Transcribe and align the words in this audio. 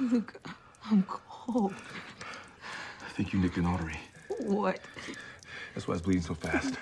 Luke, 0.00 0.34
I'm 0.90 1.04
cold. 1.04 1.74
I 3.04 3.10
think 3.16 3.32
you 3.32 3.38
nicked 3.38 3.56
an 3.56 3.66
artery. 3.66 3.96
What? 4.40 4.80
That's 5.74 5.86
why 5.86 5.94
it's 5.94 6.02
bleeding 6.02 6.22
so 6.22 6.34
fast. 6.34 6.74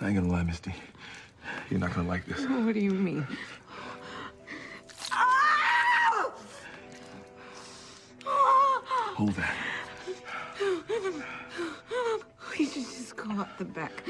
I 0.00 0.06
ain't 0.06 0.16
gonna 0.16 0.30
lie, 0.30 0.42
Misty. 0.42 0.74
You're 1.70 1.80
not 1.80 1.92
gonna 1.94 2.08
like 2.08 2.24
this. 2.26 2.46
What 2.46 2.74
do 2.74 2.80
you 2.80 2.92
mean? 2.92 3.26
Hold 8.24 9.34
that. 9.34 9.54
We 12.58 12.64
should 12.66 12.84
just 12.84 13.16
go 13.16 13.30
up 13.40 13.58
the 13.58 13.64
back. 13.64 14.04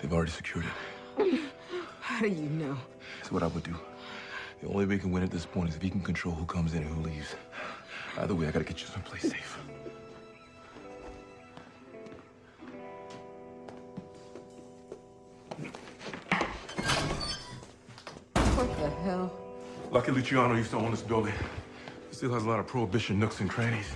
They've 0.00 0.12
already 0.12 0.30
secured 0.30 0.66
it. 1.18 1.40
How 2.00 2.20
do 2.20 2.28
you 2.28 2.48
know? 2.48 2.76
That's 3.18 3.32
what 3.32 3.42
I 3.42 3.48
would 3.48 3.64
do. 3.64 3.74
The 4.64 4.70
only 4.70 4.86
way 4.86 4.94
we 4.94 4.98
can 4.98 5.12
win 5.12 5.22
at 5.22 5.30
this 5.30 5.44
point 5.44 5.68
is 5.68 5.76
if 5.76 5.82
he 5.82 5.90
can 5.90 6.00
control 6.00 6.34
who 6.34 6.46
comes 6.46 6.72
in 6.72 6.82
and 6.84 6.90
who 6.90 7.02
leaves. 7.02 7.36
Either 8.16 8.34
way, 8.34 8.48
I 8.48 8.50
gotta 8.50 8.64
get 8.64 8.80
you 8.80 8.86
someplace 8.86 9.20
safe. 9.20 9.58
What 18.32 18.78
the 18.78 18.88
hell? 19.02 19.30
Lucky 19.90 20.12
Luciano 20.12 20.54
used 20.54 20.70
to 20.70 20.78
own 20.78 20.92
this 20.92 21.02
building. 21.02 21.34
It 22.10 22.14
still 22.14 22.32
has 22.32 22.44
a 22.44 22.48
lot 22.48 22.58
of 22.58 22.66
prohibition 22.66 23.20
nooks 23.20 23.40
and 23.40 23.50
crannies. 23.50 23.90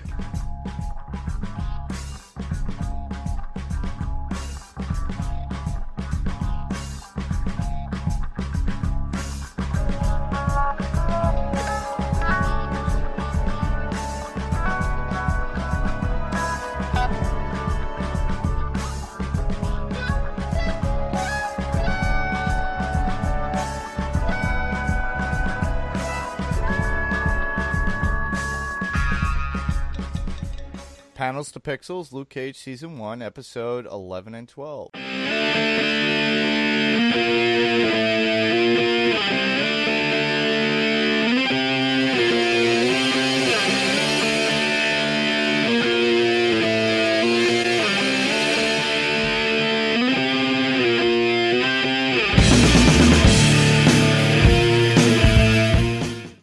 To 31.60 31.70
Pixels, 31.70 32.12
Luke 32.12 32.28
Cage 32.28 32.56
Season 32.58 32.98
1, 32.98 33.22
Episode 33.22 33.86
11 33.86 34.34
and 34.34 34.48
12. 34.48 34.90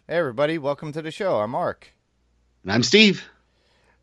Hey, 0.08 0.20
everybody, 0.20 0.58
welcome 0.58 0.92
to 0.94 1.02
the 1.02 1.12
show. 1.12 1.40
I'm 1.40 1.52
Mark. 1.52 1.94
And 2.64 2.72
I'm 2.72 2.84
Steve. 2.84 3.28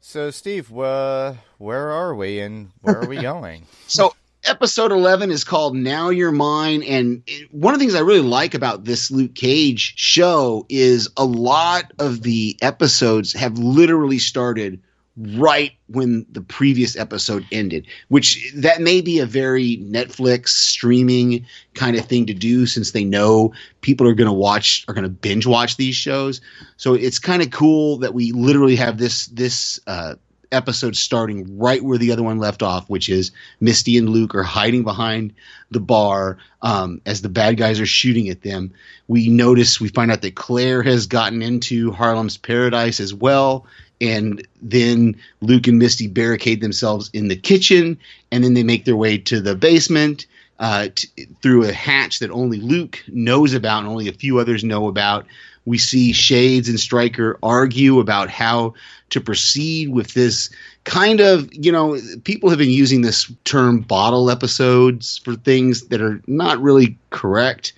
So, 0.05 0.33
Steve, 0.33 0.77
uh, 0.77 1.35
where 1.59 1.93
are 1.93 2.13
we 2.15 2.41
and 2.41 2.71
where 2.81 3.01
are 3.03 3.07
we 3.07 3.17
going? 3.23 3.67
So, 3.87 4.15
episode 4.45 4.91
11 4.91 5.31
is 5.31 5.45
called 5.45 5.77
Now 5.77 6.09
You're 6.09 6.33
Mine. 6.33 6.83
And 6.83 7.23
it- 7.29 7.55
one 7.55 7.73
of 7.73 7.79
the 7.79 7.85
things 7.87 7.95
I 7.95 8.01
really 8.01 8.21
like 8.21 8.55
about 8.55 8.85
this 8.85 9.13
Luke 9.13 9.37
Cage 9.37 9.95
show 9.97 10.67
is 10.69 11.09
a 11.17 11.25
lot 11.25 11.93
of 12.01 12.23
the 12.23 12.57
episodes 12.63 13.33
have 13.35 13.59
literally 13.59 14.19
started 14.19 14.83
right 15.17 15.73
when 15.89 16.25
the 16.31 16.41
previous 16.41 16.97
episode 16.97 17.45
ended, 17.53 17.87
which 18.09 18.53
that 18.57 18.81
may 18.81 19.01
be 19.01 19.19
a 19.19 19.27
very 19.27 19.77
Netflix 19.79 20.49
streaming 20.49 21.45
kind 21.75 21.97
of 21.97 22.07
thing 22.07 22.27
to 22.27 22.35
do 22.35 22.67
since 22.67 22.93
they 22.93 23.05
know 23.05 23.53
people 23.83 24.09
are 24.09 24.15
going 24.15 24.29
to 24.29 24.33
watch, 24.33 24.85
are 24.89 24.95
going 24.95 25.05
to 25.05 25.11
binge 25.11 25.47
watch 25.47 25.77
these 25.77 25.97
shows. 25.97 26.41
So 26.77 26.95
it's 26.95 27.19
kind 27.19 27.43
of 27.43 27.51
cool 27.51 27.99
that 27.99 28.15
we 28.15 28.33
literally 28.33 28.77
have 28.77 28.99
this, 28.99 29.27
this, 29.27 29.81
uh, 29.87 30.15
episode 30.53 30.95
starting 30.95 31.59
right 31.59 31.83
where 31.83 31.99
the 31.99 32.13
other 32.13 32.23
one 32.23 32.39
left 32.39 32.63
off, 32.63 32.89
which 32.89 33.09
is 33.09 33.33
Misty 33.61 33.97
and 33.97 34.11
Luke 34.11 34.35
are 34.35 34.43
hiding 34.43 34.85
behind 34.85 35.33
the 35.71 35.81
bar 35.81 36.39
um, 36.61 37.01
as 37.07 37.23
the 37.23 37.29
bad 37.29 37.57
guys 37.57 37.81
are 37.81 37.87
shooting 37.87 38.29
at 38.29 38.43
them. 38.43 38.73
We 39.09 39.29
notice, 39.29 39.81
we 39.81 39.89
find 39.89 40.13
out 40.13 40.23
that 40.23 40.35
Claire 40.35 40.83
has 40.83 41.07
gotten 41.07 41.43
into 41.43 41.91
Harlem's 41.91 42.37
Paradise 42.37 43.01
as 43.01 43.13
well. 43.13 43.67
And 44.03 44.47
then 44.61 45.17
Luke 45.41 45.69
and 45.69 45.79
Misty 45.79 46.09
barricade 46.09 46.61
themselves 46.61 47.09
in 47.15 47.29
the 47.29 47.37
kitchen, 47.37 47.97
and 48.33 48.43
then 48.43 48.55
they 48.55 48.65
make 48.65 48.85
their 48.85 48.97
way 48.97 49.17
to 49.17 49.41
the 49.41 49.55
basement 49.55 50.27
uh, 50.59 50.89
t- 50.95 51.27
through 51.41 51.65
a 51.65 51.73
hatch 51.73 52.19
that 52.19 52.31
only 52.31 52.59
Luke 52.59 53.03
knows 53.09 53.55
about 53.55 53.81
and 53.81 53.89
only 53.89 54.09
a 54.09 54.13
few 54.13 54.39
others 54.39 54.65
know 54.65 54.89
about. 54.89 55.25
We 55.65 55.79
see 55.79 56.13
Shades 56.13 56.69
and 56.69 56.81
Stryker 56.81 57.39
argue 57.43 58.01
about 58.01 58.29
how 58.29 58.75
to 59.11 59.21
proceed 59.21 59.91
with 59.91 60.15
this 60.15 60.51
kind 60.85 61.21
of, 61.21 61.49
you 61.53 61.71
know, 61.71 61.99
people 62.25 62.49
have 62.51 62.59
been 62.59 62.71
using 62.71 63.03
this 63.03 63.31
term 63.45 63.81
bottle 63.81 64.31
episodes 64.31 65.19
for 65.19 65.37
things 65.37 65.83
that 65.89 66.01
are 66.01 66.21
not 66.27 66.61
really 66.61 66.99
correct. 67.11 67.73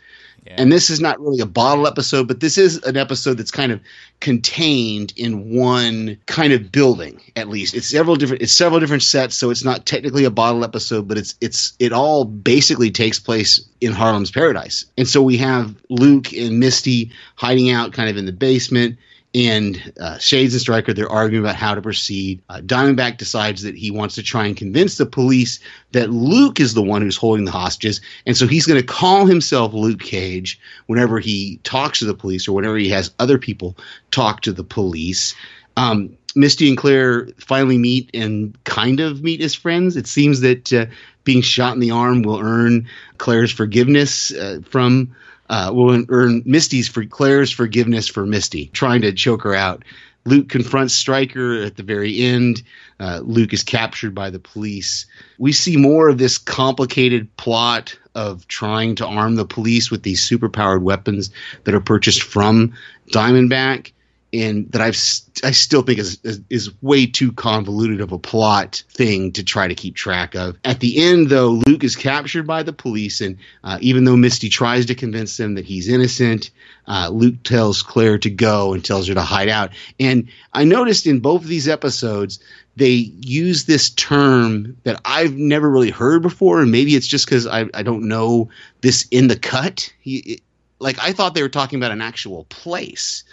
Yeah. 0.46 0.56
And 0.58 0.70
this 0.70 0.90
is 0.90 1.00
not 1.00 1.18
really 1.20 1.40
a 1.40 1.46
bottle 1.46 1.86
episode, 1.86 2.28
but 2.28 2.40
this 2.40 2.58
is 2.58 2.82
an 2.82 2.98
episode 2.98 3.38
that's 3.38 3.50
kind 3.50 3.72
of 3.72 3.80
contained 4.20 5.14
in 5.16 5.54
one 5.54 6.18
kind 6.26 6.52
of 6.52 6.70
building, 6.70 7.18
at 7.34 7.48
least. 7.48 7.74
It's 7.74 7.88
several 7.88 8.16
different 8.16 8.42
it's 8.42 8.52
several 8.52 8.78
different 8.78 9.02
sets, 9.02 9.36
so 9.36 9.48
it's 9.48 9.64
not 9.64 9.86
technically 9.86 10.24
a 10.24 10.30
bottle 10.30 10.62
episode, 10.62 11.08
but 11.08 11.16
it's 11.16 11.34
it's 11.40 11.72
it 11.78 11.92
all 11.92 12.26
basically 12.26 12.90
takes 12.90 13.18
place 13.18 13.58
in 13.80 13.92
Harlem's 13.92 14.30
Paradise. 14.30 14.84
And 14.98 15.08
so 15.08 15.22
we 15.22 15.38
have 15.38 15.74
Luke 15.88 16.32
and 16.34 16.60
Misty 16.60 17.10
hiding 17.36 17.70
out 17.70 17.94
kind 17.94 18.10
of 18.10 18.18
in 18.18 18.26
the 18.26 18.32
basement 18.32 18.98
and 19.34 19.92
uh, 20.00 20.18
Shades 20.18 20.54
and 20.54 20.60
Stryker, 20.60 20.92
they're 20.92 21.10
arguing 21.10 21.44
about 21.44 21.56
how 21.56 21.74
to 21.74 21.82
proceed. 21.82 22.40
Uh, 22.48 22.60
Diamondback 22.60 23.16
decides 23.16 23.62
that 23.62 23.74
he 23.74 23.90
wants 23.90 24.14
to 24.14 24.22
try 24.22 24.46
and 24.46 24.56
convince 24.56 24.96
the 24.96 25.06
police 25.06 25.58
that 25.92 26.10
Luke 26.10 26.60
is 26.60 26.74
the 26.74 26.82
one 26.82 27.02
who's 27.02 27.16
holding 27.16 27.44
the 27.44 27.50
hostages, 27.50 28.00
and 28.26 28.36
so 28.36 28.46
he's 28.46 28.66
going 28.66 28.80
to 28.80 28.86
call 28.86 29.26
himself 29.26 29.72
Luke 29.72 30.00
Cage 30.00 30.60
whenever 30.86 31.18
he 31.18 31.58
talks 31.64 31.98
to 31.98 32.04
the 32.04 32.14
police 32.14 32.46
or 32.46 32.52
whenever 32.52 32.76
he 32.76 32.88
has 32.90 33.12
other 33.18 33.38
people 33.38 33.76
talk 34.10 34.40
to 34.42 34.52
the 34.52 34.64
police. 34.64 35.34
Um, 35.76 36.16
Misty 36.36 36.68
and 36.68 36.76
Claire 36.76 37.28
finally 37.38 37.78
meet 37.78 38.10
and 38.14 38.56
kind 38.64 39.00
of 39.00 39.22
meet 39.22 39.40
as 39.40 39.54
friends. 39.54 39.96
It 39.96 40.06
seems 40.06 40.40
that 40.40 40.72
uh, 40.72 40.86
being 41.24 41.42
shot 41.42 41.74
in 41.74 41.80
the 41.80 41.90
arm 41.90 42.22
will 42.22 42.40
earn 42.40 42.88
Claire's 43.18 43.52
forgiveness 43.52 44.32
uh, 44.32 44.60
from 44.68 45.14
uh, 45.50 45.70
will 45.72 46.04
earn 46.08 46.42
Misty's 46.44 46.88
for 46.88 47.04
Claire's 47.04 47.50
forgiveness 47.50 48.08
for 48.08 48.26
Misty, 48.26 48.66
trying 48.68 49.02
to 49.02 49.12
choke 49.12 49.42
her 49.42 49.54
out. 49.54 49.84
Luke 50.26 50.48
confronts 50.48 50.94
Stryker 50.94 51.62
at 51.62 51.76
the 51.76 51.82
very 51.82 52.18
end. 52.20 52.62
Uh, 52.98 53.20
Luke 53.22 53.52
is 53.52 53.62
captured 53.62 54.14
by 54.14 54.30
the 54.30 54.38
police. 54.38 55.06
We 55.38 55.52
see 55.52 55.76
more 55.76 56.08
of 56.08 56.18
this 56.18 56.38
complicated 56.38 57.34
plot 57.36 57.98
of 58.14 58.46
trying 58.48 58.94
to 58.96 59.06
arm 59.06 59.34
the 59.34 59.44
police 59.44 59.90
with 59.90 60.02
these 60.02 60.26
superpowered 60.26 60.82
weapons 60.82 61.30
that 61.64 61.74
are 61.74 61.80
purchased 61.80 62.22
from 62.22 62.72
Diamondback, 63.10 63.92
and 64.34 64.70
that 64.72 64.80
I've 64.80 64.96
I 65.44 65.52
still 65.52 65.82
think 65.82 65.98
is, 65.98 66.18
is 66.24 66.40
is 66.50 66.82
way 66.82 67.06
too 67.06 67.32
convoluted 67.32 68.00
of 68.00 68.12
a 68.12 68.18
plot 68.18 68.82
thing 68.90 69.32
to 69.32 69.44
try 69.44 69.68
to 69.68 69.74
keep 69.74 69.94
track 69.94 70.34
of. 70.34 70.58
At 70.64 70.80
the 70.80 71.02
end, 71.02 71.28
though, 71.28 71.62
Luke 71.66 71.84
is 71.84 71.96
captured 71.96 72.46
by 72.46 72.62
the 72.62 72.72
police, 72.72 73.20
and 73.20 73.38
uh, 73.62 73.78
even 73.80 74.04
though 74.04 74.16
Misty 74.16 74.48
tries 74.48 74.86
to 74.86 74.94
convince 74.94 75.36
them 75.36 75.54
that 75.54 75.64
he's 75.64 75.88
innocent, 75.88 76.50
uh, 76.86 77.10
Luke 77.12 77.42
tells 77.44 77.82
Claire 77.82 78.18
to 78.18 78.30
go 78.30 78.74
and 78.74 78.84
tells 78.84 79.08
her 79.08 79.14
to 79.14 79.22
hide 79.22 79.48
out. 79.48 79.70
And 80.00 80.28
I 80.52 80.64
noticed 80.64 81.06
in 81.06 81.20
both 81.20 81.42
of 81.42 81.48
these 81.48 81.68
episodes 81.68 82.40
they 82.76 82.90
use 82.90 83.64
this 83.64 83.90
term 83.90 84.76
that 84.82 85.00
I've 85.04 85.34
never 85.34 85.70
really 85.70 85.90
heard 85.90 86.22
before, 86.22 86.60
and 86.60 86.72
maybe 86.72 86.96
it's 86.96 87.06
just 87.06 87.26
because 87.26 87.46
I, 87.46 87.66
I 87.72 87.82
don't 87.82 88.08
know 88.08 88.48
this 88.80 89.06
in 89.10 89.28
the 89.28 89.38
cut. 89.38 89.92
He, 90.00 90.16
it, 90.18 90.40
like 90.80 90.98
I 90.98 91.12
thought 91.12 91.34
they 91.34 91.42
were 91.42 91.48
talking 91.48 91.78
about 91.78 91.92
an 91.92 92.02
actual 92.02 92.44
place, 92.44 93.24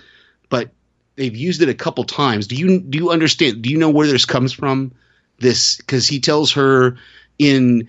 but 0.50 0.70
they've 1.22 1.36
used 1.36 1.62
it 1.62 1.70
a 1.70 1.74
couple 1.76 2.04
times. 2.04 2.48
Do 2.48 2.56
you 2.56 2.80
do 2.80 2.98
you 2.98 3.12
understand? 3.12 3.62
Do 3.62 3.70
you 3.70 3.78
know 3.78 3.90
where 3.92 4.08
this 4.08 4.26
comes 4.26 4.52
from? 4.52 4.92
This 5.38 5.78
because 5.78 6.08
he 6.08 6.20
tells 6.20 6.52
her 6.54 6.98
in 7.38 7.88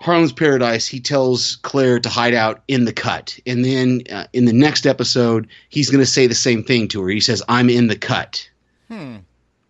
Harlem's 0.00 0.32
Paradise, 0.32 0.86
he 0.86 1.00
tells 1.00 1.56
Claire 1.62 2.00
to 2.00 2.08
hide 2.08 2.34
out 2.34 2.62
in 2.68 2.84
the 2.84 2.92
cut, 2.92 3.38
and 3.46 3.64
then 3.64 4.02
uh, 4.12 4.26
in 4.32 4.44
the 4.44 4.52
next 4.52 4.86
episode, 4.86 5.48
he's 5.68 5.90
going 5.90 6.00
to 6.02 6.06
say 6.10 6.26
the 6.26 6.34
same 6.34 6.62
thing 6.64 6.88
to 6.88 7.02
her. 7.02 7.08
He 7.08 7.20
says, 7.20 7.42
"I'm 7.48 7.70
in 7.70 7.86
the 7.86 7.96
cut," 7.96 8.48
Hmm. 8.88 8.94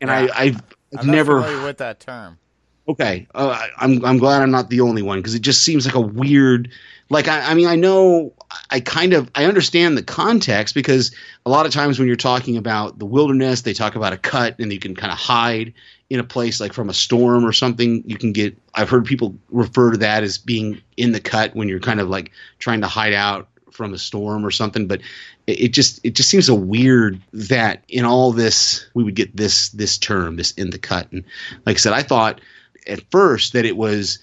and 0.00 0.08
Yeah. 0.08 0.14
I 0.34 0.42
I've, 0.42 0.56
I've 0.96 1.00
I'm 1.00 1.06
never 1.10 1.40
with 1.64 1.78
that 1.78 2.00
term. 2.00 2.38
Okay, 2.88 3.26
uh, 3.34 3.48
I- 3.48 3.84
I'm 3.84 4.02
I'm 4.04 4.16
glad 4.18 4.40
I'm 4.42 4.50
not 4.50 4.70
the 4.70 4.80
only 4.80 5.02
one 5.02 5.18
because 5.18 5.34
it 5.34 5.42
just 5.42 5.62
seems 5.62 5.84
like 5.86 5.94
a 5.94 6.00
weird. 6.00 6.70
Like 7.10 7.28
I, 7.28 7.50
I 7.50 7.54
mean 7.54 7.66
I 7.66 7.76
know 7.76 8.32
I 8.70 8.80
kind 8.80 9.12
of 9.12 9.30
I 9.34 9.44
understand 9.44 9.96
the 9.96 10.02
context 10.02 10.74
because 10.74 11.14
a 11.46 11.50
lot 11.50 11.66
of 11.66 11.72
times 11.72 11.98
when 11.98 12.08
you're 12.08 12.16
talking 12.16 12.56
about 12.56 12.98
the 12.98 13.06
wilderness 13.06 13.62
they 13.62 13.74
talk 13.74 13.94
about 13.94 14.12
a 14.12 14.18
cut 14.18 14.58
and 14.58 14.72
you 14.72 14.78
can 14.78 14.94
kind 14.94 15.12
of 15.12 15.18
hide 15.18 15.72
in 16.10 16.20
a 16.20 16.24
place 16.24 16.60
like 16.60 16.72
from 16.72 16.88
a 16.88 16.94
storm 16.94 17.44
or 17.44 17.52
something. 17.52 18.02
You 18.06 18.16
can 18.16 18.32
get 18.32 18.56
I've 18.74 18.90
heard 18.90 19.04
people 19.04 19.36
refer 19.50 19.92
to 19.92 19.98
that 19.98 20.22
as 20.22 20.38
being 20.38 20.80
in 20.96 21.12
the 21.12 21.20
cut 21.20 21.54
when 21.54 21.68
you're 21.68 21.80
kind 21.80 22.00
of 22.00 22.08
like 22.08 22.32
trying 22.58 22.80
to 22.80 22.86
hide 22.86 23.12
out 23.12 23.48
from 23.70 23.94
a 23.94 23.98
storm 23.98 24.44
or 24.44 24.50
something. 24.50 24.86
But 24.86 25.00
it, 25.46 25.68
just 25.68 26.00
it 26.04 26.14
just 26.14 26.28
seems 26.28 26.46
so 26.46 26.54
weird 26.54 27.20
that 27.32 27.82
in 27.88 28.04
all 28.04 28.32
this 28.32 28.86
we 28.94 29.04
would 29.04 29.14
get 29.14 29.36
this 29.36 29.70
this 29.70 29.98
term 29.98 30.36
this 30.36 30.52
in 30.52 30.70
the 30.70 30.78
cut. 30.78 31.10
And 31.12 31.24
like 31.66 31.76
I 31.76 31.78
said 31.78 31.92
I 31.92 32.02
thought 32.02 32.40
at 32.86 33.02
first 33.10 33.52
that 33.52 33.64
it 33.64 33.76
was 33.76 34.18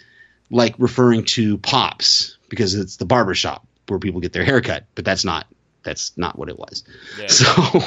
like 0.49 0.75
referring 0.77 1.25
to 1.25 1.57
pops 1.59 2.34
because 2.49 2.75
it's 2.75 2.97
the 2.97 3.05
barber 3.05 3.33
shop 3.33 3.67
where 3.87 3.99
people 3.99 4.19
get 4.19 4.33
their 4.33 4.43
hair 4.43 4.61
cut, 4.61 4.85
but 4.95 5.05
that's 5.05 5.23
not 5.25 5.47
that's 5.83 6.17
not 6.17 6.37
what 6.37 6.49
it 6.49 6.57
was. 6.57 6.83
Yeah. 7.19 7.27
So, 7.27 7.79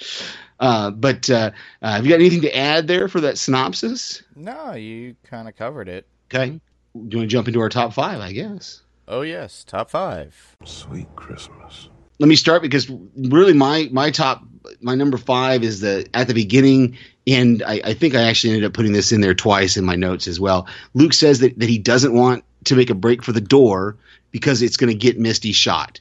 uh, 0.60 0.90
but 0.90 1.28
uh, 1.28 1.50
uh, 1.82 1.92
have 1.92 2.06
you 2.06 2.10
got 2.10 2.20
anything 2.20 2.42
to 2.42 2.56
add 2.56 2.86
there 2.86 3.08
for 3.08 3.20
that 3.20 3.38
synopsis? 3.38 4.22
No, 4.34 4.72
you 4.74 5.16
kind 5.24 5.48
of 5.48 5.56
covered 5.56 5.88
it. 5.88 6.06
Okay, 6.26 6.50
do 6.50 6.60
you 6.94 7.00
want 7.00 7.12
to 7.12 7.26
jump 7.26 7.48
into 7.48 7.60
our 7.60 7.68
top 7.68 7.92
five? 7.92 8.20
I 8.20 8.32
guess. 8.32 8.82
Oh 9.06 9.22
yes, 9.22 9.64
top 9.64 9.90
five. 9.90 10.56
Sweet 10.64 11.08
Christmas. 11.16 11.88
Let 12.18 12.28
me 12.28 12.36
start 12.36 12.62
because 12.62 12.90
really 13.16 13.52
my 13.52 13.88
my 13.92 14.10
top 14.10 14.42
my 14.80 14.94
number 14.94 15.16
five 15.16 15.62
is 15.62 15.80
the 15.80 16.08
at 16.14 16.26
the 16.26 16.34
beginning 16.34 16.96
and 17.26 17.62
I, 17.62 17.80
I 17.84 17.94
think 17.94 18.14
I 18.14 18.22
actually 18.22 18.54
ended 18.54 18.64
up 18.64 18.72
putting 18.72 18.92
this 18.92 19.12
in 19.12 19.20
there 19.20 19.34
twice 19.34 19.76
in 19.76 19.84
my 19.84 19.96
notes 19.96 20.26
as 20.26 20.40
well. 20.40 20.66
Luke 20.94 21.12
says 21.12 21.40
that, 21.40 21.58
that 21.58 21.68
he 21.68 21.78
doesn't 21.78 22.14
want 22.14 22.44
to 22.68 22.76
make 22.76 22.90
a 22.90 22.94
break 22.94 23.22
for 23.22 23.32
the 23.32 23.40
door 23.40 23.96
because 24.30 24.62
it's 24.62 24.76
going 24.76 24.90
to 24.90 24.96
get 24.96 25.18
Misty 25.18 25.52
shot. 25.52 26.00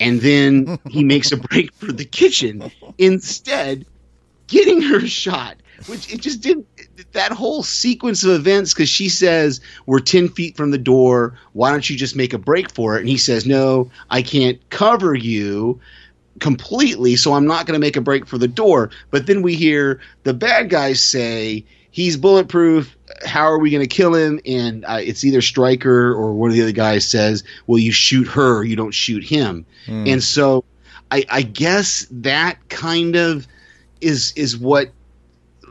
And 0.00 0.20
then 0.20 0.78
he 0.88 1.04
makes 1.04 1.32
a 1.32 1.36
break 1.36 1.72
for 1.74 1.92
the 1.92 2.04
kitchen 2.04 2.70
instead, 2.98 3.86
getting 4.46 4.82
her 4.82 5.06
shot, 5.06 5.56
which 5.86 6.12
it 6.12 6.20
just 6.20 6.40
didn't. 6.40 6.66
That 7.12 7.32
whole 7.32 7.62
sequence 7.62 8.24
of 8.24 8.30
events, 8.30 8.72
because 8.72 8.88
she 8.88 9.08
says, 9.08 9.60
We're 9.86 10.00
10 10.00 10.28
feet 10.30 10.56
from 10.56 10.70
the 10.70 10.78
door. 10.78 11.38
Why 11.52 11.70
don't 11.70 11.88
you 11.88 11.96
just 11.96 12.16
make 12.16 12.32
a 12.32 12.38
break 12.38 12.70
for 12.72 12.96
it? 12.96 13.00
And 13.00 13.08
he 13.08 13.18
says, 13.18 13.46
No, 13.46 13.90
I 14.10 14.22
can't 14.22 14.58
cover 14.70 15.14
you 15.14 15.80
completely, 16.40 17.16
so 17.16 17.34
I'm 17.34 17.46
not 17.46 17.66
going 17.66 17.78
to 17.78 17.84
make 17.84 17.96
a 17.96 18.00
break 18.00 18.26
for 18.26 18.38
the 18.38 18.48
door. 18.48 18.90
But 19.10 19.26
then 19.26 19.42
we 19.42 19.54
hear 19.54 20.00
the 20.22 20.34
bad 20.34 20.70
guys 20.70 21.02
say, 21.02 21.64
He's 21.92 22.16
bulletproof. 22.16 22.96
How 23.24 23.44
are 23.44 23.58
we 23.58 23.70
going 23.70 23.82
to 23.82 23.86
kill 23.86 24.14
him? 24.14 24.40
And 24.44 24.84
uh, 24.84 24.98
it's 25.00 25.22
either 25.24 25.42
Stryker 25.42 26.12
or 26.12 26.32
one 26.32 26.50
of 26.50 26.56
the 26.56 26.62
other 26.62 26.72
guys 26.72 27.06
says, 27.06 27.44
Well, 27.66 27.78
you 27.78 27.92
shoot 27.92 28.26
her, 28.28 28.64
you 28.64 28.74
don't 28.74 28.94
shoot 28.94 29.22
him. 29.22 29.66
And 30.08 30.22
so 30.22 30.64
I, 31.10 31.24
I 31.30 31.42
guess 31.42 32.06
that 32.10 32.68
kind 32.70 33.16
of 33.16 33.46
is 34.00 34.32
is 34.34 34.56
what 34.56 34.90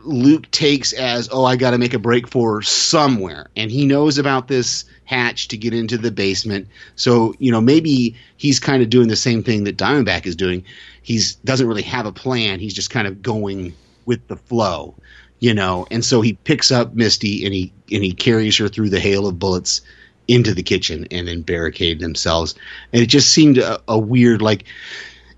Luke 0.03 0.49
takes 0.51 0.93
as, 0.93 1.29
oh, 1.31 1.43
I 1.43 1.55
got 1.55 1.71
to 1.71 1.79
make 1.79 1.93
a 1.93 1.99
break 1.99 2.27
for 2.27 2.61
somewhere, 2.61 3.49
and 3.55 3.71
he 3.71 3.85
knows 3.85 4.17
about 4.19 4.47
this 4.47 4.85
hatch 5.05 5.49
to 5.49 5.57
get 5.57 5.73
into 5.73 5.97
the 5.97 6.11
basement. 6.11 6.67
So 6.95 7.33
you 7.39 7.51
know 7.51 7.59
maybe 7.59 8.15
he's 8.37 8.59
kind 8.59 8.83
of 8.83 8.91
doing 8.91 9.07
the 9.07 9.15
same 9.15 9.41
thing 9.41 9.63
that 9.63 9.77
Diamondback 9.77 10.27
is 10.27 10.35
doing. 10.35 10.63
He's 11.01 11.35
doesn't 11.35 11.67
really 11.67 11.81
have 11.83 12.05
a 12.05 12.11
plan. 12.11 12.59
He's 12.59 12.75
just 12.75 12.91
kind 12.91 13.07
of 13.07 13.23
going 13.23 13.73
with 14.05 14.27
the 14.27 14.35
flow, 14.35 14.95
you 15.41 15.53
know. 15.53 15.85
And 15.91 16.05
so 16.05 16.21
he 16.21 16.33
picks 16.33 16.71
up 16.71 16.93
Misty 16.93 17.43
and 17.43 17.53
he 17.53 17.73
and 17.91 18.01
he 18.01 18.13
carries 18.13 18.57
her 18.57 18.69
through 18.69 18.89
the 18.89 19.01
hail 19.01 19.27
of 19.27 19.37
bullets 19.37 19.81
into 20.29 20.53
the 20.53 20.63
kitchen 20.63 21.07
and 21.11 21.27
then 21.27 21.41
barricade 21.41 21.99
themselves. 21.99 22.55
And 22.93 23.03
it 23.03 23.07
just 23.07 23.33
seemed 23.33 23.57
a, 23.57 23.81
a 23.89 23.99
weird 23.99 24.41
like 24.41 24.63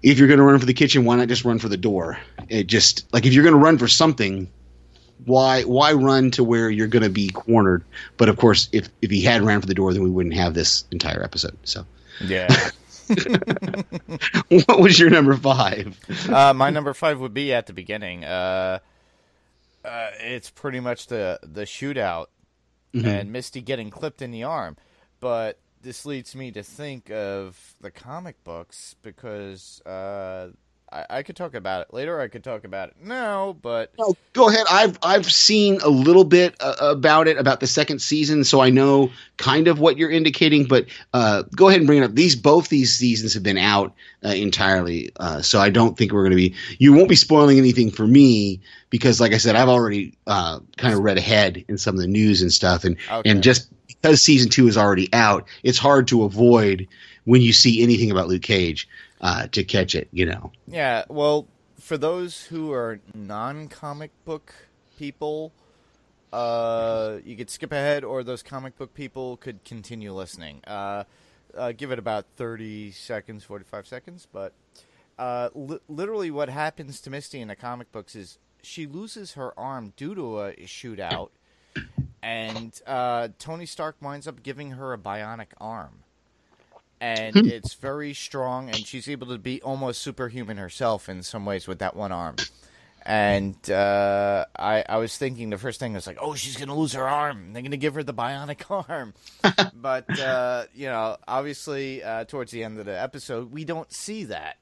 if 0.03 0.19
you're 0.19 0.27
going 0.27 0.39
to 0.39 0.43
run 0.43 0.59
for 0.59 0.65
the 0.65 0.73
kitchen, 0.73 1.05
why 1.05 1.15
not 1.15 1.29
just 1.29 1.45
run 1.45 1.57
for 1.57 1.69
the 1.69 1.77
door? 1.77 2.19
It 2.49 2.67
just 2.67 3.11
like 3.11 3.25
if 3.25 3.33
you're 3.33 3.43
going 3.43 3.55
to 3.55 3.59
run 3.59 3.79
for 3.79 3.87
something, 3.87 4.51
why 5.25 5.63
why 5.63 5.93
run 5.93 6.29
to 6.31 6.43
where 6.43 6.69
you're 6.69 6.87
going 6.87 7.03
to 7.03 7.09
be 7.09 7.29
cornered? 7.29 7.83
But 8.17 8.29
of 8.29 8.37
course, 8.37 8.69
if 8.71 8.89
if 9.01 9.09
he 9.09 9.21
had 9.21 9.41
ran 9.41 9.61
for 9.61 9.67
the 9.67 9.73
door, 9.73 9.93
then 9.93 10.03
we 10.03 10.11
wouldn't 10.11 10.35
have 10.35 10.53
this 10.53 10.83
entire 10.91 11.23
episode. 11.23 11.57
So, 11.63 11.85
Yeah. 12.21 12.53
what 14.47 14.79
was 14.79 14.97
your 14.97 15.09
number 15.09 15.35
five? 15.35 15.99
uh, 16.29 16.53
my 16.53 16.69
number 16.69 16.93
five 16.93 17.19
would 17.19 17.33
be 17.33 17.53
at 17.53 17.67
the 17.67 17.73
beginning. 17.73 18.23
Uh, 18.23 18.79
uh, 19.85 20.09
it's 20.19 20.49
pretty 20.49 20.79
much 20.79 21.07
the 21.07 21.39
the 21.43 21.63
shootout 21.63 22.27
and 22.93 23.31
Misty 23.31 23.61
getting 23.61 23.89
clipped 23.89 24.21
in 24.21 24.31
the 24.31 24.43
arm, 24.43 24.77
but 25.19 25.59
this 25.81 26.05
leads 26.05 26.35
me 26.35 26.51
to 26.51 26.63
think 26.63 27.09
of 27.11 27.75
the 27.81 27.91
comic 27.91 28.43
books 28.43 28.95
because 29.01 29.81
uh, 29.85 30.49
I, 30.93 31.05
I 31.09 31.23
could 31.23 31.35
talk 31.35 31.55
about 31.55 31.81
it 31.81 31.93
later. 31.93 32.19
I 32.19 32.27
could 32.27 32.43
talk 32.43 32.65
about 32.65 32.89
it 32.89 32.95
now, 33.01 33.53
but 33.61 33.91
go 34.33 34.47
ahead. 34.47 34.65
I've 34.69 34.97
I've 35.01 35.31
seen 35.31 35.79
a 35.81 35.89
little 35.89 36.23
bit 36.23 36.55
uh, 36.59 36.75
about 36.79 37.27
it 37.27 37.37
about 37.37 37.59
the 37.59 37.67
second 37.67 37.99
season, 37.99 38.43
so 38.43 38.61
I 38.61 38.69
know 38.69 39.11
kind 39.37 39.67
of 39.67 39.79
what 39.79 39.97
you're 39.97 40.11
indicating. 40.11 40.65
But 40.65 40.85
uh, 41.13 41.43
go 41.55 41.67
ahead 41.67 41.79
and 41.79 41.87
bring 41.87 42.03
it 42.03 42.05
up. 42.05 42.13
These 42.13 42.35
both 42.35 42.69
these 42.69 42.93
seasons 42.93 43.33
have 43.33 43.41
been 43.41 43.57
out 43.57 43.95
uh, 44.23 44.29
entirely, 44.29 45.11
uh, 45.19 45.41
so 45.41 45.59
I 45.59 45.71
don't 45.71 45.97
think 45.97 46.11
we're 46.11 46.23
going 46.23 46.31
to 46.31 46.49
be. 46.49 46.55
You 46.77 46.93
won't 46.93 47.09
be 47.09 47.15
spoiling 47.15 47.57
anything 47.57 47.89
for 47.89 48.05
me 48.05 48.61
because, 48.91 49.19
like 49.19 49.33
I 49.33 49.37
said, 49.37 49.55
I've 49.55 49.69
already 49.69 50.15
uh, 50.27 50.59
kind 50.77 50.93
of 50.93 50.99
read 50.99 51.17
ahead 51.17 51.65
in 51.67 51.79
some 51.79 51.95
of 51.95 52.01
the 52.01 52.07
news 52.07 52.43
and 52.43 52.53
stuff, 52.53 52.83
and 52.83 52.97
Okay. 53.09 53.29
and 53.29 53.41
just 53.41 53.69
because 53.87 54.21
season 54.21 54.51
two 54.51 54.67
is 54.67 54.77
already 54.77 55.09
out, 55.11 55.47
it's 55.63 55.79
hard 55.79 56.07
to 56.09 56.23
avoid 56.23 56.87
when 57.25 57.41
you 57.41 57.53
see 57.53 57.81
anything 57.81 58.11
about 58.11 58.27
Luke 58.27 58.41
Cage 58.41 58.87
uh, 59.23 59.47
to 59.47 59.63
catch 59.63 59.95
it. 59.95 60.07
You 60.11 60.27
know. 60.27 60.51
Yeah, 60.67 61.05
well, 61.09 61.47
for 61.79 61.97
those 61.97 62.43
who 62.43 62.71
are 62.71 62.99
non-comic 63.15 64.11
book 64.25 64.53
people, 64.99 65.51
uh, 66.31 67.17
you 67.25 67.35
could 67.35 67.49
skip 67.49 67.71
ahead, 67.71 68.03
or 68.03 68.23
those 68.23 68.43
comic 68.43 68.77
book 68.77 68.93
people 68.93 69.37
could 69.37 69.63
continue 69.63 70.13
listening. 70.13 70.61
Uh, 70.67 71.05
uh, 71.57 71.71
give 71.71 71.91
it 71.91 71.99
about 71.99 72.25
thirty 72.35 72.91
seconds, 72.91 73.43
forty-five 73.43 73.87
seconds. 73.87 74.27
But 74.31 74.53
uh, 75.17 75.49
li- 75.55 75.79
literally, 75.87 76.29
what 76.31 76.49
happens 76.49 77.01
to 77.01 77.09
Misty 77.09 77.41
in 77.41 77.47
the 77.47 77.55
comic 77.55 77.91
books 77.91 78.15
is 78.15 78.37
she 78.61 78.87
loses 78.87 79.33
her 79.33 79.57
arm 79.59 79.93
due 79.97 80.15
to 80.15 80.39
a 80.39 80.53
shootout, 80.63 81.29
and 82.21 82.79
uh, 82.87 83.27
Tony 83.37 83.65
Stark 83.65 83.97
winds 84.01 84.27
up 84.27 84.41
giving 84.41 84.71
her 84.71 84.93
a 84.93 84.97
bionic 84.97 85.47
arm 85.59 86.02
and 87.03 87.35
it's 87.35 87.73
very 87.73 88.13
strong 88.13 88.69
and 88.69 88.77
she's 88.77 89.09
able 89.09 89.27
to 89.27 89.37
be 89.37 89.61
almost 89.61 90.01
superhuman 90.01 90.55
herself 90.55 91.09
in 91.09 91.21
some 91.21 91.45
ways 91.45 91.67
with 91.67 91.79
that 91.79 91.97
one 91.97 92.13
arm. 92.13 92.37
And 93.05 93.57
uh, 93.69 94.45
I, 94.57 94.85
I 94.87 94.95
was 94.95 95.17
thinking 95.17 95.49
the 95.49 95.57
first 95.57 95.81
thing 95.81 95.91
was 95.91 96.07
like 96.07 96.17
oh 96.21 96.33
she's 96.33 96.55
gonna 96.55 96.77
lose 96.77 96.93
her 96.93 97.05
arm. 97.05 97.51
They're 97.51 97.61
gonna 97.61 97.75
give 97.75 97.95
her 97.95 98.03
the 98.03 98.13
bionic 98.13 98.63
arm. 98.89 99.13
But 99.75 100.17
uh, 100.17 100.65
you 100.73 100.85
know 100.87 101.17
obviously 101.27 102.01
uh, 102.01 102.23
towards 102.23 102.53
the 102.53 102.63
end 102.63 102.79
of 102.79 102.85
the 102.85 102.97
episode 102.97 103.51
we 103.51 103.65
don't 103.65 103.91
see 103.91 104.23
that. 104.25 104.55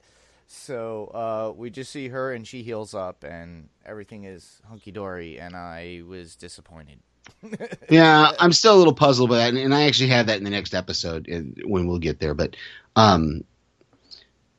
So 0.47 1.11
uh, 1.13 1.53
we 1.55 1.69
just 1.69 1.91
see 1.91 2.07
her 2.07 2.33
and 2.33 2.47
she 2.47 2.63
heals 2.63 2.95
up 2.95 3.23
and 3.23 3.69
everything 3.85 4.23
is 4.23 4.61
hunky-dory 4.67 5.39
and 5.39 5.55
i 5.55 6.01
was 6.07 6.35
disappointed 6.35 6.99
yeah, 7.89 8.31
I'm 8.39 8.53
still 8.53 8.75
a 8.75 8.79
little 8.79 8.93
puzzled 8.93 9.29
by 9.29 9.37
that, 9.37 9.53
and, 9.53 9.73
I 9.73 9.83
actually 9.83 10.09
have 10.09 10.27
that 10.27 10.37
in 10.37 10.43
the 10.43 10.49
next 10.49 10.73
episode 10.73 11.27
when 11.65 11.87
we'll 11.87 11.99
get 11.99 12.19
there. 12.19 12.33
But 12.33 12.55
um, 12.95 13.43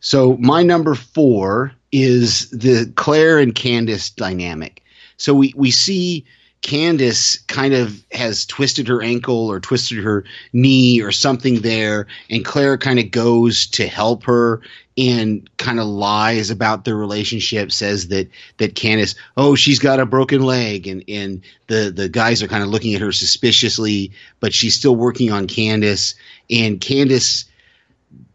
so 0.00 0.36
my 0.38 0.62
number 0.62 0.94
four 0.94 1.72
is 1.92 2.50
the 2.50 2.92
Claire 2.96 3.38
and 3.38 3.54
Candace 3.54 4.10
dynamic. 4.10 4.82
So 5.16 5.34
we 5.34 5.52
we 5.56 5.70
see 5.70 6.24
Candace 6.62 7.38
kind 7.48 7.74
of 7.74 8.04
has 8.12 8.46
twisted 8.46 8.86
her 8.86 9.02
ankle 9.02 9.48
or 9.48 9.58
twisted 9.58 9.98
her 9.98 10.24
knee 10.52 11.02
or 11.02 11.10
something 11.10 11.60
there, 11.60 12.06
and 12.30 12.44
Claire 12.44 12.78
kind 12.78 13.00
of 13.00 13.10
goes 13.10 13.66
to 13.66 13.86
help 13.86 14.22
her 14.24 14.62
and 14.96 15.50
kind 15.56 15.80
of 15.80 15.86
lies 15.86 16.50
about 16.50 16.84
their 16.84 16.96
relationship. 16.96 17.72
Says 17.72 18.08
that 18.08 18.30
that 18.58 18.76
Candace, 18.76 19.16
oh, 19.36 19.56
she's 19.56 19.80
got 19.80 19.98
a 19.98 20.06
broken 20.06 20.42
leg, 20.42 20.86
and 20.86 21.02
and 21.08 21.42
the 21.66 21.92
the 21.94 22.08
guys 22.08 22.42
are 22.42 22.48
kind 22.48 22.62
of 22.62 22.68
looking 22.68 22.94
at 22.94 23.00
her 23.00 23.12
suspiciously, 23.12 24.12
but 24.38 24.54
she's 24.54 24.76
still 24.76 24.94
working 24.94 25.32
on 25.32 25.48
Candace, 25.48 26.14
and 26.48 26.80
Candace 26.80 27.44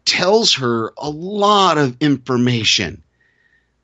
tells 0.04 0.54
her 0.54 0.92
a 0.98 1.08
lot 1.08 1.78
of 1.78 1.96
information 2.00 3.02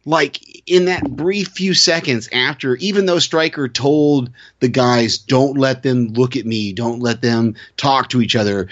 like 0.06 0.62
in 0.66 0.86
that 0.86 1.08
brief 1.10 1.48
few 1.48 1.74
seconds 1.74 2.28
after, 2.32 2.76
even 2.76 3.06
though 3.06 3.18
Stryker 3.18 3.68
told 3.68 4.30
the 4.60 4.68
guys, 4.68 5.18
don't 5.18 5.56
let 5.58 5.82
them 5.82 6.08
look 6.08 6.36
at 6.36 6.46
me, 6.46 6.72
don't 6.72 7.00
let 7.00 7.22
them 7.22 7.54
talk 7.76 8.08
to 8.10 8.20
each 8.20 8.36
other, 8.36 8.68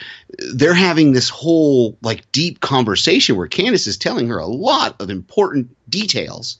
they're 0.54 0.74
having 0.74 1.12
this 1.12 1.28
whole 1.28 1.96
like 2.02 2.30
deep 2.32 2.60
conversation 2.60 3.36
where 3.36 3.48
Candace 3.48 3.86
is 3.86 3.96
telling 3.96 4.28
her 4.28 4.38
a 4.38 4.46
lot 4.46 5.00
of 5.00 5.10
important 5.10 5.74
details 5.88 6.58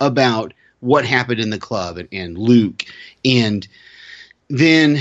about 0.00 0.52
what 0.80 1.04
happened 1.04 1.40
in 1.40 1.50
the 1.50 1.58
club 1.58 1.98
and, 1.98 2.08
and 2.12 2.38
Luke. 2.38 2.84
And 3.24 3.66
then 4.48 4.98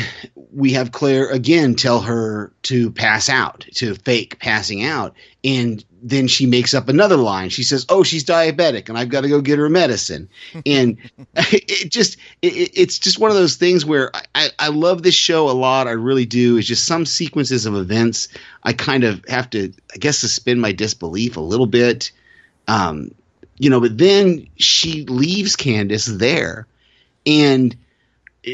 we 0.51 0.73
have 0.73 0.91
Claire 0.91 1.29
again 1.29 1.75
tell 1.75 2.01
her 2.01 2.51
to 2.63 2.91
pass 2.91 3.29
out, 3.29 3.65
to 3.75 3.95
fake 3.95 4.39
passing 4.39 4.83
out. 4.83 5.15
And 5.43 5.83
then 6.09 6.27
she 6.27 6.45
makes 6.45 6.73
up 6.73 6.87
another 6.87 7.17
line. 7.17 7.49
She 7.49 7.63
says, 7.63 7.85
"Oh, 7.89 8.03
she's 8.03 8.23
diabetic, 8.23 8.87
and 8.87 8.97
I've 8.97 9.09
got 9.09 9.21
to 9.21 9.29
go 9.29 9.41
get 9.41 9.59
her 9.59 9.69
medicine." 9.69 10.29
And 10.65 10.97
it 11.35 11.91
just, 11.91 12.17
it, 12.41 12.71
it's 12.73 12.99
just 12.99 13.19
one 13.19 13.31
of 13.31 13.37
those 13.37 13.55
things 13.55 13.85
where 13.85 14.11
I, 14.35 14.49
I 14.59 14.67
love 14.69 15.03
this 15.03 15.15
show 15.15 15.49
a 15.49 15.51
lot. 15.51 15.87
I 15.87 15.91
really 15.91 16.25
do. 16.25 16.57
It's 16.57 16.67
just 16.67 16.85
some 16.85 17.05
sequences 17.05 17.65
of 17.65 17.75
events 17.75 18.27
I 18.63 18.73
kind 18.73 19.03
of 19.03 19.23
have 19.27 19.49
to, 19.51 19.71
I 19.93 19.97
guess, 19.97 20.17
suspend 20.17 20.61
my 20.61 20.71
disbelief 20.71 21.37
a 21.37 21.41
little 21.41 21.67
bit. 21.67 22.11
Um, 22.67 23.11
you 23.57 23.69
know, 23.69 23.79
but 23.79 23.97
then 23.97 24.47
she 24.57 25.05
leaves 25.05 25.55
Candace 25.55 26.05
there, 26.05 26.67
and 27.25 27.75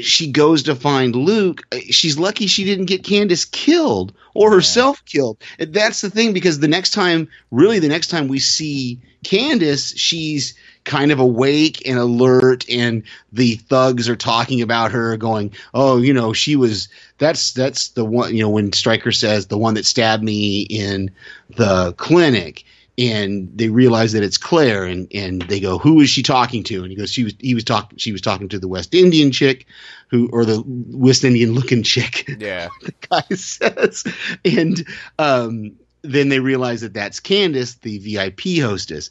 she 0.01 0.31
goes 0.31 0.63
to 0.63 0.75
find 0.75 1.15
Luke. 1.15 1.63
Uh, 1.71 1.77
she's 1.89 2.17
lucky 2.17 2.47
she 2.47 2.63
didn't 2.65 2.85
get 2.85 3.03
Candace 3.03 3.45
killed 3.45 4.13
or 4.33 4.51
herself 4.51 5.03
killed. 5.05 5.37
That's 5.59 6.01
the 6.01 6.09
thing 6.09 6.33
because 6.33 6.59
the 6.59 6.67
next 6.67 6.91
time, 6.91 7.29
really, 7.51 7.79
the 7.79 7.87
next 7.89 8.07
time 8.07 8.27
we 8.27 8.39
see 8.39 8.99
Candace, 9.23 9.95
she's 9.97 10.55
kind 10.83 11.11
of 11.11 11.19
awake 11.19 11.87
and 11.87 11.97
alert, 11.97 12.65
and 12.69 13.03
the 13.31 13.55
thugs 13.55 14.09
are 14.09 14.15
talking 14.17 14.61
about 14.61 14.91
her, 14.91 15.15
going, 15.17 15.53
"Oh, 15.73 15.97
you 15.97 16.13
know, 16.13 16.33
she 16.33 16.55
was 16.55 16.89
that's 17.17 17.53
that's 17.53 17.89
the 17.89 18.05
one." 18.05 18.35
You 18.35 18.43
know, 18.43 18.49
when 18.49 18.73
Stryker 18.73 19.11
says 19.11 19.47
the 19.47 19.57
one 19.57 19.75
that 19.75 19.85
stabbed 19.85 20.23
me 20.23 20.61
in 20.61 21.11
the 21.55 21.93
clinic 21.93 22.65
and 22.97 23.49
they 23.55 23.69
realize 23.69 24.11
that 24.11 24.23
it's 24.23 24.37
Claire 24.37 24.85
and 24.85 25.07
and 25.13 25.41
they 25.43 25.59
go 25.59 25.77
who 25.77 25.99
is 26.01 26.09
she 26.09 26.21
talking 26.21 26.63
to? 26.65 26.83
And 26.83 26.91
he 26.91 26.95
goes 26.95 27.11
she 27.11 27.23
was 27.23 27.33
he 27.39 27.55
was 27.55 27.63
talking 27.63 27.97
she 27.97 28.11
was 28.11 28.21
talking 28.21 28.49
to 28.49 28.59
the 28.59 28.67
West 28.67 28.93
Indian 28.93 29.31
chick 29.31 29.65
who 30.09 30.29
or 30.31 30.45
the 30.45 30.63
West 30.65 31.23
Indian 31.23 31.53
looking 31.53 31.83
chick. 31.83 32.29
Yeah. 32.39 32.69
the 32.81 32.93
guy 33.09 33.35
says 33.35 34.03
and 34.45 34.85
um 35.17 35.71
then 36.01 36.29
they 36.29 36.39
realize 36.39 36.81
that 36.81 36.93
that's 36.93 37.19
Candace 37.19 37.75
the 37.75 37.97
VIP 37.99 38.61
hostess. 38.61 39.09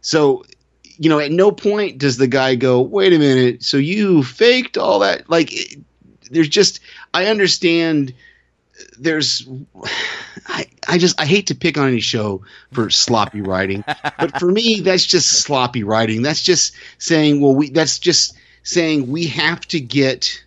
So 0.00 0.44
you 0.96 1.08
know 1.08 1.18
at 1.18 1.32
no 1.32 1.50
point 1.50 1.98
does 1.98 2.18
the 2.18 2.28
guy 2.28 2.54
go 2.54 2.82
wait 2.82 3.12
a 3.12 3.18
minute 3.18 3.64
so 3.64 3.78
you 3.78 4.22
faked 4.22 4.78
all 4.78 5.00
that? 5.00 5.28
Like 5.28 5.52
it, 5.52 5.80
there's 6.30 6.48
just 6.48 6.80
I 7.12 7.26
understand 7.26 8.14
there's 8.98 9.46
I, 10.46 10.66
I 10.88 10.98
just 10.98 11.20
I 11.20 11.26
hate 11.26 11.48
to 11.48 11.54
pick 11.54 11.78
on 11.78 11.88
any 11.88 12.00
show 12.00 12.42
for 12.72 12.90
sloppy 12.90 13.40
writing, 13.40 13.84
but 14.18 14.38
for 14.38 14.50
me 14.50 14.80
that's 14.80 15.06
just 15.06 15.42
sloppy 15.42 15.84
writing. 15.84 16.22
That's 16.22 16.42
just 16.42 16.74
saying 16.98 17.40
well 17.40 17.54
we 17.54 17.70
that's 17.70 17.98
just 17.98 18.36
saying 18.62 19.10
we 19.10 19.26
have 19.26 19.66
to 19.68 19.80
get 19.80 20.44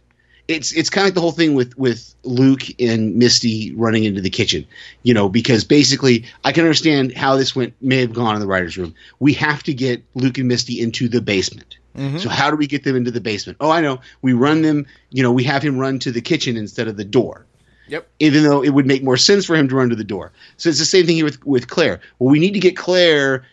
it's 0.48 0.72
it's 0.72 0.90
kind 0.90 1.04
of 1.04 1.08
like 1.08 1.14
the 1.14 1.22
whole 1.22 1.32
thing 1.32 1.56
with 1.56 1.78
with 1.78 2.16
Luke 2.24 2.64
and 2.80 3.16
Misty 3.16 3.74
running 3.76 4.04
into 4.04 4.22
the 4.22 4.30
kitchen, 4.30 4.66
you 5.04 5.14
know, 5.14 5.30
because 5.30 5.64
basically 5.64 6.26
I 6.44 6.52
can 6.52 6.64
understand 6.64 7.16
how 7.16 7.36
this 7.36 7.56
went 7.56 7.74
may 7.82 8.02
have 8.02 8.14
gone 8.14 8.36
in 8.36 8.42
the 8.42 8.48
writers' 8.48 8.78
room. 8.78 8.94
We 9.20 9.34
have 9.34 9.64
to 9.64 9.74
get 9.74 10.04
Luke 10.16 10.38
and 10.38 10.48
Misty 10.48 10.82
into 10.82 11.08
the 11.10 11.22
basement. 11.22 11.78
Mm-hmm. 11.96 12.20
So 12.20 12.30
how 12.30 12.52
do 12.52 12.58
we 12.58 12.68
get 12.68 12.84
them 12.84 12.96
into 12.96 13.12
the 13.12 13.22
basement? 13.22 13.58
Oh, 13.60 13.72
I 13.72 13.82
know. 13.82 14.00
We 14.22 14.34
run 14.34 14.62
them. 14.62 14.86
You 15.10 15.24
know, 15.24 15.32
we 15.32 15.44
have 15.46 15.64
him 15.64 15.80
run 15.80 15.98
to 16.00 16.12
the 16.12 16.22
kitchen 16.22 16.56
instead 16.56 16.88
of 16.88 16.96
the 16.96 17.04
door 17.04 17.47
Yep. 17.88 18.08
even 18.20 18.44
though 18.44 18.64
it 18.64 18.70
would 18.70 18.86
make 18.86 19.04
more 19.04 19.18
sense 19.18 19.46
for 19.46 19.56
him 19.56 19.68
to 19.70 19.76
run 19.76 19.90
to 19.90 19.96
the 19.96 20.04
door. 20.04 20.32
So 20.58 20.70
it's 20.70 20.80
the 20.80 20.86
same 20.86 21.06
thing 21.06 21.16
here 21.16 21.26
with, 21.26 21.46
with 21.46 21.68
Claire. 21.68 22.02
Well, 22.20 22.30
we 22.30 22.40
need 22.40 22.54
to 22.54 22.60
get 22.60 22.76
Claire 22.76 23.46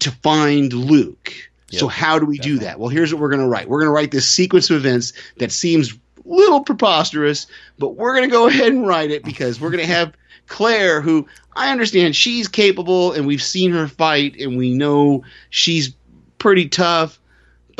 to 0.00 0.10
find 0.10 0.72
Luke. 0.72 1.32
So 1.72 1.86
how 1.86 2.18
do 2.18 2.26
we 2.26 2.38
do 2.38 2.58
that? 2.58 2.80
Well, 2.80 2.88
here's 2.88 3.14
what 3.14 3.20
we're 3.20 3.28
going 3.28 3.42
to 3.42 3.46
write. 3.46 3.68
We're 3.68 3.78
going 3.78 3.88
to 3.88 3.92
write 3.92 4.10
this 4.10 4.28
sequence 4.28 4.70
of 4.70 4.76
events 4.76 5.12
that 5.38 5.52
seems 5.52 5.92
a 5.92 5.96
little 6.24 6.62
preposterous, 6.62 7.46
but 7.78 7.90
we're 7.90 8.14
going 8.14 8.28
to 8.28 8.32
go 8.32 8.48
ahead 8.48 8.72
and 8.72 8.86
write 8.86 9.12
it 9.12 9.22
because 9.22 9.60
we're 9.60 9.70
going 9.70 9.86
to 9.86 9.92
have 9.92 10.12
Claire, 10.48 11.00
who 11.00 11.28
I 11.54 11.70
understand 11.70 12.16
she's 12.16 12.48
capable 12.48 13.12
and 13.12 13.24
we've 13.26 13.42
seen 13.42 13.70
her 13.70 13.86
fight 13.86 14.36
and 14.40 14.56
we 14.56 14.74
know 14.74 15.22
she's 15.50 15.94
pretty 16.38 16.68
tough, 16.68 17.19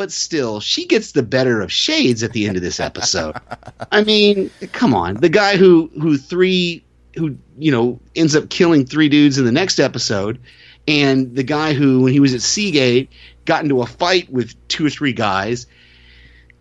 but 0.01 0.11
still, 0.11 0.59
she 0.59 0.87
gets 0.87 1.11
the 1.11 1.21
better 1.21 1.61
of 1.61 1.71
Shades 1.71 2.23
at 2.23 2.33
the 2.33 2.47
end 2.47 2.57
of 2.57 2.63
this 2.63 2.79
episode. 2.79 3.35
I 3.91 4.03
mean, 4.03 4.49
come 4.71 4.95
on. 4.95 5.13
The 5.13 5.29
guy 5.29 5.57
who 5.57 5.91
who 5.93 6.17
three 6.17 6.83
who 7.15 7.37
you 7.59 7.71
know 7.71 7.99
ends 8.15 8.35
up 8.35 8.49
killing 8.49 8.83
three 8.83 9.09
dudes 9.09 9.37
in 9.37 9.45
the 9.45 9.51
next 9.51 9.79
episode, 9.79 10.39
and 10.87 11.35
the 11.35 11.43
guy 11.43 11.73
who 11.73 12.01
when 12.01 12.13
he 12.13 12.19
was 12.19 12.33
at 12.33 12.41
Seagate 12.41 13.11
got 13.45 13.61
into 13.61 13.83
a 13.83 13.85
fight 13.85 14.27
with 14.31 14.55
two 14.69 14.87
or 14.87 14.89
three 14.89 15.13
guys. 15.13 15.67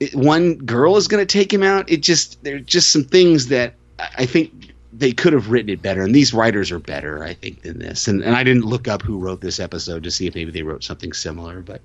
It, 0.00 0.14
one 0.14 0.56
girl 0.56 0.98
is 0.98 1.08
going 1.08 1.26
to 1.26 1.38
take 1.38 1.50
him 1.50 1.62
out. 1.62 1.90
It 1.90 2.02
just 2.02 2.44
there's 2.44 2.66
just 2.66 2.90
some 2.90 3.04
things 3.04 3.46
that 3.46 3.72
I 4.18 4.26
think 4.26 4.59
they 5.00 5.12
could 5.12 5.32
have 5.32 5.50
written 5.50 5.70
it 5.70 5.80
better, 5.80 6.02
and 6.02 6.14
these 6.14 6.34
writers 6.34 6.70
are 6.70 6.78
better, 6.78 7.24
I 7.24 7.32
think, 7.32 7.62
than 7.62 7.78
this. 7.78 8.06
And 8.06 8.22
and 8.22 8.36
I 8.36 8.44
didn't 8.44 8.66
look 8.66 8.86
up 8.86 9.02
who 9.02 9.18
wrote 9.18 9.40
this 9.40 9.58
episode 9.58 10.04
to 10.04 10.10
see 10.10 10.26
if 10.26 10.34
maybe 10.34 10.50
they 10.50 10.62
wrote 10.62 10.84
something 10.84 11.12
similar, 11.14 11.60
but 11.60 11.80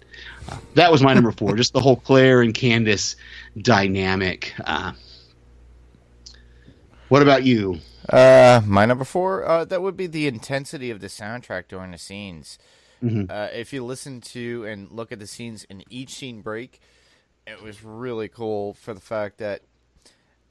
uh, 0.50 0.58
that 0.76 0.92
was 0.92 1.02
my 1.02 1.14
number 1.14 1.32
four. 1.32 1.56
just 1.56 1.74
the 1.74 1.80
whole 1.80 1.96
Claire 1.96 2.42
and 2.42 2.54
Candace 2.54 3.16
dynamic. 3.58 4.54
Uh, 4.64 4.92
what 7.08 7.22
about 7.22 7.44
you? 7.44 7.80
Uh, 8.10 8.62
my 8.66 8.86
number 8.86 9.06
four, 9.06 9.46
uh, 9.48 9.66
that 9.66 9.82
would 9.82 9.96
be 9.98 10.08
the 10.08 10.28
intensity 10.28 10.92
of 10.92 11.00
the 11.00 11.08
soundtrack 11.08 11.68
during 11.70 11.92
the 11.92 11.98
scenes. 11.98 12.60
Mhm. 13.04 13.30
Uh, 13.30 13.50
if 13.54 13.72
you 13.74 13.84
listen 13.84 14.20
to 14.22 14.66
and 14.66 14.92
look 14.92 15.12
at 15.12 15.20
the 15.20 15.28
scenes 15.28 15.64
in 15.66 15.84
each 15.90 16.16
scene 16.16 16.42
break, 16.42 16.80
it 17.48 17.62
was 17.62 17.84
really 17.84 18.28
cool 18.28 18.74
for 18.74 18.94
the 18.94 19.00
fact 19.02 19.38
that 19.38 19.62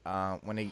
uh, 0.05 0.37
when 0.43 0.55
they 0.55 0.71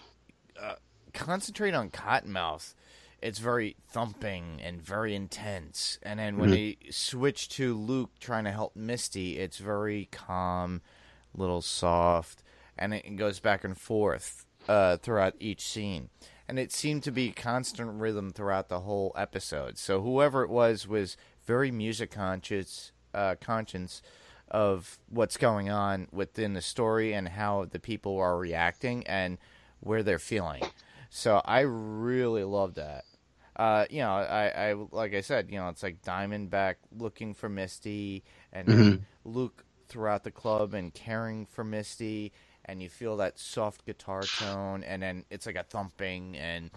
concentrate 1.13 1.73
on 1.73 1.89
Cottonmouth, 1.89 2.73
it's 3.21 3.39
very 3.39 3.77
thumping 3.87 4.59
and 4.61 4.81
very 4.81 5.15
intense. 5.15 5.97
And 6.03 6.19
then 6.19 6.37
when 6.37 6.51
they 6.51 6.77
switch 6.89 7.47
to 7.49 7.73
Luke 7.73 8.11
trying 8.19 8.43
to 8.43 8.51
help 8.51 8.75
Misty, 8.75 9.39
it's 9.39 9.57
very 9.57 10.09
calm, 10.11 10.81
little 11.33 11.61
soft, 11.61 12.43
and 12.77 12.93
it 12.93 13.15
goes 13.15 13.39
back 13.39 13.63
and 13.63 13.77
forth 13.77 14.45
uh, 14.67 14.97
throughout 14.97 15.35
each 15.39 15.65
scene. 15.65 16.09
And 16.49 16.59
it 16.59 16.73
seemed 16.73 17.03
to 17.03 17.11
be 17.11 17.31
constant 17.31 18.01
rhythm 18.01 18.31
throughout 18.31 18.67
the 18.67 18.81
whole 18.81 19.13
episode. 19.15 19.77
So 19.77 20.01
whoever 20.01 20.43
it 20.43 20.49
was 20.49 20.85
was 20.85 21.15
very 21.45 21.71
music 21.71 22.11
conscious, 22.11 22.91
uh, 23.13 23.35
conscious 23.39 24.01
of 24.51 24.99
what's 25.09 25.37
going 25.37 25.69
on 25.69 26.07
within 26.11 26.53
the 26.53 26.61
story 26.61 27.13
and 27.13 27.29
how 27.29 27.65
the 27.71 27.79
people 27.79 28.19
are 28.19 28.37
reacting 28.37 29.07
and 29.07 29.37
where 29.79 30.03
they're 30.03 30.19
feeling. 30.19 30.61
So 31.15 31.39
I 31.45 31.59
really 31.59 32.43
love 32.43 32.73
that. 32.73 33.05
Uh, 33.55 33.85
you 33.91 33.99
know, 33.99 34.09
I, 34.09 34.47
I 34.47 34.73
like 34.91 35.13
I 35.13 35.21
said, 35.21 35.51
you 35.51 35.59
know, 35.59 35.69
it's 35.69 35.83
like 35.83 36.01
Diamondback 36.01 36.77
looking 36.97 37.35
for 37.35 37.49
Misty 37.49 38.23
and 38.51 38.67
then 38.67 39.05
Luke 39.23 39.63
throughout 39.87 40.23
the 40.23 40.31
club 40.31 40.73
and 40.73 40.91
caring 40.91 41.45
for 41.45 41.63
Misty, 41.63 42.31
and 42.65 42.81
you 42.81 42.89
feel 42.89 43.17
that 43.17 43.37
soft 43.37 43.85
guitar 43.85 44.23
tone, 44.23 44.83
and 44.83 45.03
then 45.03 45.23
it's 45.29 45.45
like 45.45 45.55
a 45.55 45.61
thumping 45.61 46.35
and 46.35 46.71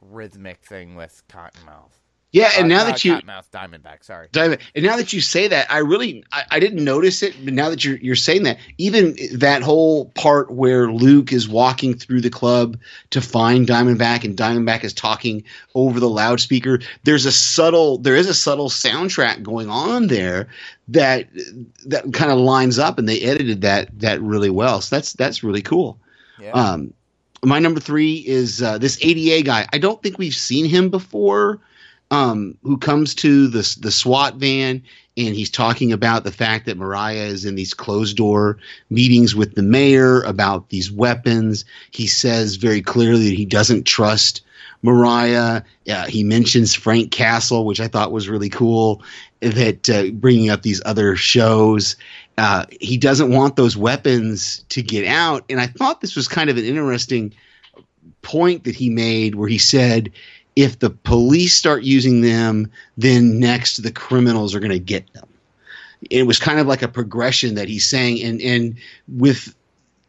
rhythmic 0.00 0.64
thing 0.64 0.94
with 0.94 1.22
Cottonmouth. 1.28 2.01
Yeah, 2.32 2.50
and 2.56 2.64
Uh, 2.64 2.76
now 2.76 2.84
that 2.84 3.04
you 3.04 3.14
Cottonmouth 3.14 3.50
Diamondback, 3.50 4.04
sorry. 4.04 4.28
Diamond. 4.32 4.62
And 4.74 4.84
now 4.84 4.96
that 4.96 5.12
you 5.12 5.20
say 5.20 5.48
that, 5.48 5.70
I 5.70 5.78
really 5.78 6.24
I, 6.32 6.44
I 6.52 6.60
didn't 6.60 6.82
notice 6.82 7.22
it, 7.22 7.34
but 7.44 7.52
now 7.52 7.68
that 7.68 7.84
you're 7.84 7.98
you're 7.98 8.16
saying 8.16 8.44
that, 8.44 8.58
even 8.78 9.16
that 9.34 9.62
whole 9.62 10.06
part 10.06 10.50
where 10.50 10.90
Luke 10.90 11.30
is 11.30 11.46
walking 11.46 11.94
through 11.94 12.22
the 12.22 12.30
club 12.30 12.78
to 13.10 13.20
find 13.20 13.66
Diamondback 13.66 14.24
and 14.24 14.34
Diamondback 14.34 14.82
is 14.82 14.94
talking 14.94 15.44
over 15.74 16.00
the 16.00 16.08
loudspeaker, 16.08 16.80
there's 17.04 17.26
a 17.26 17.32
subtle 17.32 17.98
there 17.98 18.16
is 18.16 18.28
a 18.28 18.34
subtle 18.34 18.70
soundtrack 18.70 19.42
going 19.42 19.68
on 19.68 20.06
there 20.06 20.48
that 20.88 21.28
that 21.84 22.10
kind 22.14 22.32
of 22.32 22.38
lines 22.38 22.78
up 22.78 22.98
and 22.98 23.06
they 23.06 23.20
edited 23.20 23.60
that 23.60 23.90
that 24.00 24.22
really 24.22 24.50
well. 24.50 24.80
So 24.80 24.96
that's 24.96 25.12
that's 25.12 25.44
really 25.44 25.62
cool. 25.62 25.98
Yeah. 26.40 26.52
Um, 26.52 26.94
my 27.44 27.58
number 27.58 27.80
three 27.80 28.14
is 28.14 28.62
uh, 28.62 28.78
this 28.78 28.98
ADA 29.02 29.42
guy. 29.44 29.66
I 29.72 29.78
don't 29.78 30.02
think 30.02 30.16
we've 30.16 30.34
seen 30.34 30.64
him 30.64 30.88
before. 30.88 31.60
Um, 32.12 32.56
who 32.62 32.76
comes 32.76 33.14
to 33.16 33.48
the 33.48 33.76
the 33.80 33.90
SWAT 33.90 34.34
van 34.34 34.82
and 35.16 35.34
he's 35.34 35.50
talking 35.50 35.92
about 35.92 36.24
the 36.24 36.32
fact 36.32 36.66
that 36.66 36.78
Mariah 36.78 37.24
is 37.24 37.44
in 37.44 37.54
these 37.54 37.74
closed 37.74 38.16
door 38.16 38.58
meetings 38.88 39.34
with 39.34 39.54
the 39.54 39.62
mayor 39.62 40.22
about 40.22 40.70
these 40.70 40.90
weapons. 40.90 41.64
He 41.90 42.06
says 42.06 42.56
very 42.56 42.80
clearly 42.80 43.28
that 43.28 43.36
he 43.36 43.44
doesn't 43.44 43.84
trust 43.84 44.42
Mariah. 44.80 45.62
Uh, 45.88 46.06
he 46.06 46.24
mentions 46.24 46.74
Frank 46.74 47.12
Castle, 47.12 47.66
which 47.66 47.80
I 47.80 47.88
thought 47.88 48.12
was 48.12 48.28
really 48.28 48.48
cool. 48.48 49.02
That 49.40 49.90
uh, 49.90 50.10
bringing 50.12 50.50
up 50.50 50.62
these 50.62 50.80
other 50.86 51.14
shows, 51.14 51.96
uh, 52.38 52.64
he 52.80 52.96
doesn't 52.96 53.32
want 53.32 53.56
those 53.56 53.76
weapons 53.76 54.64
to 54.70 54.82
get 54.82 55.06
out. 55.06 55.44
And 55.50 55.60
I 55.60 55.66
thought 55.66 56.00
this 56.00 56.16
was 56.16 56.26
kind 56.26 56.48
of 56.48 56.56
an 56.56 56.64
interesting 56.64 57.34
point 58.22 58.64
that 58.64 58.76
he 58.76 58.88
made, 58.88 59.34
where 59.34 59.48
he 59.48 59.58
said, 59.58 60.10
if 60.56 60.78
the 60.78 60.90
police 60.90 61.54
start 61.54 61.82
using 61.82 62.20
them, 62.20 62.70
then 62.96 63.38
next 63.38 63.82
the 63.82 63.92
criminals 63.92 64.54
are 64.54 64.60
going 64.60 64.70
to 64.70 64.78
get 64.78 65.12
them. 65.12 65.28
It 66.10 66.26
was 66.26 66.38
kind 66.38 66.58
of 66.58 66.66
like 66.66 66.82
a 66.82 66.88
progression 66.88 67.54
that 67.54 67.68
he's 67.68 67.88
saying, 67.88 68.22
and 68.22 68.40
and 68.40 68.76
with 69.08 69.54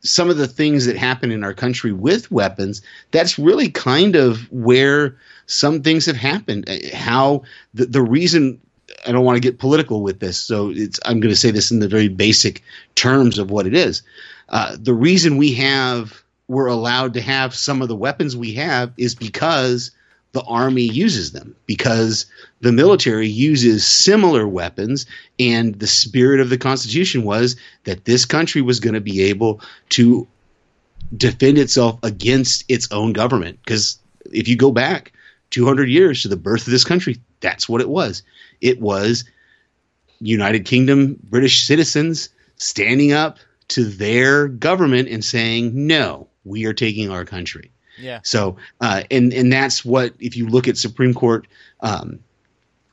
some 0.01 0.29
of 0.29 0.37
the 0.37 0.47
things 0.47 0.85
that 0.85 0.97
happen 0.97 1.31
in 1.31 1.43
our 1.43 1.53
country 1.53 1.93
with 1.93 2.29
weapons, 2.29 2.81
that's 3.11 3.39
really 3.39 3.69
kind 3.69 4.15
of 4.15 4.51
where 4.51 5.15
some 5.45 5.81
things 5.81 6.05
have 6.05 6.17
happened. 6.17 6.67
How 6.93 7.43
the, 7.73 7.85
the 7.85 8.01
reason 8.01 8.59
I 9.05 9.11
don't 9.11 9.23
want 9.23 9.37
to 9.37 9.47
get 9.47 9.59
political 9.59 10.01
with 10.01 10.19
this, 10.19 10.37
so 10.37 10.71
it's 10.71 10.99
I'm 11.05 11.19
going 11.19 11.33
to 11.33 11.39
say 11.39 11.51
this 11.51 11.71
in 11.71 11.79
the 11.79 11.87
very 11.87 12.09
basic 12.09 12.63
terms 12.95 13.37
of 13.37 13.51
what 13.51 13.67
it 13.67 13.75
is. 13.75 14.01
Uh, 14.49 14.75
the 14.79 14.93
reason 14.93 15.37
we 15.37 15.53
have 15.53 16.23
we're 16.47 16.67
allowed 16.67 17.13
to 17.13 17.21
have 17.21 17.55
some 17.55 17.81
of 17.81 17.87
the 17.87 17.95
weapons 17.95 18.35
we 18.35 18.53
have 18.53 18.91
is 18.97 19.15
because 19.15 19.91
the 20.33 20.43
army 20.43 20.83
uses 20.83 21.31
them 21.31 21.55
because 21.67 22.25
the 22.61 22.71
military 22.71 23.27
uses 23.27 23.85
similar 23.85 24.47
weapons 24.47 25.05
and 25.39 25.75
the 25.75 25.87
spirit 25.87 26.39
of 26.39 26.49
the 26.49 26.57
constitution 26.57 27.23
was 27.23 27.55
that 27.85 28.05
this 28.05 28.25
country 28.25 28.61
was 28.61 28.79
going 28.79 28.95
to 28.95 29.01
be 29.01 29.21
able 29.23 29.61
to 29.89 30.27
defend 31.15 31.59
itself 31.59 31.99
against 32.01 32.65
its 32.67 32.91
own 32.91 33.13
government. 33.13 33.59
Because 33.63 33.99
if 34.31 34.47
you 34.47 34.55
go 34.55 34.71
back 34.71 35.13
200 35.51 35.87
years 35.87 36.23
to 36.23 36.27
the 36.27 36.35
birth 36.35 36.65
of 36.65 36.71
this 36.71 36.83
country 36.83 37.17
that's 37.39 37.69
what 37.69 37.81
it 37.81 37.89
was. 37.89 38.23
It 38.59 38.81
was 38.81 39.25
united 40.19 40.65
kingdom 40.65 41.19
british 41.29 41.67
citizens 41.67 42.29
standing 42.55 43.11
up 43.11 43.37
to 43.67 43.83
their 43.83 44.47
government 44.47 45.09
and 45.09 45.23
saying 45.23 45.71
no 45.85 46.27
we 46.45 46.65
are 46.65 46.73
taking 46.73 47.11
our 47.11 47.25
country 47.25 47.72
Yeah. 47.97 48.19
so, 48.23 48.57
uh, 48.81 49.03
and 49.11 49.33
and 49.33 49.51
that's 49.51 49.85
what 49.85 50.13
if 50.19 50.35
you 50.35 50.47
look 50.47 50.67
at 50.67 50.77
Supreme 50.77 51.13
Court 51.13 51.47
um, 51.81 52.19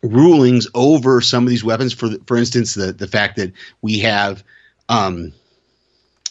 rulings 0.03 0.67
over 0.75 1.21
some 1.21 1.45
of 1.45 1.51
these 1.51 1.65
weapons, 1.65 1.93
for 1.93 2.11
for 2.27 2.37
instance, 2.37 2.75
the 2.75 2.93
the 2.93 3.07
fact 3.07 3.37
that 3.37 3.53
we 3.83 4.01
have 4.01 4.45
um, 4.89 5.33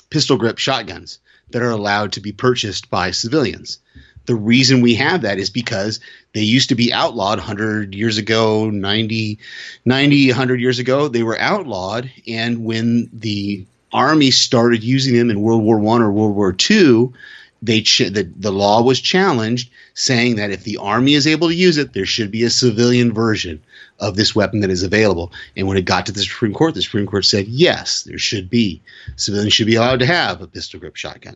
pistol 0.09 0.37
grip 0.37 0.57
shotguns 0.57 1.19
that 1.51 1.61
are 1.61 1.71
allowed 1.71 2.11
to 2.13 2.21
be 2.21 2.31
purchased 2.31 2.89
by 2.89 3.11
civilians. 3.11 3.79
The 4.25 4.35
reason 4.35 4.81
we 4.81 4.93
have 4.95 5.21
that 5.23 5.39
is 5.39 5.49
because 5.49 5.99
they 6.33 6.41
used 6.41 6.69
to 6.69 6.75
be 6.75 6.93
outlawed 6.93 7.39
100 7.39 7.95
years 7.95 8.19
ago, 8.19 8.69
90, 8.69 9.39
90 9.85 10.27
100 10.29 10.61
years 10.61 10.77
ago. 10.77 11.07
They 11.07 11.23
were 11.23 11.39
outlawed, 11.39 12.11
and 12.27 12.63
when 12.63 13.09
the 13.11 13.65
army 13.91 14.29
started 14.29 14.83
using 14.83 15.15
them 15.15 15.31
in 15.31 15.41
World 15.41 15.63
War 15.63 15.79
One 15.79 16.03
or 16.03 16.11
World 16.11 16.35
War 16.35 16.53
Two, 16.53 17.13
they 17.61 17.81
ch- 17.81 18.09
the, 18.11 18.31
the 18.37 18.51
law 18.51 18.81
was 18.81 19.01
challenged 19.01 19.69
saying 19.93 20.35
that 20.37 20.49
if 20.51 20.63
the 20.63 20.77
army 20.77 21.13
is 21.13 21.27
able 21.27 21.47
to 21.49 21.55
use 21.55 21.77
it 21.77 21.93
there 21.93 22.05
should 22.05 22.31
be 22.31 22.43
a 22.43 22.49
civilian 22.49 23.13
version 23.13 23.61
of 23.99 24.15
this 24.15 24.33
weapon 24.35 24.61
that 24.61 24.69
is 24.69 24.81
available 24.83 25.31
and 25.57 25.67
when 25.67 25.75
it 25.77 25.83
got 25.85 26.05
to 26.05 26.11
the 26.11 26.21
supreme 26.21 26.53
court 26.53 26.73
the 26.73 26.81
supreme 26.81 27.05
court 27.05 27.25
said 27.25 27.45
yes 27.47 28.03
there 28.03 28.17
should 28.17 28.49
be 28.49 28.81
civilians 29.17 29.53
should 29.53 29.67
be 29.67 29.75
allowed 29.75 29.99
to 29.99 30.05
have 30.05 30.41
a 30.41 30.47
pistol 30.47 30.79
grip 30.79 30.95
shotgun 30.95 31.35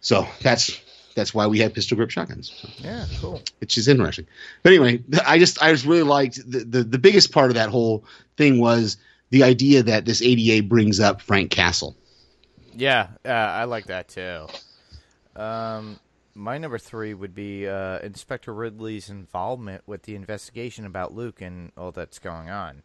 so 0.00 0.26
that's 0.42 0.80
that's 1.16 1.32
why 1.34 1.46
we 1.46 1.58
have 1.58 1.72
pistol 1.74 1.96
grip 1.96 2.10
shotguns 2.10 2.64
Yeah. 2.78 3.06
Cool. 3.20 3.42
which 3.60 3.76
is 3.76 3.88
interesting 3.88 4.26
but 4.62 4.72
anyway 4.72 5.02
i 5.26 5.38
just 5.38 5.60
i 5.62 5.72
just 5.72 5.84
really 5.84 6.02
liked 6.04 6.36
the, 6.50 6.60
the 6.60 6.84
the 6.84 6.98
biggest 6.98 7.32
part 7.32 7.50
of 7.50 7.54
that 7.56 7.70
whole 7.70 8.04
thing 8.36 8.60
was 8.60 8.96
the 9.30 9.42
idea 9.42 9.82
that 9.82 10.04
this 10.04 10.22
ada 10.22 10.62
brings 10.62 11.00
up 11.00 11.20
frank 11.20 11.50
castle 11.50 11.96
Yeah, 12.76 13.08
uh, 13.24 13.28
I 13.28 13.64
like 13.64 13.86
that 13.86 14.08
too. 14.08 14.46
Um, 15.36 15.98
my 16.34 16.58
number 16.58 16.78
three 16.78 17.14
would 17.14 17.34
be 17.34 17.68
uh, 17.68 17.98
Inspector 18.00 18.52
Ridley's 18.52 19.08
involvement 19.08 19.82
with 19.86 20.02
the 20.02 20.14
investigation 20.14 20.84
about 20.84 21.14
Luke 21.14 21.40
and 21.40 21.72
all 21.76 21.92
that's 21.92 22.18
going 22.18 22.50
on. 22.50 22.82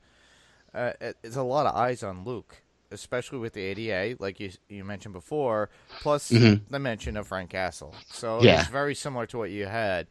Uh, 0.73 0.91
it- 1.01 1.17
it's 1.23 1.35
a 1.35 1.41
lot 1.43 1.65
of 1.65 1.75
eyes 1.75 2.03
on 2.03 2.23
Luke, 2.23 2.61
especially 2.91 3.39
with 3.39 3.53
the 3.53 3.61
ADA, 3.61 4.15
like 4.19 4.39
you 4.39 4.51
you 4.67 4.83
mentioned 4.83 5.13
before, 5.13 5.69
plus 6.01 6.29
Mhm. 6.29 6.61
the 6.69 6.79
mention 6.79 7.17
of 7.17 7.27
Frank 7.27 7.49
Castle. 7.49 7.95
So 8.11 8.41
Yeah. 8.43 8.61
it's 8.61 8.69
very 8.69 8.93
similar 8.95 9.25
to 9.27 9.37
what 9.37 9.49
you 9.49 9.65
had. 9.65 10.07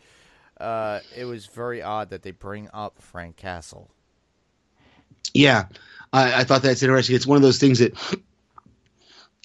Uh, 0.60 0.98
it 1.16 1.24
was 1.24 1.46
very 1.46 1.80
odd 1.80 2.10
that 2.10 2.22
they 2.22 2.32
bring 2.32 2.68
up 2.74 3.00
Frank 3.00 3.36
Castle. 3.36 3.88
Yeah, 5.32 5.66
I, 6.12 6.40
I 6.40 6.44
thought 6.44 6.62
that's 6.62 6.82
interesting. 6.82 7.14
It's 7.14 7.26
one 7.26 7.36
of 7.36 7.42
those 7.42 7.58
things 7.58 7.78
that 7.78 7.92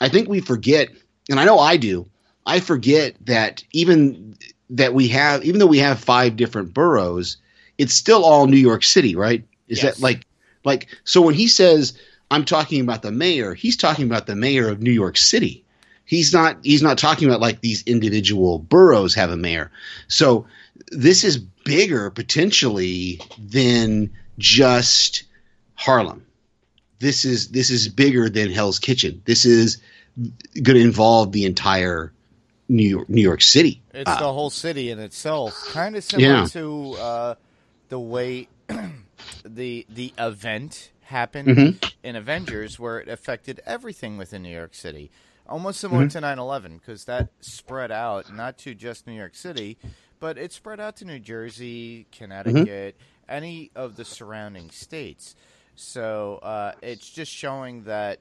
I 0.02 0.10
think 0.10 0.28
we 0.28 0.42
forget, 0.42 0.90
and 1.30 1.40
I 1.40 1.46
know 1.46 1.60
I 1.60 1.78
do. 1.78 2.08
I 2.46 2.60
forget 2.60 3.16
that 3.26 3.64
even 3.72 4.36
that 4.70 4.94
we 4.94 5.08
have, 5.10 5.44
even 5.44 5.60
though 5.60 5.66
we 5.68 5.80
have 5.80 6.00
five 6.00 6.36
different 6.36 6.74
boroughs, 6.74 7.38
it's 7.78 7.94
still 7.94 8.24
all 8.24 8.48
New 8.48 8.58
York 8.58 8.84
City, 8.84 9.16
right? 9.16 9.44
Is 9.68 9.82
Yes. 9.82 9.96
that 9.96 10.04
like, 10.04 10.26
like 10.64 10.88
so? 11.04 11.22
When 11.22 11.36
he 11.36 11.48
says 11.48 11.94
I'm 12.32 12.46
talking 12.46 12.82
about 12.82 13.02
the 13.02 13.12
mayor, 13.12 13.54
he's 13.54 13.78
talking 13.78 14.06
about 14.06 14.26
the 14.28 14.36
mayor 14.36 14.70
of 14.70 14.82
New 14.82 14.92
York 14.92 15.18
City. 15.18 15.64
He's 16.06 16.34
not. 16.34 16.58
He's 16.64 16.82
not 16.82 16.98
talking 16.98 17.28
about 17.28 17.40
like 17.40 17.62
these 17.62 17.84
individual 17.84 18.60
boroughs 18.60 19.16
have 19.16 19.32
a 19.32 19.38
mayor. 19.38 19.72
So 20.08 20.46
this 20.92 21.24
is 21.24 21.38
bigger 21.38 22.10
potentially 22.10 23.22
than 23.38 24.12
just 24.38 25.24
Harlem. 25.76 26.26
This 27.00 27.26
is 27.26 27.50
this 27.50 27.70
is 27.70 27.88
bigger 27.90 28.30
than 28.30 28.52
Hell's 28.52 28.80
Kitchen. 28.80 29.22
This 29.26 29.46
is 29.46 29.78
going 30.62 30.78
to 30.78 30.82
involve 30.82 31.32
the 31.32 31.46
entire 31.46 32.13
New 32.74 32.88
York 32.90 33.08
New 33.10 33.22
York 33.22 33.42
City. 33.42 33.82
It's 33.94 34.10
Uh, 34.10 34.20
the 34.20 34.34
whole 34.34 34.50
city 34.50 34.90
in 34.90 35.00
itself, 35.00 35.54
kind 35.72 35.96
of 35.96 36.04
similar 36.04 36.40
Yeah. 36.40 36.46
to 36.48 36.94
uh, 36.94 37.36
the 37.90 38.00
way 38.00 38.48
the 39.46 39.86
the 39.90 40.14
event 40.18 40.92
happened 41.02 41.48
Mhm. 41.50 41.94
in 42.04 42.16
Avengers, 42.16 42.80
where 42.80 43.00
it 43.00 43.08
affected 43.08 43.62
everything 43.66 44.18
within 44.18 44.42
New 44.42 44.54
York 44.56 44.74
City, 44.74 45.12
almost 45.48 45.80
similar 45.80 46.08
to 46.08 46.20
9/11, 46.20 46.80
because 46.80 47.06
that 47.06 47.30
spread 47.42 47.92
out 47.92 48.34
not 48.34 48.58
to 48.60 48.74
just 48.74 49.06
New 49.06 49.14
York 49.14 49.36
City, 49.36 49.78
but 50.20 50.38
it 50.38 50.52
spread 50.52 50.80
out 50.80 50.96
to 50.98 51.06
New 51.06 51.20
Jersey, 51.20 52.08
Connecticut, 52.12 52.98
any 53.30 53.70
of 53.76 53.96
the 53.98 54.06
surrounding 54.06 54.72
states. 54.72 55.36
So 55.76 56.40
uh, 56.44 56.74
it's 56.82 57.10
just 57.10 57.32
showing 57.32 57.84
that 57.84 58.20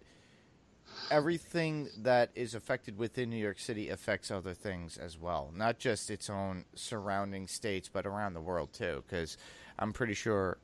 everything 1.10 1.88
that 1.98 2.30
is 2.34 2.54
affected 2.54 2.96
within 2.98 3.30
New 3.30 3.36
York 3.36 3.58
City 3.58 3.88
affects 3.88 4.30
other 4.30 4.54
things 4.54 4.96
as 4.96 5.18
well, 5.18 5.52
not 5.54 5.78
just 5.78 6.10
its 6.10 6.30
own 6.30 6.64
surrounding 6.74 7.46
states, 7.46 7.88
but 7.92 8.06
around 8.06 8.34
the 8.34 8.40
world 8.40 8.72
too. 8.72 9.02
Because 9.06 9.36
I'm 9.78 9.92
pretty 9.92 10.14
sure 10.14 10.58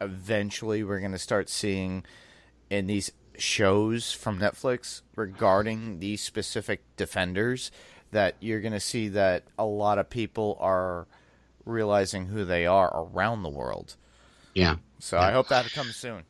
eventually 0.00 0.82
we're 0.82 1.00
going 1.00 1.12
to 1.12 1.18
start 1.18 1.48
seeing 1.48 2.04
in 2.70 2.86
these 2.86 3.12
shows 3.38 4.12
from 4.12 4.38
Netflix 4.38 5.02
regarding 5.16 6.00
these 6.00 6.22
specific 6.22 6.82
defenders 6.96 7.70
that 8.10 8.36
you're 8.40 8.60
going 8.60 8.72
to 8.72 8.80
see 8.80 9.08
that 9.08 9.44
a 9.58 9.64
lot 9.64 9.98
of 9.98 10.10
people 10.10 10.56
are 10.60 11.06
realizing 11.64 12.26
who 12.26 12.44
they 12.44 12.66
are 12.66 12.90
around 12.94 13.42
the 13.42 13.48
world. 13.48 13.96
Yeah. 14.54 14.76
So 14.98 15.18
I 15.18 15.32
hope 15.32 15.48
that 15.48 15.70
comes 15.72 15.96
soon. 15.96 16.24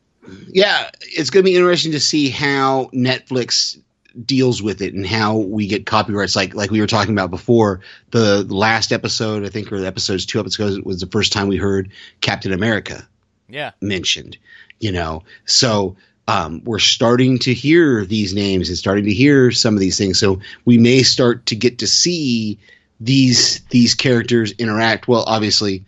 Yeah, 0.47 0.89
it's 1.01 1.29
going 1.29 1.43
to 1.43 1.49
be 1.49 1.55
interesting 1.55 1.91
to 1.93 1.99
see 1.99 2.29
how 2.29 2.89
Netflix 2.93 3.79
deals 4.25 4.61
with 4.61 4.81
it 4.81 4.93
and 4.93 5.07
how 5.07 5.37
we 5.37 5.67
get 5.67 5.85
copyrights. 5.85 6.35
Like 6.35 6.53
like 6.53 6.69
we 6.71 6.79
were 6.79 6.87
talking 6.87 7.13
about 7.13 7.31
before, 7.31 7.81
the 8.11 8.43
last 8.43 8.91
episode, 8.91 9.43
I 9.45 9.49
think, 9.49 9.71
or 9.71 9.79
the 9.79 9.87
episodes 9.87 10.25
two 10.25 10.39
episodes 10.39 10.75
ago, 10.75 10.83
was 10.85 10.99
the 10.99 11.07
first 11.07 11.33
time 11.33 11.47
we 11.47 11.57
heard 11.57 11.89
Captain 12.21 12.53
America 12.53 13.07
Yeah. 13.49 13.71
mentioned. 13.81 14.37
You 14.79 14.91
know, 14.91 15.23
so 15.45 15.95
um, 16.27 16.61
we're 16.63 16.79
starting 16.79 17.39
to 17.39 17.53
hear 17.53 18.05
these 18.05 18.33
names 18.33 18.69
and 18.69 18.77
starting 18.77 19.05
to 19.05 19.13
hear 19.13 19.51
some 19.51 19.73
of 19.73 19.79
these 19.79 19.97
things. 19.97 20.19
So 20.19 20.39
we 20.65 20.77
may 20.77 21.03
start 21.03 21.45
to 21.47 21.55
get 21.55 21.79
to 21.79 21.87
see 21.87 22.59
these 22.99 23.61
these 23.69 23.95
characters 23.95 24.51
interact. 24.53 25.07
Well, 25.07 25.23
obviously, 25.25 25.83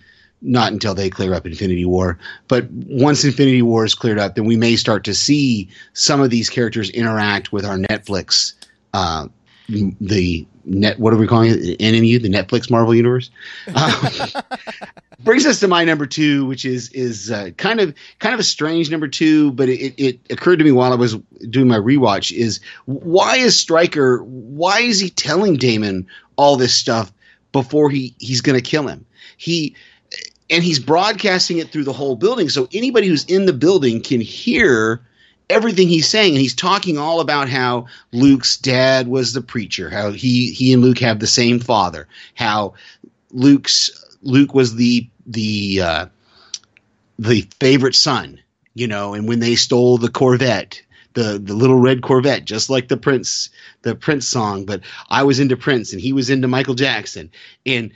not 0.45 0.71
until 0.71 0.93
they 0.93 1.09
clear 1.09 1.33
up 1.33 1.45
Infinity 1.45 1.85
War. 1.85 2.17
But 2.47 2.69
once 2.71 3.23
Infinity 3.23 3.61
War 3.61 3.83
is 3.83 3.95
cleared 3.95 4.19
up, 4.19 4.35
then 4.35 4.45
we 4.45 4.55
may 4.55 4.75
start 4.75 5.03
to 5.05 5.13
see 5.13 5.67
some 5.93 6.21
of 6.21 6.29
these 6.29 6.49
characters 6.49 6.89
interact 6.91 7.51
with 7.51 7.65
our 7.65 7.77
Netflix. 7.77 8.53
Uh, 8.93 9.27
the 9.67 10.45
net, 10.65 10.99
what 10.99 11.13
are 11.13 11.17
we 11.17 11.27
calling 11.27 11.51
it? 11.51 11.79
NMU, 11.79 12.21
the 12.21 12.29
Netflix 12.29 12.69
Marvel 12.69 12.93
Universe. 12.93 13.31
Um, 13.75 14.43
brings 15.19 15.45
us 15.45 15.59
to 15.59 15.67
my 15.67 15.83
number 15.83 16.05
two, 16.05 16.45
which 16.45 16.65
is 16.65 16.89
is 16.91 17.31
uh, 17.31 17.49
kind 17.57 17.79
of 17.79 17.93
kind 18.19 18.33
of 18.33 18.39
a 18.39 18.43
strange 18.43 18.91
number 18.91 19.07
two, 19.07 19.51
but 19.51 19.69
it, 19.69 19.93
it 19.97 20.19
occurred 20.29 20.59
to 20.59 20.65
me 20.65 20.71
while 20.71 20.91
I 20.91 20.95
was 20.95 21.15
doing 21.49 21.67
my 21.67 21.79
rewatch 21.79 22.31
is 22.31 22.59
why 22.85 23.37
is 23.37 23.59
Stryker 23.59 24.23
why 24.23 24.81
is 24.81 24.99
he 24.99 25.09
telling 25.09 25.55
Damon 25.55 26.07
all 26.35 26.55
this 26.55 26.73
stuff 26.73 27.11
before 27.51 27.89
he 27.89 28.15
he's 28.19 28.41
going 28.41 28.57
to 28.57 28.61
kill 28.61 28.87
him? 28.87 29.05
He 29.37 29.75
and 30.49 30.63
he's 30.63 30.79
broadcasting 30.79 31.57
it 31.57 31.71
through 31.71 31.85
the 31.85 31.93
whole 31.93 32.15
building, 32.15 32.49
so 32.49 32.67
anybody 32.73 33.07
who's 33.07 33.25
in 33.25 33.45
the 33.45 33.53
building 33.53 34.01
can 34.01 34.21
hear 34.21 35.01
everything 35.49 35.87
he's 35.87 36.07
saying. 36.07 36.33
And 36.33 36.41
he's 36.41 36.55
talking 36.55 36.97
all 36.97 37.19
about 37.19 37.49
how 37.49 37.87
Luke's 38.11 38.57
dad 38.57 39.07
was 39.07 39.33
the 39.33 39.41
preacher, 39.41 39.89
how 39.89 40.11
he 40.11 40.51
he 40.51 40.73
and 40.73 40.81
Luke 40.81 40.99
have 40.99 41.19
the 41.19 41.27
same 41.27 41.59
father, 41.59 42.07
how 42.35 42.73
Luke's 43.31 43.91
Luke 44.21 44.53
was 44.53 44.75
the 44.75 45.07
the 45.25 45.81
uh, 45.81 46.05
the 47.17 47.41
favorite 47.59 47.95
son, 47.95 48.39
you 48.73 48.87
know, 48.87 49.13
and 49.13 49.27
when 49.27 49.39
they 49.39 49.55
stole 49.55 49.97
the 49.97 50.09
Corvette, 50.09 50.81
the 51.13 51.39
the 51.43 51.53
little 51.53 51.79
red 51.79 52.01
Corvette, 52.01 52.45
just 52.45 52.69
like 52.69 52.87
the 52.87 52.97
Prince 52.97 53.49
the 53.81 53.95
Prince 53.95 54.27
song. 54.27 54.65
But 54.65 54.81
I 55.09 55.23
was 55.23 55.39
into 55.39 55.57
Prince, 55.57 55.91
and 55.91 56.01
he 56.01 56.13
was 56.13 56.29
into 56.29 56.47
Michael 56.47 56.75
Jackson, 56.75 57.31
and 57.65 57.91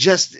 just 0.00 0.34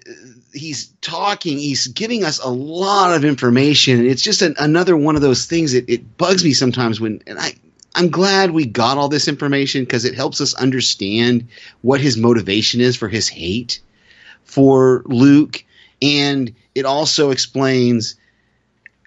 he's 0.54 0.86
talking 1.02 1.58
he's 1.58 1.86
giving 1.88 2.24
us 2.24 2.38
a 2.38 2.48
lot 2.48 3.14
of 3.14 3.26
information. 3.26 4.06
It's 4.06 4.22
just 4.22 4.40
an, 4.40 4.54
another 4.58 4.96
one 4.96 5.16
of 5.16 5.22
those 5.22 5.44
things 5.44 5.72
that 5.72 5.86
it 5.86 6.16
bugs 6.16 6.42
me 6.42 6.54
sometimes 6.54 6.98
when 6.98 7.22
and 7.26 7.38
i 7.38 7.52
i'm 7.94 8.08
glad 8.08 8.52
we 8.52 8.64
got 8.64 8.96
all 8.96 9.10
this 9.10 9.28
information 9.28 9.84
because 9.84 10.06
it 10.06 10.14
helps 10.14 10.40
us 10.40 10.54
understand 10.54 11.46
what 11.82 12.00
his 12.00 12.16
motivation 12.16 12.80
is 12.80 12.96
for 12.96 13.06
his 13.06 13.28
hate 13.28 13.80
for 14.44 15.02
luke. 15.04 15.62
And 16.00 16.54
it 16.74 16.86
also 16.86 17.30
explains 17.30 18.16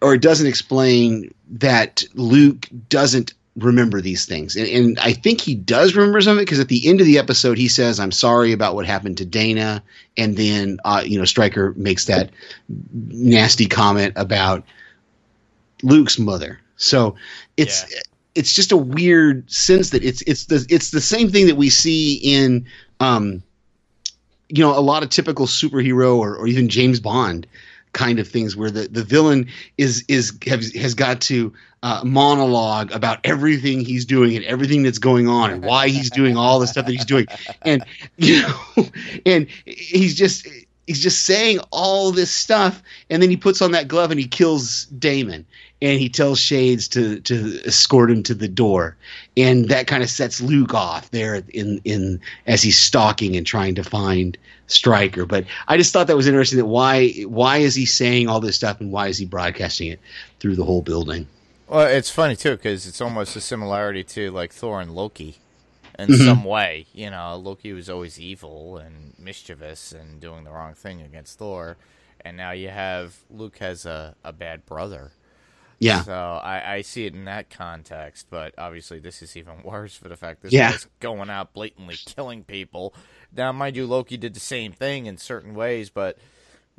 or 0.03 0.13
it 0.13 0.21
doesn't 0.21 0.47
explain 0.47 1.33
that 1.49 2.03
luke 2.13 2.69
doesn't 2.89 3.33
remember 3.55 4.01
these 4.01 4.25
things. 4.25 4.55
And, 4.55 4.67
and, 4.67 4.99
I 4.99 5.13
think 5.13 5.41
he 5.41 5.53
does 5.53 5.95
remember 5.95 6.21
some 6.21 6.33
of 6.33 6.39
it 6.39 6.45
because 6.45 6.59
at 6.59 6.69
the 6.69 6.87
end 6.87 7.01
of 7.01 7.05
the 7.05 7.19
episode, 7.19 7.57
he 7.57 7.67
says, 7.67 7.99
I'm 7.99 8.11
sorry 8.11 8.51
about 8.51 8.73
what 8.73 8.85
happened 8.85 9.17
to 9.19 9.25
Dana. 9.25 9.83
And 10.17 10.35
then, 10.35 10.79
uh, 10.85 11.03
you 11.05 11.19
know, 11.19 11.25
Stryker 11.25 11.73
makes 11.75 12.05
that 12.05 12.31
nasty 12.67 13.67
comment 13.67 14.13
about 14.15 14.63
Luke's 15.83 16.17
mother. 16.19 16.59
So 16.77 17.15
it's. 17.57 17.91
Yeah. 17.91 17.99
It's 18.35 18.55
just 18.55 18.71
a 18.71 18.77
weird 18.77 19.51
sense 19.51 19.91
that 19.91 20.03
it's 20.03 20.23
it's 20.23 20.47
the 20.47 20.65
it's 20.67 20.89
the 20.89 21.01
same 21.01 21.29
thing 21.29 21.45
that 21.45 21.55
we 21.55 21.69
see 21.69 22.15
in 22.15 22.65
um, 22.99 23.43
you 24.49 24.63
know 24.63 24.75
a 24.75 24.81
lot 24.81 25.03
of 25.03 25.09
typical 25.09 25.45
superhero 25.45 26.17
or, 26.17 26.35
or 26.35 26.47
even 26.47 26.67
James 26.67 26.99
Bond 26.99 27.45
kind 27.93 28.19
of 28.19 28.27
things 28.27 28.56
where 28.56 28.71
the, 28.71 28.88
the 28.88 29.03
villain 29.03 29.47
is 29.77 30.03
is 30.08 30.38
has, 30.45 30.73
has 30.73 30.93
got 30.93 31.21
to 31.21 31.53
uh, 31.84 32.01
monologue 32.03 32.91
about 32.91 33.19
everything 33.23 33.82
he's 33.82 34.06
doing 34.06 34.36
and 34.36 34.45
everything 34.45 34.84
that's 34.84 34.99
going 34.99 35.27
on 35.27 35.51
and 35.51 35.63
why 35.63 35.89
he's 35.89 36.10
doing 36.10 36.38
all 36.38 36.60
the 36.60 36.67
stuff 36.67 36.86
that 36.86 36.91
he's 36.91 37.06
doing. 37.06 37.27
And 37.62 37.84
you 38.17 38.41
know 38.41 38.86
and 39.25 39.47
he's 39.65 40.15
just 40.15 40.47
he's 40.88 41.01
just 41.01 41.25
saying 41.25 41.60
all 41.71 42.12
this 42.12 42.32
stuff 42.32 42.82
and 43.10 43.21
then 43.21 43.29
he 43.29 43.38
puts 43.38 43.62
on 43.62 43.71
that 43.71 43.88
glove 43.88 44.12
and 44.12 44.19
he 44.19 44.27
kills 44.27 44.86
Damon 44.86 45.45
and 45.84 46.00
he 46.00 46.10
tells 46.10 46.39
Shades 46.39 46.88
to 46.89 47.19
to 47.19 47.60
escort 47.65 48.10
him 48.10 48.24
to 48.24 48.34
the 48.34 48.48
door 48.48 48.96
and 49.36 49.69
that 49.69 49.88
kind 49.88 50.02
of 50.02 50.10
sets 50.10 50.41
Luke 50.41 50.74
off 50.74 51.12
there 51.12 51.43
in 51.50 51.82
in 51.84 52.22
as 52.48 52.63
he's 52.63 52.80
stalking 52.80 53.36
and 53.36 53.46
trying 53.46 53.76
to 53.76 53.84
find 53.84 54.38
Stryker. 54.67 55.26
But 55.26 55.46
I 55.67 55.78
just 55.78 55.91
thought 55.91 56.08
that 56.08 56.15
was 56.15 56.28
interesting. 56.28 56.58
That 56.58 56.65
why 56.65 57.10
why 57.28 57.58
is 57.58 57.76
he 57.76 57.86
saying 57.86 58.28
all 58.28 58.39
this 58.39 58.56
stuff 58.56 58.80
and 58.80 58.91
why 58.91 59.08
is 59.08 59.17
he 59.17 59.26
broadcasting 59.26 59.89
it 59.89 60.00
through 60.39 60.56
the 60.56 60.63
whole 60.63 60.82
building? 60.82 61.28
Well, 61.67 61.88
it's 61.88 62.10
funny 62.10 62.36
too 62.36 62.52
because 62.52 62.88
it's 62.88 63.02
almost 63.02 63.36
a 63.36 63.41
similarity 63.41 64.04
to 64.04 64.32
like 64.32 64.54
Thor 64.54 64.82
and 64.82 64.96
Loki 64.96 65.38
in 66.00 66.10
mm-hmm. 66.10 66.26
some 66.26 66.43
way. 66.43 66.86
You 66.93 67.10
know, 67.10 67.36
Loki 67.36 67.74
was 67.74 67.89
always 67.89 68.19
evil 68.19 68.78
and 68.78 69.13
mischievous 69.19 69.91
and 69.91 70.22
doing 70.22 70.43
the 70.43 70.52
wrong 70.52 70.74
thing 70.74 71.02
against 71.02 71.39
Thor, 71.39 71.76
and 72.22 72.38
now 72.38 72.52
you 72.52 72.69
have 72.69 73.17
Luke 73.30 73.58
has 73.58 73.86
a, 73.86 74.15
a 74.24 74.32
bad 74.32 74.65
brother. 74.65 75.12
Yeah. 75.84 76.02
So 76.04 76.13
I, 76.13 76.76
I 76.76 76.82
see 76.82 77.06
it 77.06 77.13
in 77.13 77.26
that 77.26 77.50
context, 77.50 78.28
but 78.30 78.54
obviously 78.58 79.00
this 79.00 79.22
is 79.22 79.36
even 79.38 79.62
worse 79.63 79.96
for 79.96 80.10
the 80.10 80.17
fact 80.17 80.41
this 80.41 80.54
yeah. 80.54 80.72
guy's 80.72 80.88
going 81.00 81.30
out 81.30 81.54
blatantly 81.54 81.96
killing 81.96 82.43
people 82.43 82.93
now, 83.36 83.52
mind 83.52 83.76
you, 83.76 83.86
Loki 83.86 84.17
did 84.17 84.34
the 84.34 84.39
same 84.39 84.72
thing 84.72 85.06
in 85.06 85.17
certain 85.17 85.56
ways, 85.56 85.89
but 85.89 86.17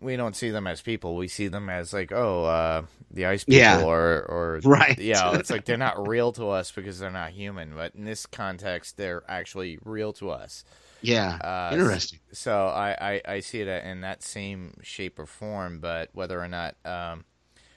we 0.01 0.17
don't 0.17 0.37
see 0.37 0.51
them 0.51 0.67
as 0.67 0.81
people. 0.81 1.17
We 1.17 1.29
see 1.29 1.49
them 1.49 1.69
as 1.69 1.93
like, 1.93 2.13
oh, 2.13 2.45
uh, 2.45 2.83
the 3.11 3.27
ice 3.27 3.45
people, 3.45 3.59
yeah. 3.59 3.83
or 3.83 4.25
or 4.29 4.61
right. 4.65 4.99
Yeah, 4.99 5.37
it's 5.37 5.51
like 5.51 5.65
they're 5.65 5.77
not 5.77 6.07
real 6.07 6.33
to 6.33 6.49
us 6.49 6.71
because 6.71 6.99
they're 6.99 7.11
not 7.11 7.31
human. 7.31 7.75
But 7.75 7.95
in 7.95 8.05
this 8.05 8.27
context, 8.27 8.97
they're 8.97 9.23
actually 9.29 9.79
real 9.85 10.13
to 10.15 10.31
us. 10.31 10.65
Yeah, 11.01 11.37
uh, 11.37 11.71
interesting. 11.75 12.21
So 12.33 12.67
I, 12.67 12.97
I, 12.99 13.35
I 13.35 13.41
see 13.41 13.61
it 13.61 13.69
in 13.85 14.01
that 14.03 14.23
same 14.23 14.75
shape 14.83 15.19
or 15.19 15.27
form, 15.27 15.81
but 15.81 16.09
whether 16.15 16.41
or 16.41 16.49
not 16.49 16.77
um, 16.87 17.25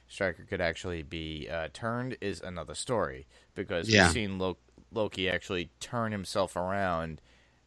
Stryker 0.08 0.44
could 0.44 0.62
actually 0.62 1.04
be 1.04 1.48
uh, 1.50 1.68
turned 1.74 2.18
is 2.22 2.42
another 2.42 2.76
story 2.76 3.28
because 3.56 3.90
yeah. 3.90 4.04
we've 4.04 4.14
seen 4.14 4.56
Loki 4.92 5.30
actually 5.30 5.70
turn 5.80 6.12
himself 6.12 6.56
around 6.56 7.22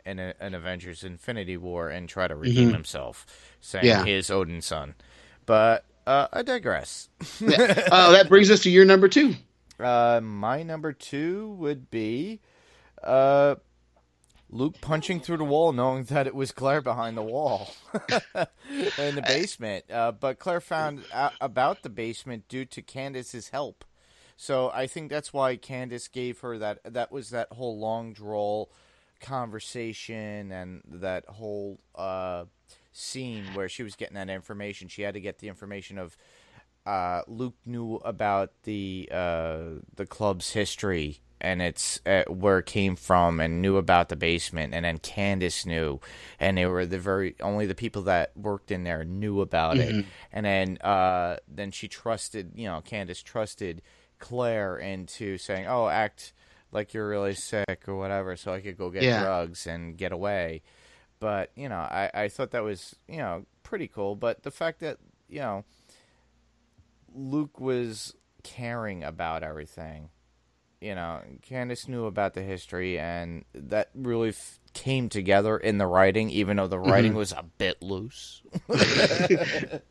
in 0.06 0.18
a, 0.18 0.34
an 0.40 0.54
Avengers 0.54 1.04
Infinity 1.04 1.56
War 1.56 1.88
and 1.88 2.08
try 2.08 2.26
to 2.26 2.34
redeem 2.34 2.68
mm-hmm. 2.68 2.74
himself, 2.74 3.26
saying 3.60 3.84
yeah. 3.84 4.04
he 4.04 4.12
is 4.12 4.30
Odin's 4.30 4.66
son. 4.66 4.94
But 5.46 5.84
uh, 6.06 6.28
I 6.32 6.42
digress. 6.42 7.08
yeah. 7.40 7.88
uh, 7.92 8.12
that 8.12 8.28
brings 8.28 8.50
us 8.50 8.60
to 8.60 8.70
your 8.70 8.84
number 8.84 9.08
two. 9.08 9.34
Uh, 9.78 10.20
my 10.22 10.62
number 10.62 10.92
two 10.92 11.52
would 11.52 11.90
be 11.90 12.38
uh, 13.02 13.54
Luke 14.52 14.80
punching 14.80 15.20
through 15.20 15.36
the 15.36 15.44
wall, 15.44 15.72
knowing 15.72 16.04
that 16.04 16.26
it 16.26 16.34
was 16.34 16.50
Claire 16.52 16.80
behind 16.80 17.16
the 17.16 17.22
wall 17.22 17.72
in 18.98 19.14
the 19.14 19.24
basement. 19.26 19.84
Uh, 19.90 20.12
but 20.12 20.38
Claire 20.38 20.60
found 20.60 21.04
out 21.12 21.34
about 21.40 21.82
the 21.82 21.88
basement 21.88 22.48
due 22.48 22.64
to 22.64 22.82
Candace's 22.82 23.50
help. 23.50 23.84
So 24.36 24.70
I 24.70 24.86
think 24.86 25.10
that's 25.10 25.32
why 25.32 25.56
Candace 25.56 26.08
gave 26.08 26.40
her 26.40 26.58
that. 26.58 26.80
That 26.84 27.12
was 27.12 27.30
that 27.30 27.52
whole 27.52 27.78
long 27.78 28.12
drawl 28.12 28.72
conversation 29.20 30.50
and 30.50 30.82
that 30.86 31.26
whole 31.26 31.78
uh, 31.94 32.46
scene 32.92 33.44
where 33.54 33.68
she 33.68 33.82
was 33.82 33.94
getting 33.94 34.14
that 34.14 34.30
information. 34.30 34.88
She 34.88 35.02
had 35.02 35.14
to 35.14 35.20
get 35.20 35.38
the 35.38 35.48
information 35.48 35.98
of 35.98 36.16
uh, 36.86 37.22
Luke 37.28 37.56
knew 37.66 37.96
about 37.96 38.52
the 38.64 39.08
uh, 39.12 39.60
the 39.94 40.06
club's 40.06 40.52
history 40.52 41.20
and 41.40 41.62
it's 41.62 42.00
uh, 42.06 42.24
where 42.28 42.58
it 42.58 42.66
came 42.66 42.96
from, 42.96 43.40
and 43.40 43.62
knew 43.62 43.76
about 43.76 44.08
the 44.08 44.16
basement, 44.16 44.74
and 44.74 44.84
then 44.84 44.98
Candace 44.98 45.66
knew, 45.66 46.00
and 46.38 46.56
they 46.56 46.66
were 46.66 46.86
the 46.86 46.98
very 46.98 47.34
only 47.40 47.66
the 47.66 47.74
people 47.74 48.02
that 48.02 48.36
worked 48.36 48.70
in 48.70 48.84
there 48.84 49.04
knew 49.04 49.40
about 49.40 49.76
mm-hmm. 49.76 50.00
it, 50.00 50.06
and 50.32 50.46
then 50.46 50.78
uh, 50.78 51.36
then 51.48 51.70
she 51.70 51.88
trusted, 51.88 52.52
you 52.54 52.66
know, 52.66 52.80
Candace 52.80 53.22
trusted 53.22 53.82
Claire 54.18 54.76
into 54.76 55.38
saying, 55.38 55.66
"Oh, 55.66 55.88
act." 55.88 56.32
like 56.72 56.94
you're 56.94 57.08
really 57.08 57.34
sick 57.34 57.84
or 57.88 57.96
whatever, 57.96 58.36
so 58.36 58.52
I 58.52 58.60
could 58.60 58.78
go 58.78 58.90
get 58.90 59.02
yeah. 59.02 59.22
drugs 59.22 59.66
and 59.66 59.96
get 59.96 60.12
away. 60.12 60.62
But 61.18 61.50
you 61.54 61.68
know, 61.68 61.76
I 61.76 62.10
I 62.14 62.28
thought 62.28 62.52
that 62.52 62.62
was 62.62 62.96
you 63.08 63.18
know 63.18 63.44
pretty 63.62 63.88
cool. 63.88 64.14
But 64.14 64.42
the 64.42 64.50
fact 64.50 64.80
that 64.80 64.98
you 65.28 65.40
know 65.40 65.64
Luke 67.14 67.60
was 67.60 68.14
caring 68.42 69.04
about 69.04 69.42
everything. 69.42 70.10
You 70.80 70.94
know, 70.94 71.20
Candace 71.42 71.88
knew 71.88 72.06
about 72.06 72.34
the 72.34 72.42
history, 72.42 72.98
and 72.98 73.44
that 73.54 73.90
really 73.94 74.30
f- 74.30 74.58
came 74.72 75.10
together 75.10 75.58
in 75.58 75.76
the 75.76 75.86
writing, 75.86 76.30
even 76.30 76.56
though 76.56 76.68
the 76.68 76.78
writing 76.78 77.10
mm-hmm. 77.10 77.18
was 77.18 77.32
a 77.32 77.44
bit 77.58 77.82
loose. 77.82 78.42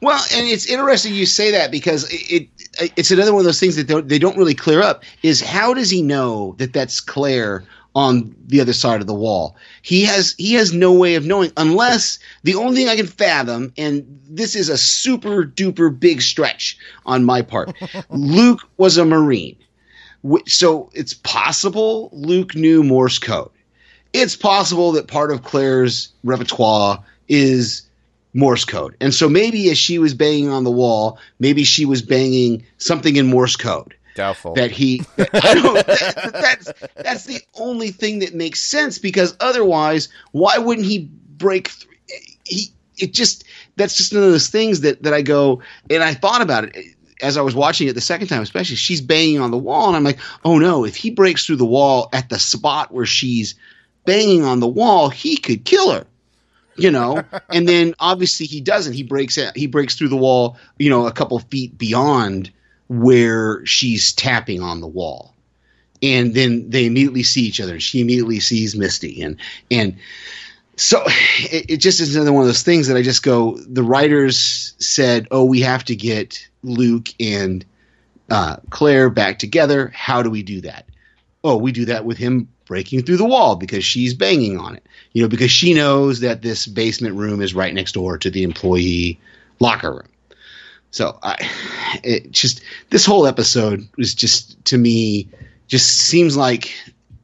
Well, 0.00 0.22
and 0.34 0.46
it's 0.46 0.66
interesting 0.66 1.14
you 1.14 1.26
say 1.26 1.50
that 1.52 1.70
because 1.70 2.10
it, 2.12 2.48
it 2.78 2.92
it's 2.96 3.10
another 3.10 3.32
one 3.32 3.40
of 3.40 3.44
those 3.44 3.60
things 3.60 3.76
that 3.76 3.86
don't, 3.86 4.08
they 4.08 4.18
don't 4.18 4.36
really 4.36 4.54
clear 4.54 4.82
up. 4.82 5.04
Is 5.22 5.40
how 5.40 5.74
does 5.74 5.90
he 5.90 6.02
know 6.02 6.54
that 6.58 6.72
that's 6.72 7.00
Claire 7.00 7.64
on 7.94 8.34
the 8.46 8.60
other 8.60 8.72
side 8.72 9.00
of 9.00 9.06
the 9.06 9.14
wall? 9.14 9.56
He 9.82 10.04
has 10.04 10.34
he 10.38 10.54
has 10.54 10.72
no 10.72 10.92
way 10.92 11.14
of 11.14 11.26
knowing 11.26 11.52
unless 11.56 12.18
the 12.42 12.54
only 12.54 12.76
thing 12.76 12.88
I 12.88 12.96
can 12.96 13.06
fathom, 13.06 13.72
and 13.76 14.04
this 14.28 14.56
is 14.56 14.68
a 14.68 14.78
super 14.78 15.44
duper 15.44 15.98
big 15.98 16.22
stretch 16.22 16.78
on 17.06 17.24
my 17.24 17.42
part. 17.42 17.74
Luke 18.10 18.68
was 18.76 18.98
a 18.98 19.04
Marine, 19.04 19.56
so 20.46 20.90
it's 20.94 21.14
possible 21.14 22.10
Luke 22.12 22.54
knew 22.54 22.82
Morse 22.82 23.18
code. 23.18 23.50
It's 24.12 24.36
possible 24.36 24.92
that 24.92 25.06
part 25.06 25.30
of 25.30 25.42
Claire's 25.42 26.08
repertoire 26.24 27.02
is 27.28 27.82
Morse 28.34 28.64
code. 28.64 28.96
And 29.00 29.14
so 29.14 29.28
maybe 29.28 29.70
as 29.70 29.78
she 29.78 29.98
was 29.98 30.14
banging 30.14 30.48
on 30.48 30.64
the 30.64 30.70
wall, 30.70 31.18
maybe 31.38 31.64
she 31.64 31.84
was 31.84 32.02
banging 32.02 32.64
something 32.78 33.16
in 33.16 33.26
Morse 33.26 33.56
code. 33.56 33.94
Doubtful. 34.14 34.54
That 34.54 34.70
he, 34.70 35.02
I 35.18 35.54
don't, 35.54 35.86
that, 35.86 36.30
that's, 36.32 36.72
that's 36.96 37.24
the 37.24 37.40
only 37.54 37.90
thing 37.90 38.18
that 38.20 38.34
makes 38.34 38.60
sense 38.60 38.98
because 38.98 39.36
otherwise, 39.40 40.08
why 40.32 40.58
wouldn't 40.58 40.86
he 40.86 41.10
break 41.36 41.68
through? 41.68 41.92
He, 42.44 42.72
it 42.96 43.12
just, 43.12 43.44
that's 43.76 43.96
just 43.96 44.12
one 44.12 44.24
of 44.24 44.30
those 44.30 44.48
things 44.48 44.80
that, 44.80 45.02
that 45.04 45.14
I 45.14 45.22
go, 45.22 45.62
and 45.88 46.02
I 46.02 46.14
thought 46.14 46.42
about 46.42 46.64
it 46.64 46.96
as 47.22 47.36
I 47.36 47.42
was 47.42 47.54
watching 47.54 47.88
it 47.88 47.94
the 47.94 48.00
second 48.00 48.28
time, 48.28 48.42
especially, 48.42 48.76
she's 48.76 49.00
banging 49.00 49.40
on 49.40 49.50
the 49.50 49.58
wall, 49.58 49.88
and 49.88 49.96
I'm 49.96 50.04
like, 50.04 50.18
oh 50.44 50.58
no, 50.58 50.84
if 50.84 50.96
he 50.96 51.10
breaks 51.10 51.44
through 51.46 51.56
the 51.56 51.64
wall 51.64 52.08
at 52.12 52.28
the 52.28 52.38
spot 52.38 52.92
where 52.92 53.06
she's 53.06 53.54
banging 54.04 54.44
on 54.44 54.60
the 54.60 54.68
wall, 54.68 55.08
he 55.08 55.36
could 55.36 55.64
kill 55.64 55.92
her 55.92 56.06
you 56.78 56.90
know? 56.90 57.22
And 57.50 57.68
then 57.68 57.94
obviously 57.98 58.46
he 58.46 58.60
doesn't. 58.60 58.92
He 58.92 59.02
breaks 59.02 59.36
it 59.36 59.56
he 59.56 59.66
breaks 59.66 59.96
through 59.96 60.08
the 60.08 60.16
wall 60.16 60.56
you 60.78 60.90
know 60.90 61.06
a 61.06 61.12
couple 61.12 61.38
feet 61.38 61.76
beyond 61.76 62.50
where 62.88 63.64
she's 63.66 64.12
tapping 64.12 64.62
on 64.62 64.80
the 64.80 64.86
wall. 64.86 65.34
And 66.02 66.34
then 66.34 66.70
they 66.70 66.86
immediately 66.86 67.24
see 67.24 67.42
each 67.42 67.60
other 67.60 67.80
she 67.80 68.00
immediately 68.00 68.38
sees 68.40 68.76
misty 68.76 69.20
and 69.22 69.36
and 69.70 69.96
so 70.78 71.02
it, 71.06 71.66
it 71.68 71.76
just 71.76 72.00
is 72.00 72.16
another 72.16 72.32
one 72.32 72.42
of 72.42 72.48
those 72.48 72.62
things 72.62 72.86
that 72.86 72.96
i 72.96 73.02
just 73.02 73.22
go 73.22 73.56
the 73.58 73.82
writers 73.82 74.74
said 74.78 75.28
oh 75.30 75.44
we 75.44 75.60
have 75.60 75.84
to 75.84 75.94
get 75.94 76.48
luke 76.62 77.08
and 77.20 77.64
uh, 78.30 78.56
Claire 78.70 79.10
back 79.10 79.38
together. 79.38 79.90
How 79.94 80.22
do 80.22 80.30
we 80.30 80.42
do 80.42 80.60
that? 80.62 80.86
Oh, 81.42 81.56
we 81.56 81.72
do 81.72 81.86
that 81.86 82.04
with 82.04 82.18
him 82.18 82.48
breaking 82.66 83.02
through 83.02 83.16
the 83.16 83.24
wall 83.24 83.56
because 83.56 83.84
she's 83.84 84.14
banging 84.14 84.58
on 84.58 84.76
it. 84.76 84.86
You 85.12 85.22
know, 85.22 85.28
because 85.28 85.50
she 85.50 85.72
knows 85.72 86.20
that 86.20 86.42
this 86.42 86.66
basement 86.66 87.14
room 87.14 87.40
is 87.40 87.54
right 87.54 87.72
next 87.72 87.92
door 87.92 88.18
to 88.18 88.30
the 88.30 88.42
employee 88.42 89.18
locker 89.60 89.92
room. 89.92 90.08
So 90.90 91.18
I, 91.22 91.36
it 92.04 92.30
just 92.30 92.62
this 92.90 93.06
whole 93.06 93.26
episode 93.26 93.88
was 93.96 94.14
just 94.14 94.62
to 94.66 94.78
me 94.78 95.28
just 95.66 95.88
seems 95.88 96.36
like 96.36 96.74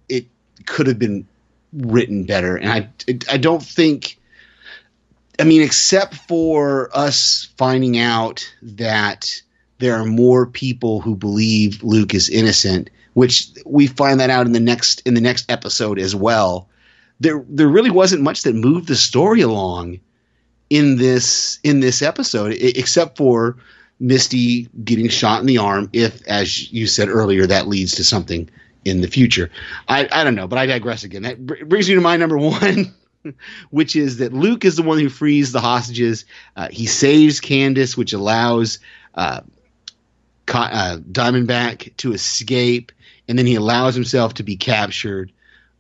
it 0.08 0.26
could 0.66 0.86
have 0.86 0.98
been 0.98 1.26
written 1.74 2.24
better, 2.24 2.56
and 2.56 2.70
I 2.70 2.88
I 3.30 3.36
don't 3.36 3.62
think. 3.62 4.18
I 5.38 5.42
mean, 5.42 5.62
except 5.62 6.14
for 6.14 6.90
us 6.96 7.48
finding 7.58 7.98
out 7.98 8.48
that 8.62 9.42
there 9.78 9.96
are 9.96 10.04
more 10.04 10.46
people 10.46 11.00
who 11.00 11.16
believe 11.16 11.82
Luke 11.82 12.14
is 12.14 12.28
innocent, 12.28 12.88
which 13.14 13.48
we 13.66 13.88
find 13.88 14.20
that 14.20 14.30
out 14.30 14.46
in 14.46 14.52
the 14.52 14.60
next 14.60 15.02
in 15.04 15.14
the 15.14 15.20
next 15.20 15.50
episode 15.50 15.98
as 15.98 16.14
well. 16.14 16.68
There 17.20 17.44
there 17.48 17.68
really 17.68 17.90
wasn't 17.90 18.22
much 18.22 18.42
that 18.42 18.54
moved 18.54 18.86
the 18.86 18.96
story 18.96 19.40
along 19.40 20.00
in 20.70 20.96
this 20.96 21.58
in 21.64 21.80
this 21.80 22.02
episode, 22.02 22.52
except 22.52 23.16
for 23.16 23.56
Misty 24.00 24.68
getting 24.84 25.08
shot 25.08 25.40
in 25.40 25.46
the 25.46 25.58
arm. 25.58 25.88
If, 25.92 26.26
as 26.26 26.72
you 26.72 26.86
said 26.86 27.08
earlier, 27.08 27.46
that 27.46 27.68
leads 27.68 27.96
to 27.96 28.04
something 28.04 28.50
in 28.84 29.00
the 29.00 29.08
future. 29.08 29.50
I, 29.88 30.08
I 30.10 30.24
don't 30.24 30.34
know, 30.34 30.46
but 30.46 30.58
I 30.58 30.66
digress 30.66 31.04
again. 31.04 31.22
That 31.22 31.44
br- 31.44 31.64
brings 31.64 31.88
me 31.88 31.94
to 31.94 32.00
my 32.00 32.16
number 32.16 32.38
one, 32.38 32.94
which 33.70 33.96
is 33.96 34.18
that 34.18 34.32
Luke 34.32 34.64
is 34.64 34.76
the 34.76 34.82
one 34.82 34.98
who 34.98 35.08
frees 35.08 35.52
the 35.52 35.60
hostages. 35.60 36.24
Uh, 36.56 36.68
he 36.70 36.86
saves 36.86 37.40
Candace, 37.40 37.96
which 37.96 38.12
allows 38.12 38.78
uh, 39.14 39.40
uh, 40.48 40.98
Diamondback 40.98 41.96
to 41.98 42.12
escape, 42.12 42.92
and 43.28 43.38
then 43.38 43.46
he 43.46 43.54
allows 43.54 43.94
himself 43.94 44.34
to 44.34 44.42
be 44.42 44.56
captured 44.56 45.32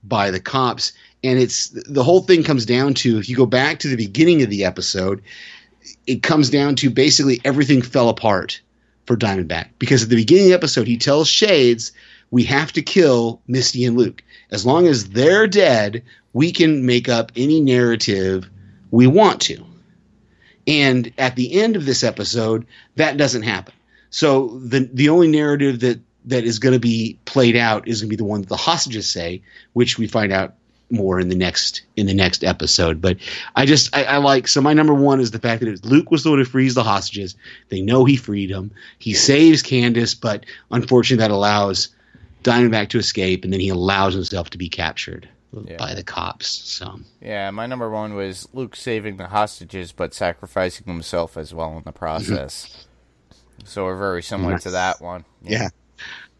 by 0.02 0.30
the 0.30 0.40
cops. 0.40 0.92
And 1.22 1.38
it's 1.38 1.68
the 1.68 2.04
whole 2.04 2.20
thing 2.20 2.42
comes 2.42 2.66
down 2.66 2.94
to 2.94 3.18
if 3.18 3.28
you 3.28 3.36
go 3.36 3.46
back 3.46 3.78
to 3.80 3.88
the 3.88 3.96
beginning 3.96 4.42
of 4.42 4.50
the 4.50 4.64
episode, 4.64 5.22
it 6.06 6.22
comes 6.22 6.50
down 6.50 6.76
to 6.76 6.90
basically 6.90 7.40
everything 7.44 7.82
fell 7.82 8.08
apart 8.08 8.60
for 9.06 9.16
Diamondback 9.16 9.68
because 9.78 10.02
at 10.02 10.08
the 10.08 10.16
beginning 10.16 10.44
of 10.44 10.48
the 10.48 10.54
episode 10.54 10.86
he 10.86 10.96
tells 10.96 11.28
Shades 11.28 11.92
we 12.30 12.44
have 12.44 12.72
to 12.72 12.82
kill 12.82 13.40
Misty 13.46 13.84
and 13.84 13.96
Luke. 13.96 14.22
As 14.50 14.66
long 14.66 14.86
as 14.86 15.10
they're 15.10 15.46
dead, 15.46 16.02
we 16.32 16.52
can 16.52 16.84
make 16.84 17.08
up 17.08 17.32
any 17.36 17.60
narrative 17.60 18.48
we 18.90 19.06
want 19.06 19.40
to. 19.42 19.64
And 20.66 21.12
at 21.18 21.36
the 21.36 21.60
end 21.60 21.76
of 21.76 21.84
this 21.84 22.02
episode, 22.02 22.66
that 22.96 23.16
doesn't 23.16 23.42
happen. 23.42 23.74
So 24.10 24.58
the 24.58 24.88
the 24.92 25.08
only 25.08 25.28
narrative 25.28 25.80
that 25.80 26.00
that 26.26 26.44
is 26.44 26.58
going 26.58 26.72
to 26.72 26.80
be 26.80 27.18
played 27.24 27.56
out 27.56 27.86
is 27.86 28.00
going 28.00 28.08
to 28.08 28.16
be 28.16 28.16
the 28.16 28.24
one 28.24 28.40
that 28.40 28.48
the 28.48 28.56
hostages 28.56 29.08
say, 29.08 29.42
which 29.72 29.98
we 29.98 30.06
find 30.06 30.32
out 30.32 30.54
more 30.90 31.18
in 31.18 31.28
the 31.28 31.34
next 31.34 31.82
in 31.96 32.06
the 32.06 32.14
next 32.14 32.44
episode. 32.44 33.00
But 33.00 33.18
I 33.56 33.66
just 33.66 33.94
I, 33.94 34.04
I 34.04 34.16
like 34.18 34.48
so 34.48 34.60
my 34.60 34.72
number 34.72 34.94
one 34.94 35.20
is 35.20 35.30
the 35.30 35.38
fact 35.38 35.60
that 35.60 35.68
it, 35.68 35.84
Luke 35.84 36.10
was 36.10 36.22
the 36.22 36.30
one 36.30 36.38
who 36.38 36.44
frees 36.44 36.74
the 36.74 36.82
hostages. 36.82 37.34
They 37.68 37.80
know 37.80 38.04
he 38.04 38.16
freed 38.16 38.50
them. 38.50 38.70
He 38.98 39.14
saves 39.14 39.62
Candace, 39.62 40.14
but 40.14 40.46
unfortunately 40.70 41.22
that 41.22 41.30
allows 41.30 41.88
Diamondback 42.44 42.88
to 42.90 42.98
escape, 42.98 43.42
and 43.44 43.52
then 43.52 43.60
he 43.60 43.68
allows 43.70 44.14
himself 44.14 44.50
to 44.50 44.58
be 44.58 44.68
captured 44.68 45.28
Yeah. 45.66 45.76
by 45.76 45.94
the 45.94 46.02
cops. 46.04 46.46
So 46.48 47.00
Yeah, 47.20 47.50
my 47.50 47.66
number 47.66 47.90
one 47.90 48.14
was 48.14 48.48
Luke 48.52 48.76
saving 48.76 49.16
the 49.16 49.26
hostages 49.28 49.92
but 49.92 50.14
sacrificing 50.14 50.86
himself 50.86 51.36
as 51.36 51.52
well 51.54 51.76
in 51.78 51.82
the 51.84 51.92
process. 51.92 52.86
So 53.66 53.84
we're 53.84 53.96
very 53.96 54.22
similar 54.22 54.58
to 54.58 54.70
that 54.72 55.00
one. 55.00 55.24
yeah. 55.42 55.68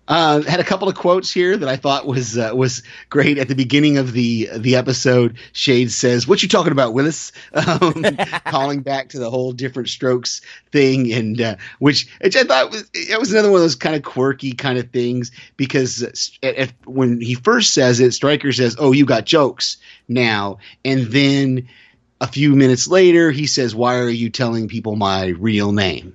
Uh, 0.06 0.42
had 0.42 0.60
a 0.60 0.64
couple 0.64 0.86
of 0.86 0.94
quotes 0.94 1.32
here 1.32 1.56
that 1.56 1.68
I 1.68 1.76
thought 1.76 2.06
was 2.06 2.36
uh, 2.36 2.50
was 2.54 2.82
great 3.08 3.38
at 3.38 3.48
the 3.48 3.54
beginning 3.54 3.96
of 3.96 4.12
the 4.12 4.50
the 4.54 4.76
episode. 4.76 5.38
Shade 5.52 5.90
says, 5.90 6.28
"What 6.28 6.42
you 6.42 6.48
talking 6.48 6.72
about, 6.72 6.92
Willis?" 6.92 7.32
Um, 7.54 8.04
calling 8.44 8.80
back 8.80 9.08
to 9.10 9.18
the 9.18 9.30
whole 9.30 9.52
different 9.52 9.88
strokes 9.88 10.42
thing, 10.72 11.12
and 11.12 11.40
uh, 11.40 11.56
which 11.78 12.06
which 12.20 12.36
I 12.36 12.44
thought 12.44 12.70
was 12.70 12.84
it 12.92 13.18
was 13.18 13.32
another 13.32 13.50
one 13.50 13.56
of 13.56 13.62
those 13.62 13.76
kind 13.76 13.96
of 13.96 14.02
quirky 14.02 14.52
kind 14.52 14.78
of 14.78 14.90
things 14.90 15.30
because 15.56 16.02
at, 16.42 16.54
at, 16.56 16.72
when 16.84 17.20
he 17.20 17.34
first 17.34 17.72
says 17.72 18.00
it, 18.00 18.12
Stryker 18.12 18.52
says, 18.52 18.76
"Oh, 18.78 18.92
you 18.92 19.06
got 19.06 19.24
jokes 19.24 19.78
now," 20.08 20.58
and 20.84 21.06
then 21.06 21.68
a 22.20 22.26
few 22.26 22.54
minutes 22.54 22.86
later 22.86 23.30
he 23.30 23.46
says, 23.46 23.74
"Why 23.74 23.96
are 23.96 24.10
you 24.10 24.28
telling 24.28 24.68
people 24.68 24.96
my 24.96 25.28
real 25.28 25.72
name?" 25.72 26.14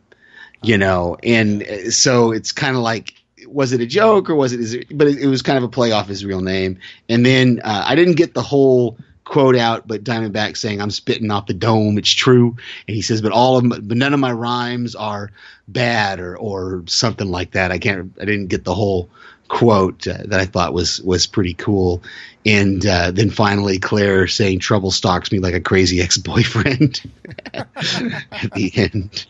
You 0.61 0.77
know, 0.77 1.17
and 1.23 1.63
uh, 1.63 1.89
so 1.89 2.31
it's 2.31 2.51
kind 2.51 2.75
of 2.75 2.83
like 2.83 3.15
was 3.51 3.73
it 3.73 3.81
a 3.81 3.85
joke 3.85 4.29
or 4.29 4.35
was 4.35 4.53
it? 4.53 4.59
Is 4.59 4.73
it 4.73 4.97
but 4.97 5.07
it, 5.07 5.19
it 5.19 5.27
was 5.27 5.41
kind 5.41 5.57
of 5.57 5.63
a 5.63 5.69
play 5.69 5.91
off 5.91 6.07
his 6.07 6.25
real 6.25 6.41
name. 6.41 6.79
And 7.07 7.25
then 7.25 7.61
uh, 7.63 7.83
I 7.87 7.95
didn't 7.95 8.15
get 8.15 8.33
the 8.33 8.41
whole 8.41 8.97
quote 9.29 9.55
out, 9.55 9.87
but 9.87 10.03
Diamondback 10.03 10.57
saying 10.57 10.81
I'm 10.81 10.91
spitting 10.91 11.31
off 11.31 11.45
the 11.45 11.53
dome. 11.53 11.97
It's 11.97 12.11
true, 12.11 12.57
and 12.87 12.95
he 12.95 13.01
says, 13.01 13.21
but 13.21 13.31
all 13.31 13.57
of 13.57 13.63
them, 13.63 13.87
but 13.87 13.97
none 13.97 14.13
of 14.13 14.19
my 14.19 14.31
rhymes 14.31 14.95
are 14.95 15.31
bad 15.67 16.19
or 16.19 16.37
or 16.37 16.83
something 16.87 17.29
like 17.29 17.51
that. 17.51 17.71
I 17.71 17.77
can't. 17.77 18.11
I 18.19 18.25
didn't 18.25 18.47
get 18.47 18.63
the 18.63 18.75
whole 18.75 19.09
quote 19.49 20.07
uh, 20.07 20.19
that 20.25 20.39
I 20.39 20.45
thought 20.45 20.73
was 20.73 21.01
was 21.01 21.27
pretty 21.27 21.53
cool. 21.55 22.01
And 22.45 22.85
uh, 22.85 23.11
then 23.11 23.29
finally, 23.29 23.79
Claire 23.79 24.27
saying 24.27 24.59
trouble 24.59 24.91
stalks 24.91 25.31
me 25.31 25.39
like 25.39 25.53
a 25.53 25.59
crazy 25.59 26.01
ex 26.01 26.17
boyfriend 26.17 27.01
at 27.53 28.51
the 28.55 28.71
end. 28.75 29.25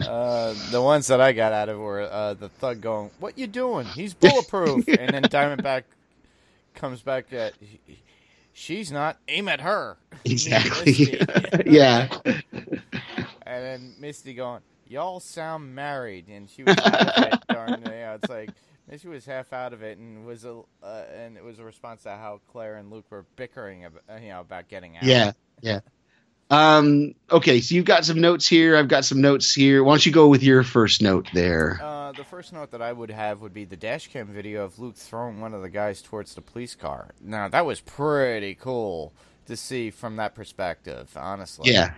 Uh, 0.00 0.54
the 0.72 0.82
ones 0.82 1.06
that 1.06 1.20
I 1.20 1.32
got 1.32 1.52
out 1.52 1.68
of 1.68 1.78
were 1.78 2.02
uh, 2.02 2.34
the 2.34 2.48
thug 2.48 2.80
going, 2.80 3.10
"What 3.20 3.38
you 3.38 3.46
doing? 3.46 3.86
He's 3.86 4.12
bulletproof," 4.12 4.88
and 4.88 5.10
then 5.10 5.22
Diamondback 5.22 5.84
comes 6.74 7.00
back 7.00 7.32
at, 7.32 7.52
"She's 8.52 8.90
not. 8.90 9.18
Aim 9.28 9.48
at 9.48 9.60
her." 9.60 9.96
Exactly. 10.22 11.18
Yeah. 11.64 12.06
And 12.24 13.64
then 13.64 13.94
Misty 13.98 14.34
going, 14.34 14.60
"Y'all 14.86 15.18
sound 15.20 15.74
married," 15.74 16.26
and 16.28 16.50
she 16.50 16.64
was 16.64 16.76
like. 16.76 17.46
Darn, 17.46 17.82
know, 17.82 18.18
it's 18.20 18.28
like 18.28 18.50
Misty 18.90 19.08
was 19.08 19.24
half 19.24 19.52
out 19.52 19.72
of 19.72 19.82
it, 19.82 19.98
and 19.98 20.26
was 20.26 20.44
a 20.44 20.62
uh, 20.82 21.04
and 21.16 21.36
it 21.36 21.44
was 21.44 21.58
a 21.58 21.64
response 21.64 22.02
to 22.02 22.10
how 22.10 22.40
Claire 22.50 22.76
and 22.76 22.90
Luke 22.90 23.06
were 23.10 23.24
bickering 23.36 23.84
about, 23.84 24.02
you 24.20 24.30
know, 24.30 24.40
about 24.40 24.68
getting 24.68 24.96
out. 24.96 25.04
Yeah, 25.04 25.32
yeah. 25.60 25.80
Um, 26.50 27.14
okay, 27.30 27.60
so 27.60 27.76
you've 27.76 27.84
got 27.84 28.04
some 28.04 28.20
notes 28.20 28.48
here. 28.48 28.76
I've 28.76 28.88
got 28.88 29.04
some 29.04 29.20
notes 29.20 29.54
here. 29.54 29.84
Why 29.84 29.92
don't 29.92 30.04
you 30.04 30.10
go 30.10 30.26
with 30.26 30.42
your 30.42 30.64
first 30.64 31.00
note 31.00 31.28
there? 31.32 31.78
Uh, 31.80 32.10
the 32.10 32.24
first 32.24 32.52
note 32.52 32.72
that 32.72 32.82
I 32.82 32.92
would 32.92 33.10
have 33.10 33.40
would 33.40 33.54
be 33.54 33.64
the 33.64 33.76
dash 33.76 34.08
cam 34.08 34.26
video 34.26 34.64
of 34.64 34.80
Luke 34.80 34.96
throwing 34.96 35.40
one 35.40 35.54
of 35.54 35.62
the 35.62 35.70
guys 35.70 36.02
towards 36.02 36.34
the 36.34 36.40
police 36.40 36.74
car. 36.74 37.10
Now 37.20 37.46
that 37.48 37.64
was 37.64 37.80
pretty 37.80 38.56
cool 38.56 39.12
to 39.46 39.56
see 39.56 39.90
from 39.90 40.16
that 40.16 40.34
perspective. 40.34 41.10
Honestly, 41.16 41.72
Yeah, 41.72 41.94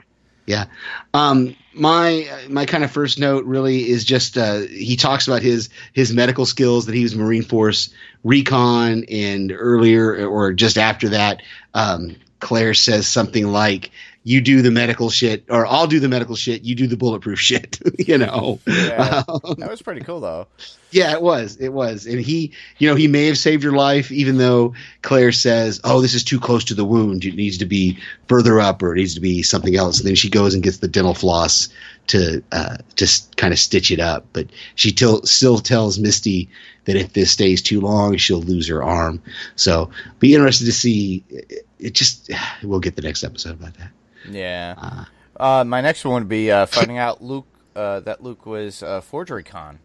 yeah. 0.46 0.66
Um, 1.14 1.56
my 1.74 2.28
my 2.48 2.66
kind 2.66 2.84
of 2.84 2.90
first 2.90 3.18
note 3.18 3.44
really 3.44 3.88
is 3.88 4.04
just 4.04 4.36
uh, 4.36 4.60
he 4.60 4.96
talks 4.96 5.26
about 5.26 5.42
his 5.42 5.68
his 5.92 6.12
medical 6.12 6.46
skills 6.46 6.86
that 6.86 6.94
he 6.94 7.02
was 7.02 7.14
Marine 7.14 7.42
Force 7.42 7.92
recon, 8.24 9.04
and 9.10 9.52
earlier 9.52 10.26
or 10.26 10.52
just 10.52 10.78
after 10.78 11.10
that, 11.10 11.42
um, 11.74 12.16
Claire 12.40 12.74
says 12.74 13.06
something 13.06 13.46
like. 13.48 13.90
You 14.24 14.40
do 14.40 14.62
the 14.62 14.70
medical 14.70 15.10
shit, 15.10 15.44
or 15.48 15.66
I'll 15.66 15.86
do 15.86 16.00
the 16.00 16.08
medical 16.08 16.36
shit. 16.36 16.62
You 16.62 16.74
do 16.74 16.86
the 16.86 16.96
bulletproof 16.96 17.40
shit. 17.40 17.78
you 17.98 18.18
know, 18.18 18.60
Yeah. 18.66 19.22
Um, 19.28 19.54
that 19.58 19.70
was 19.70 19.82
pretty 19.82 20.02
cool 20.02 20.20
though. 20.20 20.46
Yeah, 20.92 21.12
it 21.12 21.22
was. 21.22 21.56
It 21.56 21.70
was. 21.70 22.04
And 22.06 22.20
he, 22.20 22.52
you 22.76 22.88
know, 22.88 22.94
he 22.94 23.08
may 23.08 23.26
have 23.26 23.38
saved 23.38 23.62
your 23.62 23.72
life, 23.72 24.12
even 24.12 24.36
though 24.36 24.74
Claire 25.00 25.32
says, 25.32 25.80
oh, 25.84 26.02
this 26.02 26.12
is 26.12 26.22
too 26.22 26.38
close 26.38 26.64
to 26.64 26.74
the 26.74 26.84
wound. 26.84 27.24
It 27.24 27.34
needs 27.34 27.56
to 27.58 27.64
be 27.64 27.98
further 28.28 28.60
up 28.60 28.82
or 28.82 28.92
it 28.92 28.98
needs 28.98 29.14
to 29.14 29.20
be 29.20 29.42
something 29.42 29.74
else. 29.74 29.98
And 29.98 30.06
then 30.06 30.16
she 30.16 30.28
goes 30.28 30.52
and 30.52 30.62
gets 30.62 30.78
the 30.78 30.88
dental 30.88 31.14
floss 31.14 31.70
to 32.08 32.42
uh, 32.52 32.76
just 32.94 33.36
kind 33.38 33.54
of 33.54 33.58
stitch 33.58 33.90
it 33.90 34.00
up. 34.00 34.26
But 34.34 34.48
she 34.74 34.92
till, 34.92 35.22
still 35.22 35.58
tells 35.58 35.98
Misty 35.98 36.50
that 36.84 36.96
if 36.96 37.14
this 37.14 37.30
stays 37.30 37.62
too 37.62 37.80
long, 37.80 38.18
she'll 38.18 38.42
lose 38.42 38.68
her 38.68 38.82
arm. 38.82 39.22
So 39.56 39.90
be 40.18 40.34
interested 40.34 40.66
to 40.66 40.72
see. 40.72 41.24
It, 41.30 41.66
it 41.78 41.94
just, 41.94 42.30
we'll 42.62 42.80
get 42.80 42.96
the 42.96 43.02
next 43.02 43.24
episode 43.24 43.52
about 43.52 43.78
that. 43.78 43.90
Yeah. 44.24 44.74
Uh, 44.78 45.04
Uh, 45.38 45.64
my 45.64 45.80
next 45.80 46.04
one 46.04 46.14
would 46.22 46.28
be 46.28 46.50
uh, 46.50 46.66
finding 46.66 46.98
out 46.98 47.22
Luke 47.22 47.46
uh, 47.74 48.00
that 48.00 48.22
Luke 48.22 48.44
was 48.46 48.82
uh, 48.82 49.00
forgery 49.00 49.42
con. 49.42 49.80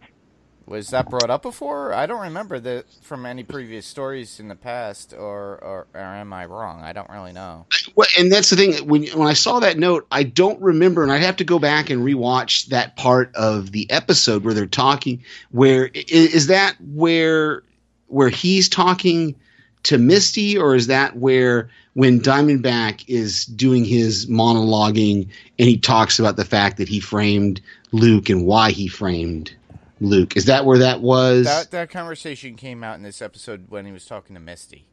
Was 0.66 0.90
that 0.90 1.10
brought 1.10 1.30
up 1.30 1.42
before? 1.44 1.94
I 1.94 2.06
don't 2.06 2.22
remember 2.22 2.60
that 2.60 2.86
from 3.02 3.26
any 3.26 3.44
previous 3.44 3.86
stories 3.86 4.40
in 4.42 4.50
the 4.50 4.56
past, 4.56 5.14
or, 5.14 5.58
or 5.64 5.88
or 5.94 6.02
am 6.02 6.34
I 6.34 6.46
wrong? 6.46 6.82
I 6.84 6.92
don't 6.92 7.10
really 7.10 7.32
know. 7.32 7.68
Well, 7.96 8.08
and 8.20 8.30
that's 8.30 8.50
the 8.50 8.58
thing. 8.58 8.74
When 8.88 9.08
when 9.08 9.28
I 9.30 9.34
saw 9.34 9.62
that 9.62 9.78
note, 9.80 10.06
I 10.12 10.24
don't 10.24 10.62
remember, 10.62 11.04
and 11.04 11.12
I'd 11.12 11.22
have 11.22 11.38
to 11.38 11.46
go 11.46 11.58
back 11.58 11.90
and 11.90 12.04
rewatch 12.04 12.66
that 12.68 12.98
part 12.98 13.34
of 13.36 13.72
the 13.72 13.90
episode 13.90 14.44
where 14.44 14.54
they're 14.54 14.66
talking. 14.66 15.24
Where 15.52 15.86
is, 15.88 16.34
is 16.36 16.48
that 16.48 16.76
where 16.82 17.64
where 18.08 18.30
he's 18.30 18.68
talking 18.68 19.36
to 19.84 19.98
Misty, 19.98 20.58
or 20.58 20.76
is 20.76 20.88
that 20.88 21.16
where 21.16 21.70
when 21.94 22.20
Diamondback 22.20 23.04
is 23.08 23.46
doing 23.46 23.86
his 23.86 24.28
monologuing 24.28 25.28
and 25.58 25.68
he 25.68 25.78
talks 25.78 26.20
about 26.20 26.36
the 26.36 26.46
fact 26.46 26.78
that 26.78 26.88
he 26.88 27.00
framed 27.00 27.62
Luke 27.92 28.30
and 28.30 28.46
why 28.46 28.72
he 28.72 28.88
framed 28.88 29.56
Luke. 30.00 30.38
Is 30.38 30.46
that 30.46 30.66
where 30.66 30.78
that 30.80 31.02
was? 31.02 31.46
That 31.46 31.72
that 31.72 31.90
conversation 31.90 32.56
came 32.56 32.84
out 32.84 32.96
in 32.96 33.04
this 33.04 33.22
episode 33.22 33.66
when 33.70 33.86
he 33.86 33.92
was 33.92 34.06
talking 34.06 34.36
to 34.36 34.40
Misty. 34.40 34.86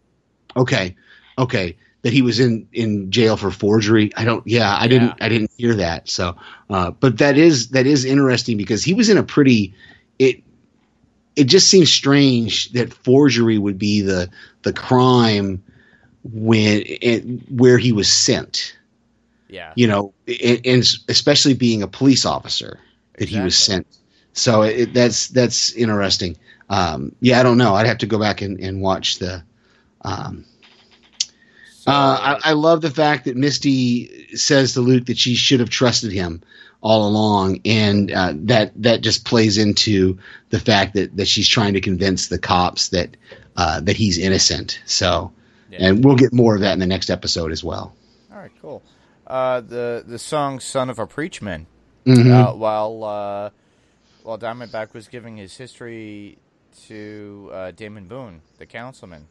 Okay, 0.57 0.97
okay, 1.39 1.77
that 2.03 2.13
he 2.13 2.23
was 2.23 2.41
in 2.41 2.69
in 2.73 3.11
jail 3.11 3.37
for 3.37 3.51
forgery. 3.51 4.13
I 4.17 4.25
don't. 4.25 4.47
Yeah, 4.47 4.77
I 4.79 4.87
didn't. 4.87 5.09
Yeah. 5.19 5.27
I 5.27 5.29
didn't 5.29 5.51
hear 5.57 5.75
that. 5.75 6.09
So, 6.09 6.37
uh, 6.71 6.91
but 6.93 7.19
that 7.19 7.37
is 7.37 7.71
that 7.71 7.87
is 7.87 8.05
interesting 8.05 8.57
because 8.57 8.85
he 8.85 8.95
was 8.95 9.09
in 9.09 9.19
a 9.19 9.23
pretty. 9.23 9.75
It 10.19 10.44
it 11.37 11.45
just 11.45 11.69
seems 11.69 11.93
strange 11.93 12.71
that 12.73 12.93
forgery 12.93 13.59
would 13.59 13.79
be 13.79 14.01
the 14.01 14.31
the 14.63 14.73
crime 14.73 15.63
when 16.25 16.83
it, 16.87 17.23
where 17.51 17.79
he 17.79 17.93
was 17.93 18.09
sent. 18.09 18.77
Yeah. 19.49 19.73
You 19.77 19.87
know, 19.87 20.15
and, 20.27 20.61
and 20.65 20.85
especially 21.09 21.55
being 21.55 21.83
a 21.83 21.89
police 21.89 22.25
officer 22.25 22.81
that 23.19 23.29
he 23.29 23.41
was 23.41 23.57
sent. 23.57 23.87
So 24.33 24.63
it, 24.63 24.93
that's 24.95 25.29
that's 25.29 25.73
interesting. 25.73 26.37
Um, 26.69 27.15
yeah, 27.21 27.39
I 27.39 27.43
don't 27.43 27.59
know. 27.59 27.75
I'd 27.75 27.87
have 27.87 27.99
to 27.99 28.07
go 28.07 28.19
back 28.19 28.43
and, 28.43 28.59
and 28.59 28.81
watch 28.81 29.19
the. 29.19 29.45
Um, 30.03 30.45
uh, 31.87 32.39
I, 32.45 32.51
I 32.51 32.53
love 32.55 32.81
the 32.81 32.91
fact 32.91 33.27
that 33.27 33.37
Misty 33.37 34.35
says 34.35 34.73
to 34.73 34.81
Luke 34.81 35.07
that 35.07 35.19
she 35.19 35.35
should 35.35 35.61
have 35.61 35.71
trusted 35.71 36.11
him 36.11 36.43
all 36.85 37.09
along, 37.09 37.61
and 37.65 38.13
uh, 38.13 38.33
that 38.37 38.71
that 38.83 39.01
just 39.01 39.25
plays 39.25 39.57
into 39.59 40.19
the 40.51 40.61
fact 40.61 40.93
that, 40.95 41.17
that 41.17 41.27
she's 41.27 41.49
trying 41.49 41.73
to 41.73 41.81
convince 41.81 42.29
the 42.29 42.39
cops 42.39 42.91
that 42.91 43.17
uh, 43.57 43.81
that 43.81 43.97
he's 43.97 44.19
innocent. 44.19 44.81
So, 44.85 45.33
Yeah. 45.71 45.87
and 45.89 46.05
we'll 46.05 46.17
get 46.17 46.33
more 46.35 46.55
of 46.55 46.61
that 46.61 46.75
in 46.75 46.79
the 46.81 46.87
next 46.87 47.09
episode 47.11 47.51
as 47.53 47.65
well. 47.65 47.95
all 48.31 48.39
right, 48.39 48.53
cool. 48.61 48.83
Uh, 49.27 49.61
the 49.63 50.05
the 50.07 50.19
song 50.19 50.61
"Son 50.61 50.91
of 50.91 50.99
a 50.99 51.07
Preachman," 51.07 51.65
Mhm. 52.07 52.31
uh, 52.31 52.53
while 52.55 53.03
uh, 53.03 53.51
while 54.23 54.39
Diamondback 54.39 54.93
was 54.93 55.09
giving 55.09 55.39
his 55.39 55.57
history 55.57 56.37
to 56.87 57.51
uh, 57.53 57.71
Damon 57.71 58.07
Boone, 58.09 58.43
the 58.59 58.67
councilman. 58.67 59.27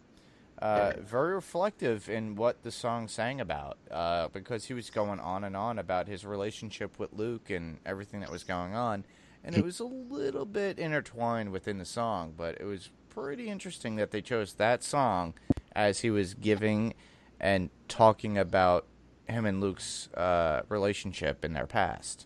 Uh, 0.59 0.93
very 1.01 1.33
reflective 1.33 2.09
in 2.09 2.35
what 2.35 2.63
the 2.63 2.71
song 2.71 3.07
sang 3.07 3.41
about, 3.41 3.77
uh, 3.91 4.27
because 4.29 4.65
he 4.65 4.73
was 4.73 4.89
going 4.89 5.19
on 5.19 5.43
and 5.43 5.57
on 5.57 5.77
about 5.77 6.07
his 6.07 6.25
relationship 6.25 6.97
with 6.99 7.11
Luke 7.11 7.49
and 7.49 7.79
everything 7.85 8.21
that 8.21 8.31
was 8.31 8.43
going 8.43 8.73
on, 8.73 9.03
and 9.43 9.57
it 9.57 9.63
was 9.63 9.79
a 9.79 9.85
little 9.85 10.45
bit 10.45 10.79
intertwined 10.79 11.51
within 11.51 11.79
the 11.79 11.85
song, 11.85 12.33
but 12.37 12.55
it 12.61 12.65
was 12.65 12.91
pretty 13.09 13.49
interesting 13.49 13.97
that 13.97 14.11
they 14.11 14.21
chose 14.21 14.53
that 14.53 14.83
song 14.83 15.33
as 15.75 15.99
he 15.99 16.09
was 16.09 16.33
giving 16.33 16.93
and 17.39 17.69
talking 17.87 18.37
about 18.37 18.85
him 19.27 19.45
and 19.45 19.59
Luke's 19.59 20.07
uh, 20.13 20.61
relationship 20.69 21.43
in 21.43 21.53
their 21.53 21.67
past. 21.67 22.25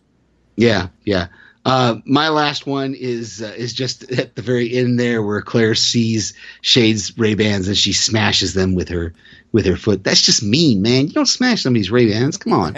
Yeah, 0.56 0.88
yeah. 1.04 1.28
Uh, 1.64 1.96
my 2.06 2.28
last 2.30 2.66
one 2.66 2.94
is 2.94 3.42
uh, 3.42 3.52
is 3.56 3.72
just 3.74 4.10
at 4.12 4.36
the 4.36 4.42
very 4.42 4.72
end 4.76 4.98
there, 4.98 5.22
where 5.22 5.42
Claire 5.42 5.74
sees 5.74 6.32
Shade's 6.62 7.16
Ray 7.18 7.34
Bans 7.34 7.68
and 7.68 7.76
she 7.76 7.92
smashes 7.92 8.54
them 8.54 8.74
with 8.74 8.88
her 8.88 9.12
with 9.52 9.66
her 9.66 9.76
foot. 9.76 10.02
That's 10.04 10.22
just 10.22 10.42
mean, 10.42 10.80
man. 10.82 11.08
You 11.08 11.12
don't 11.12 11.26
smash 11.26 11.62
somebody's 11.62 11.90
Ray 11.90 12.10
Bans. 12.10 12.36
Come 12.36 12.52
on, 12.54 12.76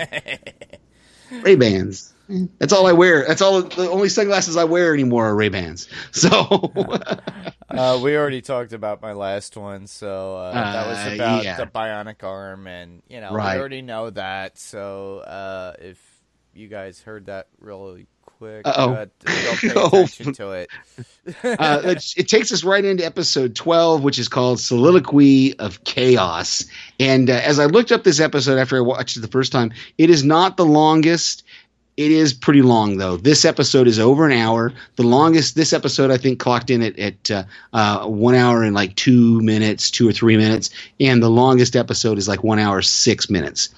Ray 1.42 1.56
Bans. 1.56 2.12
That's 2.60 2.72
all 2.72 2.86
I 2.86 2.92
wear. 2.92 3.24
That's 3.26 3.42
all. 3.42 3.62
The 3.62 3.90
only 3.90 4.08
sunglasses 4.08 4.56
I 4.56 4.64
wear 4.64 4.94
anymore 4.94 5.26
are 5.26 5.34
Ray 5.34 5.48
Bans. 5.48 5.88
So 6.12 6.72
Uh, 7.70 8.00
we 8.02 8.16
already 8.16 8.40
talked 8.40 8.72
about 8.72 9.00
my 9.02 9.12
last 9.12 9.56
one, 9.56 9.86
so 9.86 10.36
uh, 10.36 10.52
that 10.52 10.86
was 10.88 10.98
Uh, 10.98 11.14
about 11.14 11.44
yeah. 11.44 11.56
the 11.56 11.66
bionic 11.66 12.22
arm, 12.24 12.66
and 12.66 13.02
you 13.08 13.20
know 13.20 13.32
Right. 13.32 13.54
we 13.54 13.60
already 13.60 13.82
know 13.82 14.10
that. 14.10 14.58
So 14.58 15.18
uh, 15.18 15.74
if 15.80 15.98
you 16.54 16.66
guys 16.68 17.00
heard 17.00 17.26
that 17.26 17.46
really 17.60 18.06
quick, 18.40 18.62
Uh-oh. 18.66 18.92
uh, 18.92 19.06
don't 19.26 19.58
pay 19.60 19.72
Oh. 19.76 19.86
attention 19.88 20.32
to 20.32 20.50
it. 20.52 20.70
uh, 21.44 21.82
it, 21.84 22.14
it 22.16 22.28
takes 22.28 22.50
us 22.52 22.64
right 22.64 22.84
into 22.84 23.04
episode 23.04 23.54
12, 23.54 24.02
which 24.02 24.18
is 24.18 24.28
called 24.28 24.58
Soliloquy 24.58 25.58
of 25.58 25.84
Chaos. 25.84 26.64
And 26.98 27.28
uh, 27.28 27.34
as 27.34 27.58
I 27.60 27.66
looked 27.66 27.92
up 27.92 28.02
this 28.02 28.18
episode 28.18 28.58
after 28.58 28.78
I 28.78 28.80
watched 28.80 29.16
it 29.18 29.20
the 29.20 29.28
first 29.28 29.52
time, 29.52 29.72
it 29.98 30.08
is 30.08 30.24
not 30.24 30.56
the 30.56 30.64
longest. 30.64 31.42
It 31.98 32.10
is 32.12 32.32
pretty 32.32 32.62
long, 32.62 32.96
though. 32.96 33.18
This 33.18 33.44
episode 33.44 33.86
is 33.86 33.98
over 33.98 34.24
an 34.24 34.32
hour. 34.32 34.72
The 34.96 35.02
longest, 35.02 35.54
this 35.54 35.74
episode, 35.74 36.10
I 36.10 36.16
think, 36.16 36.38
clocked 36.40 36.70
in 36.70 36.80
at, 36.80 36.98
at 36.98 37.30
uh, 37.30 37.42
uh, 37.74 38.06
one 38.06 38.34
hour 38.34 38.62
and 38.62 38.74
like 38.74 38.94
two 38.96 39.38
minutes, 39.42 39.90
two 39.90 40.08
or 40.08 40.12
three 40.12 40.38
minutes. 40.38 40.70
And 40.98 41.22
the 41.22 41.28
longest 41.28 41.76
episode 41.76 42.16
is 42.16 42.26
like 42.26 42.42
one 42.42 42.58
hour, 42.58 42.80
six 42.80 43.28
minutes 43.28 43.68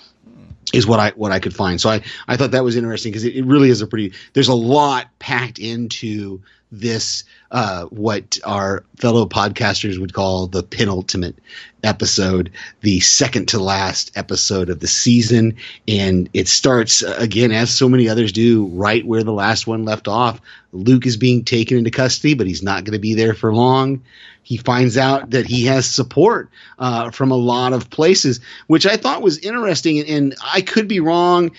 is 0.73 0.87
what 0.87 1.01
I 1.01 1.11
what 1.11 1.33
I 1.33 1.39
could 1.39 1.55
find. 1.55 1.81
So 1.81 1.91
I 1.91 2.03
I 2.29 2.37
thought 2.37 2.53
that 2.53 2.65
was 2.65 2.77
interesting 2.77 3.13
because 3.13 3.25
it, 3.25 3.37
it 3.37 3.45
really 3.45 3.71
is 3.71 3.83
a 3.83 3.87
pretty. 3.87 4.13
There's 4.33 4.49
a 4.49 4.55
lot 4.55 5.07
packed 5.19 5.59
into 5.59 6.43
this. 6.71 7.25
Uh, 7.53 7.85
what 7.91 8.39
our 8.45 8.83
fellow 8.97 9.27
podcasters 9.27 10.01
would 10.01 10.15
call 10.15 10.47
the 10.47 10.63
penultimate 10.63 11.37
episode, 11.85 12.51
the 12.81 12.99
second 13.01 13.47
to 13.49 13.59
last 13.59 14.11
episode 14.17 14.71
of 14.71 14.81
the 14.81 14.87
season, 14.87 15.55
and 15.87 16.31
it 16.33 16.49
starts 16.49 17.03
uh, 17.03 17.15
again 17.19 17.53
as 17.53 17.71
so 17.71 17.91
many 17.91 18.09
others 18.09 18.33
do, 18.33 18.65
right 18.69 19.05
where 19.05 19.23
the 19.23 19.35
last 19.35 19.67
one 19.67 19.85
left 19.85 20.09
off. 20.09 20.41
Luke 20.73 21.05
is 21.05 21.19
being 21.19 21.45
taken 21.45 21.77
into 21.77 21.91
custody, 21.91 22.33
but 22.33 22.47
he's 22.47 22.63
not 22.63 22.85
going 22.85 22.95
to 22.95 22.99
be 22.99 23.13
there 23.13 23.35
for 23.35 23.55
long. 23.55 24.03
He 24.43 24.57
finds 24.57 24.97
out 24.97 25.31
that 25.33 25.45
he 25.47 25.67
has 25.67 25.85
support 25.85 26.49
uh, 26.79 27.11
from 27.11 27.33
a 27.33 27.37
lot 27.37 27.75
of 27.75 27.91
places, 27.91 28.41
which 28.67 28.87
I 28.87 28.97
thought 28.97 29.21
was 29.21 29.37
interesting. 29.37 29.99
And, 29.99 30.09
and 30.09 30.37
I 30.43 30.63
could 30.63 30.89
be 30.89 31.01
wrong, 31.01 31.51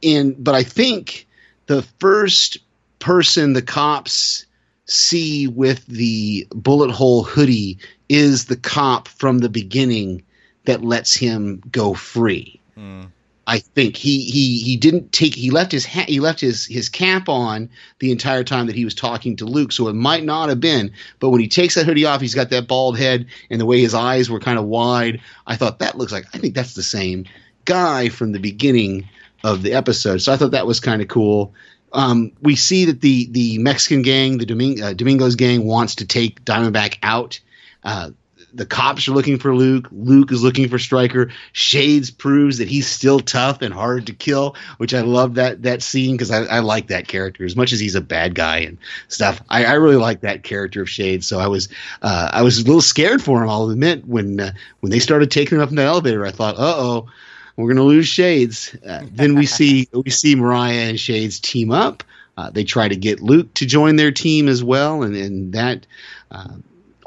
in 0.00 0.36
but 0.38 0.54
I 0.54 0.62
think 0.62 1.26
the 1.66 1.82
first 2.00 2.56
person 2.98 3.52
the 3.52 3.60
cops 3.60 4.46
see 4.86 5.46
with 5.46 5.86
the 5.86 6.46
bullet 6.50 6.90
hole 6.90 7.22
hoodie 7.22 7.78
is 8.08 8.46
the 8.46 8.56
cop 8.56 9.08
from 9.08 9.38
the 9.38 9.48
beginning 9.48 10.22
that 10.64 10.84
lets 10.84 11.14
him 11.14 11.62
go 11.70 11.94
free. 11.94 12.60
Hmm. 12.74 13.04
I 13.46 13.58
think 13.58 13.96
he 13.96 14.22
he 14.22 14.58
he 14.58 14.76
didn't 14.76 15.12
take 15.12 15.34
he 15.34 15.50
left 15.50 15.70
his 15.70 15.84
hat 15.84 16.08
he 16.08 16.18
left 16.18 16.40
his 16.40 16.64
his 16.66 16.88
cap 16.88 17.28
on 17.28 17.68
the 17.98 18.10
entire 18.10 18.42
time 18.42 18.66
that 18.66 18.74
he 18.74 18.86
was 18.86 18.94
talking 18.94 19.36
to 19.36 19.44
Luke, 19.44 19.72
so 19.72 19.88
it 19.88 19.94
might 19.94 20.24
not 20.24 20.48
have 20.48 20.60
been. 20.60 20.90
But 21.18 21.28
when 21.28 21.40
he 21.40 21.48
takes 21.48 21.74
that 21.74 21.84
hoodie 21.84 22.06
off, 22.06 22.22
he's 22.22 22.34
got 22.34 22.48
that 22.50 22.68
bald 22.68 22.98
head 22.98 23.26
and 23.50 23.60
the 23.60 23.66
way 23.66 23.80
his 23.80 23.94
eyes 23.94 24.30
were 24.30 24.40
kind 24.40 24.58
of 24.58 24.64
wide. 24.64 25.20
I 25.46 25.56
thought 25.56 25.78
that 25.80 25.98
looks 25.98 26.12
like 26.12 26.24
I 26.32 26.38
think 26.38 26.54
that's 26.54 26.74
the 26.74 26.82
same 26.82 27.26
guy 27.66 28.08
from 28.08 28.32
the 28.32 28.38
beginning 28.38 29.08
of 29.42 29.62
the 29.62 29.74
episode. 29.74 30.22
So 30.22 30.32
I 30.32 30.36
thought 30.36 30.52
that 30.52 30.66
was 30.66 30.80
kind 30.80 31.02
of 31.02 31.08
cool. 31.08 31.52
Um, 31.94 32.32
we 32.42 32.56
see 32.56 32.86
that 32.86 33.00
the 33.00 33.28
the 33.30 33.58
Mexican 33.58 34.02
gang, 34.02 34.38
the 34.38 34.46
Domingo, 34.46 34.84
uh, 34.84 34.92
Domingos 34.92 35.36
gang, 35.36 35.64
wants 35.64 35.94
to 35.96 36.06
take 36.06 36.44
Diamondback 36.44 36.98
out. 37.02 37.40
Uh, 37.82 38.10
the 38.54 38.64
cops 38.64 39.08
are 39.08 39.12
looking 39.12 39.38
for 39.38 39.54
Luke. 39.54 39.88
Luke 39.90 40.30
is 40.30 40.42
looking 40.42 40.68
for 40.68 40.78
Stryker. 40.78 41.30
Shades 41.52 42.10
proves 42.10 42.58
that 42.58 42.68
he's 42.68 42.86
still 42.86 43.18
tough 43.18 43.62
and 43.62 43.74
hard 43.74 44.06
to 44.06 44.12
kill, 44.12 44.54
which 44.76 44.94
I 44.94 45.00
love 45.00 45.34
that 45.34 45.62
that 45.62 45.82
scene 45.82 46.14
because 46.14 46.30
I, 46.30 46.44
I 46.44 46.58
like 46.60 46.86
that 46.88 47.08
character 47.08 47.44
as 47.44 47.56
much 47.56 47.72
as 47.72 47.80
he's 47.80 47.96
a 47.96 48.00
bad 48.00 48.34
guy 48.34 48.58
and 48.58 48.78
stuff. 49.08 49.42
I, 49.48 49.64
I 49.64 49.72
really 49.74 49.96
like 49.96 50.20
that 50.20 50.44
character 50.44 50.82
of 50.82 50.90
Shades. 50.90 51.26
So 51.26 51.40
I 51.40 51.48
was 51.48 51.68
uh, 52.02 52.30
I 52.32 52.42
was 52.42 52.58
a 52.58 52.64
little 52.64 52.80
scared 52.80 53.22
for 53.22 53.42
him. 53.42 53.50
I'll 53.50 53.70
admit 53.70 54.06
when 54.06 54.40
uh, 54.40 54.52
when 54.80 54.90
they 54.90 55.00
started 55.00 55.30
taking 55.30 55.58
him 55.58 55.62
up 55.62 55.70
in 55.70 55.76
the 55.76 55.82
elevator, 55.82 56.24
I 56.24 56.30
thought, 56.30 56.54
uh 56.54 56.74
oh, 56.76 57.08
we're 57.56 57.68
gonna 57.68 57.82
lose 57.82 58.08
Shades. 58.08 58.76
Uh, 58.86 59.04
then 59.12 59.34
we 59.34 59.46
see 59.46 59.88
we 59.92 60.10
see 60.10 60.34
Mariah 60.34 60.88
and 60.88 61.00
Shades 61.00 61.40
team 61.40 61.70
up. 61.70 62.02
Uh, 62.36 62.50
they 62.50 62.64
try 62.64 62.88
to 62.88 62.96
get 62.96 63.20
Luke 63.20 63.52
to 63.54 63.66
join 63.66 63.96
their 63.96 64.10
team 64.10 64.48
as 64.48 64.64
well, 64.64 65.02
and, 65.02 65.14
and 65.14 65.52
that 65.52 65.86
uh, 66.32 66.56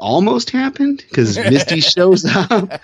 almost 0.00 0.50
happened 0.50 1.04
because 1.08 1.36
Misty 1.36 1.80
shows 1.80 2.24
up. 2.24 2.80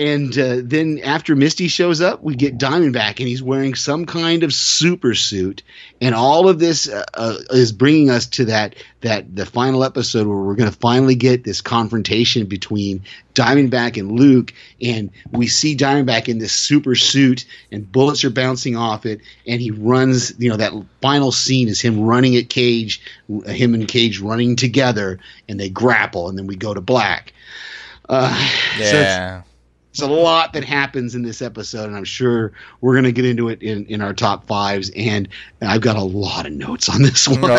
And 0.00 0.38
uh, 0.38 0.62
then 0.62 0.98
after 1.04 1.36
Misty 1.36 1.68
shows 1.68 2.00
up, 2.00 2.22
we 2.22 2.34
get 2.34 2.56
Diamondback, 2.56 3.18
and 3.18 3.28
he's 3.28 3.42
wearing 3.42 3.74
some 3.74 4.06
kind 4.06 4.42
of 4.44 4.54
super 4.54 5.14
suit. 5.14 5.62
And 6.00 6.14
all 6.14 6.48
of 6.48 6.58
this 6.58 6.88
uh, 6.88 7.04
uh, 7.12 7.36
is 7.50 7.70
bringing 7.70 8.08
us 8.08 8.24
to 8.28 8.46
that 8.46 8.76
that 9.02 9.36
the 9.36 9.44
final 9.44 9.84
episode 9.84 10.26
where 10.26 10.38
we're 10.38 10.54
going 10.54 10.70
to 10.70 10.78
finally 10.78 11.16
get 11.16 11.44
this 11.44 11.60
confrontation 11.60 12.46
between 12.46 13.02
Diamondback 13.34 13.98
and 14.00 14.12
Luke, 14.12 14.54
and 14.80 15.10
we 15.32 15.48
see 15.48 15.76
Diamondback 15.76 16.28
in 16.28 16.38
this 16.38 16.54
super 16.54 16.94
suit, 16.94 17.44
and 17.70 17.92
bullets 17.92 18.24
are 18.24 18.30
bouncing 18.30 18.76
off 18.76 19.04
it, 19.04 19.20
and 19.46 19.60
he 19.60 19.70
runs. 19.70 20.32
You 20.38 20.48
know 20.48 20.56
that 20.56 20.72
final 21.02 21.30
scene 21.30 21.68
is 21.68 21.78
him 21.78 22.00
running 22.00 22.36
at 22.36 22.48
Cage, 22.48 23.02
him 23.28 23.74
and 23.74 23.86
Cage 23.86 24.18
running 24.18 24.56
together, 24.56 25.18
and 25.46 25.60
they 25.60 25.68
grapple, 25.68 26.30
and 26.30 26.38
then 26.38 26.46
we 26.46 26.56
go 26.56 26.72
to 26.72 26.80
black. 26.80 27.34
Uh, 28.08 28.34
so 28.78 29.42
it's- 29.98 30.08
a 30.08 30.12
lot 30.12 30.52
that 30.52 30.64
happens 30.64 31.14
in 31.14 31.22
this 31.22 31.42
episode, 31.42 31.86
and 31.86 31.96
I'm 31.96 32.04
sure 32.04 32.52
we're 32.80 32.94
going 32.94 33.04
to 33.04 33.12
get 33.12 33.24
into 33.24 33.48
it 33.48 33.62
in, 33.62 33.86
in 33.86 34.00
our 34.00 34.14
top 34.14 34.46
fives. 34.46 34.90
And 34.94 35.28
I've 35.60 35.80
got 35.80 35.96
a 35.96 36.02
lot 36.02 36.46
of 36.46 36.52
notes 36.52 36.88
on 36.88 37.02
this 37.02 37.26
one. 37.28 37.40
No, 37.40 37.54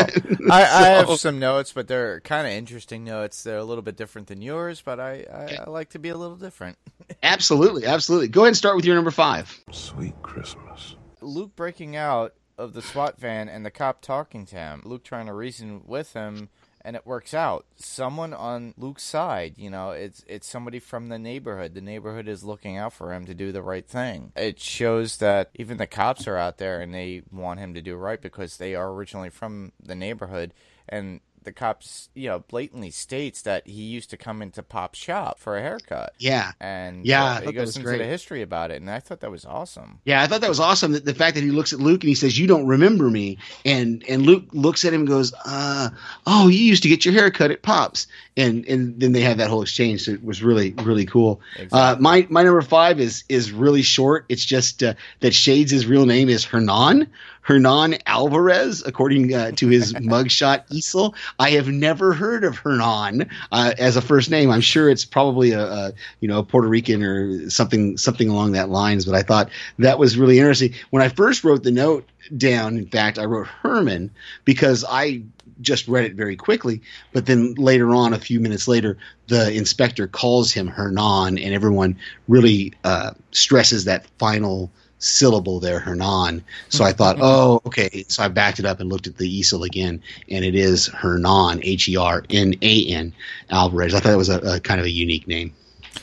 I, 0.49 0.61
I 0.61 0.61
have 1.05 1.19
some 1.19 1.39
notes, 1.39 1.73
but 1.73 1.88
they're 1.88 2.21
kind 2.21 2.47
of 2.47 2.53
interesting 2.53 3.03
notes. 3.03 3.43
They're 3.43 3.57
a 3.57 3.63
little 3.63 3.82
bit 3.82 3.97
different 3.97 4.27
than 4.27 4.41
yours, 4.41 4.82
but 4.84 4.99
I, 4.99 5.25
I, 5.32 5.63
I 5.65 5.69
like 5.69 5.89
to 5.89 5.99
be 5.99 6.09
a 6.09 6.17
little 6.17 6.38
different. 6.38 6.77
absolutely, 7.23 7.86
absolutely. 7.86 8.27
Go 8.29 8.41
ahead 8.41 8.49
and 8.49 8.57
start 8.57 8.75
with 8.75 8.86
your 8.86 8.95
number 8.95 9.11
five. 9.11 9.63
Sweet 9.71 10.13
Christmas. 10.21 10.95
Luke 11.21 11.55
breaking 11.55 11.95
out 11.95 12.34
of 12.57 12.73
the 12.73 12.82
SWAT 12.82 13.19
van 13.19 13.49
and 13.49 13.65
the 13.65 13.71
cop 13.71 14.01
talking 14.01 14.45
to 14.47 14.55
him. 14.55 14.82
Luke 14.86 15.03
trying 15.03 15.25
to 15.25 15.34
reason 15.34 15.82
with 15.86 16.13
him 16.13 16.49
and 16.84 16.95
it 16.95 17.05
works 17.05 17.34
out. 17.34 17.65
Someone 17.75 18.34
on 18.34 18.73
Luke's 18.77 19.03
side, 19.03 19.53
you 19.57 19.69
know, 19.69 19.91
it's 19.91 20.23
it's 20.27 20.47
somebody 20.47 20.79
from 20.79 21.09
the 21.09 21.19
neighborhood. 21.19 21.73
The 21.73 21.82
neighborhood 21.82 22.27
is 22.27 22.43
looking 22.43 22.77
out 22.77 22.93
for 22.93 23.13
him 23.13 23.25
to 23.25 23.34
do 23.34 23.51
the 23.51 23.61
right 23.61 23.88
thing. 23.88 24.32
It 24.36 24.59
shows 24.59 25.17
that 25.17 25.49
even 25.55 25.77
the 25.77 25.88
cops 25.88 26.27
are 26.27 26.38
out 26.38 26.57
there 26.57 26.82
and 26.82 26.93
they 26.93 27.23
want 27.32 27.59
him 27.59 27.73
to 27.73 27.82
do 27.82 27.95
right 27.95 28.21
because 28.21 28.57
they 28.57 28.75
are 28.75 28.91
originally 28.91 29.29
from 29.29 29.71
the 29.82 29.95
neighborhood 29.95 30.53
and 30.88 31.21
the 31.43 31.51
cops, 31.51 32.09
you 32.13 32.29
know, 32.29 32.39
blatantly 32.39 32.91
states 32.91 33.41
that 33.43 33.65
he 33.67 33.81
used 33.83 34.09
to 34.11 34.17
come 34.17 34.41
into 34.41 34.61
Pop's 34.61 34.99
shop 34.99 35.39
for 35.39 35.57
a 35.57 35.61
haircut. 35.61 36.13
Yeah. 36.19 36.51
And 36.59 37.05
Yeah, 37.05 37.23
uh, 37.23 37.41
he 37.41 37.51
goes 37.51 37.75
into 37.75 37.87
great. 37.87 37.97
the 37.97 38.05
history 38.05 38.41
about 38.41 38.71
it, 38.71 38.79
and 38.81 38.89
I 38.89 38.99
thought 38.99 39.21
that 39.21 39.31
was 39.31 39.45
awesome. 39.45 39.99
Yeah, 40.05 40.21
I 40.21 40.27
thought 40.27 40.41
that 40.41 40.49
was 40.49 40.59
awesome. 40.59 40.91
That 40.91 41.05
the 41.05 41.13
fact 41.15 41.35
that 41.35 41.43
he 41.43 41.51
looks 41.51 41.73
at 41.73 41.79
Luke 41.79 42.03
and 42.03 42.09
he 42.09 42.15
says, 42.15 42.37
"You 42.37 42.47
don't 42.47 42.67
remember 42.67 43.09
me," 43.09 43.37
and 43.65 44.03
and 44.07 44.21
Luke 44.23 44.45
looks 44.51 44.85
at 44.85 44.93
him 44.93 45.01
and 45.01 45.07
goes, 45.09 45.33
uh, 45.45 45.89
"Oh, 46.27 46.47
you 46.47 46.59
used 46.59 46.83
to 46.83 46.89
get 46.89 47.05
your 47.05 47.13
hair 47.13 47.31
cut 47.31 47.51
at 47.51 47.63
Pops," 47.63 48.07
and 48.38 48.65
and 48.65 48.99
then 48.99 49.11
they 49.11 49.21
have 49.21 49.38
that 49.38 49.49
whole 49.49 49.61
exchange. 49.61 50.05
So 50.05 50.11
it 50.11 50.23
was 50.23 50.41
really 50.41 50.71
really 50.84 51.05
cool. 51.05 51.41
Uh, 51.71 51.95
my 51.99 52.27
my 52.29 52.43
number 52.43 52.61
five 52.61 52.99
is 52.99 53.23
is 53.29 53.51
really 53.51 53.82
short. 53.82 54.25
It's 54.29 54.45
just 54.45 54.84
uh, 54.84 54.93
that 55.19 55.34
Shades' 55.34 55.86
real 55.86 56.05
name 56.05 56.29
is 56.29 56.45
Hernan 56.45 57.07
Hernan 57.41 57.97
Alvarez, 58.05 58.84
according 58.86 59.34
uh, 59.34 59.51
to 59.51 59.67
his 59.67 59.93
mugshot 59.93 60.63
easel. 60.69 61.15
I 61.39 61.51
have 61.51 61.67
never 61.67 62.13
heard 62.13 62.43
of 62.43 62.57
Hernan 62.57 63.29
uh, 63.51 63.73
as 63.77 63.97
a 63.97 64.01
first 64.01 64.29
name. 64.29 64.49
I'm 64.49 64.61
sure 64.61 64.89
it's 64.89 65.05
probably 65.05 65.51
a, 65.51 65.63
a 65.63 65.93
you 66.19 66.27
know 66.27 66.39
a 66.39 66.43
Puerto 66.43 66.67
Rican 66.67 67.03
or 67.03 67.49
something 67.49 67.97
something 67.97 68.29
along 68.29 68.53
that 68.53 68.69
lines. 68.69 69.05
But 69.05 69.15
I 69.15 69.23
thought 69.23 69.49
that 69.79 69.99
was 69.99 70.17
really 70.17 70.39
interesting. 70.39 70.73
When 70.91 71.03
I 71.03 71.09
first 71.09 71.43
wrote 71.43 71.63
the 71.63 71.71
note 71.71 72.07
down, 72.36 72.78
in 72.78 72.88
fact, 72.88 73.17
I 73.17 73.26
wrote 73.26 73.47
Herman 73.47 74.11
because 74.45 74.86
I 74.88 75.24
just 75.61 75.88
read 75.88 76.05
it 76.05 76.15
very 76.15 76.36
quickly. 76.36 76.82
But 77.13 77.26
then 77.26 77.53
later 77.55 77.93
on, 77.93 78.13
a 78.13 78.19
few 78.19 78.39
minutes 78.39 78.67
later, 78.67 78.97
the 79.28 79.53
inspector 79.53 80.07
calls 80.07 80.51
him 80.51 80.67
Hernan, 80.67 81.38
and 81.38 81.53
everyone 81.53 81.97
really 82.28 82.74
uh, 82.84 83.11
stresses 83.32 83.86
that 83.86 84.07
final 84.17 84.72
syllable 84.99 85.59
there, 85.59 85.80
Hernan. 85.80 86.43
So 86.69 86.84
I 86.84 86.93
thought, 86.93 87.17
oh, 87.19 87.61
okay. 87.65 88.05
So 88.07 88.24
I 88.24 88.28
backed 88.28 88.59
it 88.59 88.65
up 88.65 88.80
and 88.80 88.89
looked 88.89 89.07
at 89.07 89.17
the 89.17 89.28
easel 89.28 89.63
again, 89.63 90.01
and 90.30 90.45
it 90.45 90.55
is 90.55 90.88
Hernan, 90.88 91.61
H 91.63 91.89
E 91.89 91.97
R 91.97 92.24
N 92.30 92.55
A 92.61 92.86
N 92.88 93.13
Alvarez. 93.49 93.93
I 93.93 93.99
thought 93.99 94.13
it 94.13 94.17
was 94.17 94.30
a, 94.30 94.39
a 94.39 94.59
kind 94.59 94.80
of 94.80 94.86
a 94.86 94.91
unique 94.91 95.28
name. 95.28 95.53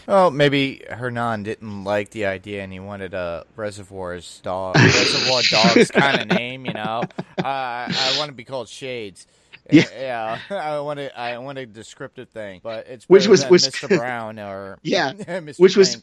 Well, 0.06 0.30
maybe 0.30 0.84
Hernan 0.88 1.42
didn't 1.42 1.84
like 1.84 2.10
the 2.10 2.26
idea, 2.26 2.62
and 2.62 2.72
he 2.72 2.80
wanted 2.80 3.14
a 3.14 3.44
Reservoir's 3.56 4.40
dog, 4.42 4.76
Reservoir 4.76 5.42
Dogs 5.50 5.90
kind 5.90 6.20
of 6.20 6.28
name. 6.38 6.66
You 6.66 6.72
know, 6.74 7.02
uh, 7.38 7.42
I 7.44 8.14
want 8.18 8.28
to 8.28 8.34
be 8.34 8.44
called 8.44 8.68
Shades. 8.68 9.26
Yeah. 9.70 9.84
yeah. 9.98 10.38
I 10.56 10.80
want 10.80 10.98
to. 10.98 11.18
I 11.18 11.36
want 11.38 11.58
a 11.58 11.66
descriptive 11.66 12.28
thing, 12.30 12.60
but 12.62 12.86
it's 12.86 13.08
Which 13.08 13.26
was- 13.28 13.44
which- 13.46 13.62
Mr. 13.62 13.88
Brown 13.98 14.38
or 14.38 14.78
Yeah, 14.82 15.12
Mr. 15.12 15.58
which 15.58 15.76
was 15.76 16.00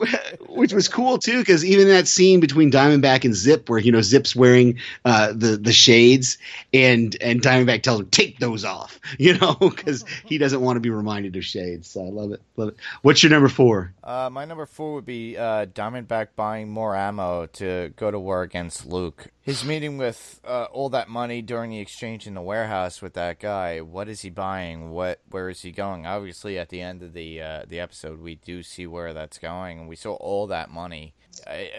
which 0.47 0.73
was 0.73 0.87
cool 0.87 1.17
too 1.17 1.39
because 1.39 1.63
even 1.65 1.87
that 1.89 2.07
scene 2.07 2.39
between 2.39 2.71
Diamondback 2.71 3.23
and 3.25 3.33
Zip 3.35 3.69
where 3.69 3.79
you 3.79 3.91
know 3.91 4.01
Zip's 4.01 4.35
wearing 4.35 4.79
uh, 5.05 5.33
the 5.35 5.57
the 5.57 5.73
shades 5.73 6.37
and 6.73 7.15
and 7.21 7.41
Diamondback 7.41 7.81
tells 7.83 8.01
him 8.01 8.07
take 8.09 8.39
those 8.39 8.63
off 8.65 8.99
you 9.17 9.37
know 9.37 9.55
because 9.55 10.03
he 10.25 10.37
doesn't 10.37 10.61
want 10.61 10.75
to 10.77 10.79
be 10.81 10.89
reminded 10.89 11.35
of 11.35 11.43
shades 11.45 11.89
so 11.89 12.01
I 12.01 12.09
love 12.09 12.31
it 12.31 12.41
love 12.57 12.69
it 12.69 12.75
what's 13.01 13.23
your 13.23 13.29
number 13.31 13.49
four 13.49 13.93
Uh, 14.03 14.29
my 14.31 14.45
number 14.45 14.65
four 14.65 14.95
would 14.95 15.05
be 15.05 15.37
uh, 15.37 15.65
Diamondback 15.67 16.29
buying 16.35 16.69
more 16.69 16.95
ammo 16.95 17.45
to 17.53 17.93
go 17.95 18.11
to 18.11 18.19
war 18.19 18.41
against 18.43 18.85
Luke. 18.85 19.27
His 19.41 19.63
meeting 19.63 19.97
with 19.99 20.39
uh, 20.45 20.65
all 20.71 20.89
that 20.89 21.07
money 21.07 21.41
during 21.43 21.69
the 21.71 21.79
exchange 21.79 22.25
in 22.27 22.33
the 22.33 22.41
warehouse 22.41 23.01
with 23.01 23.13
that 23.13 23.39
guy. 23.39 23.54
What 23.81 24.07
is 24.09 24.21
he 24.21 24.29
buying? 24.29 24.91
What? 24.91 25.21
Where 25.29 25.49
is 25.49 25.61
he 25.61 25.71
going? 25.71 26.05
Obviously, 26.05 26.57
at 26.59 26.69
the 26.69 26.81
end 26.81 27.01
of 27.03 27.13
the 27.13 27.41
uh, 27.41 27.65
the 27.67 27.79
episode, 27.79 28.19
we 28.21 28.35
do 28.35 28.63
see 28.63 28.85
where 28.87 29.13
that's 29.13 29.37
going, 29.37 29.79
and 29.79 29.87
we 29.87 29.95
saw 29.95 30.13
all 30.15 30.47
that 30.47 30.69
money. 30.69 31.13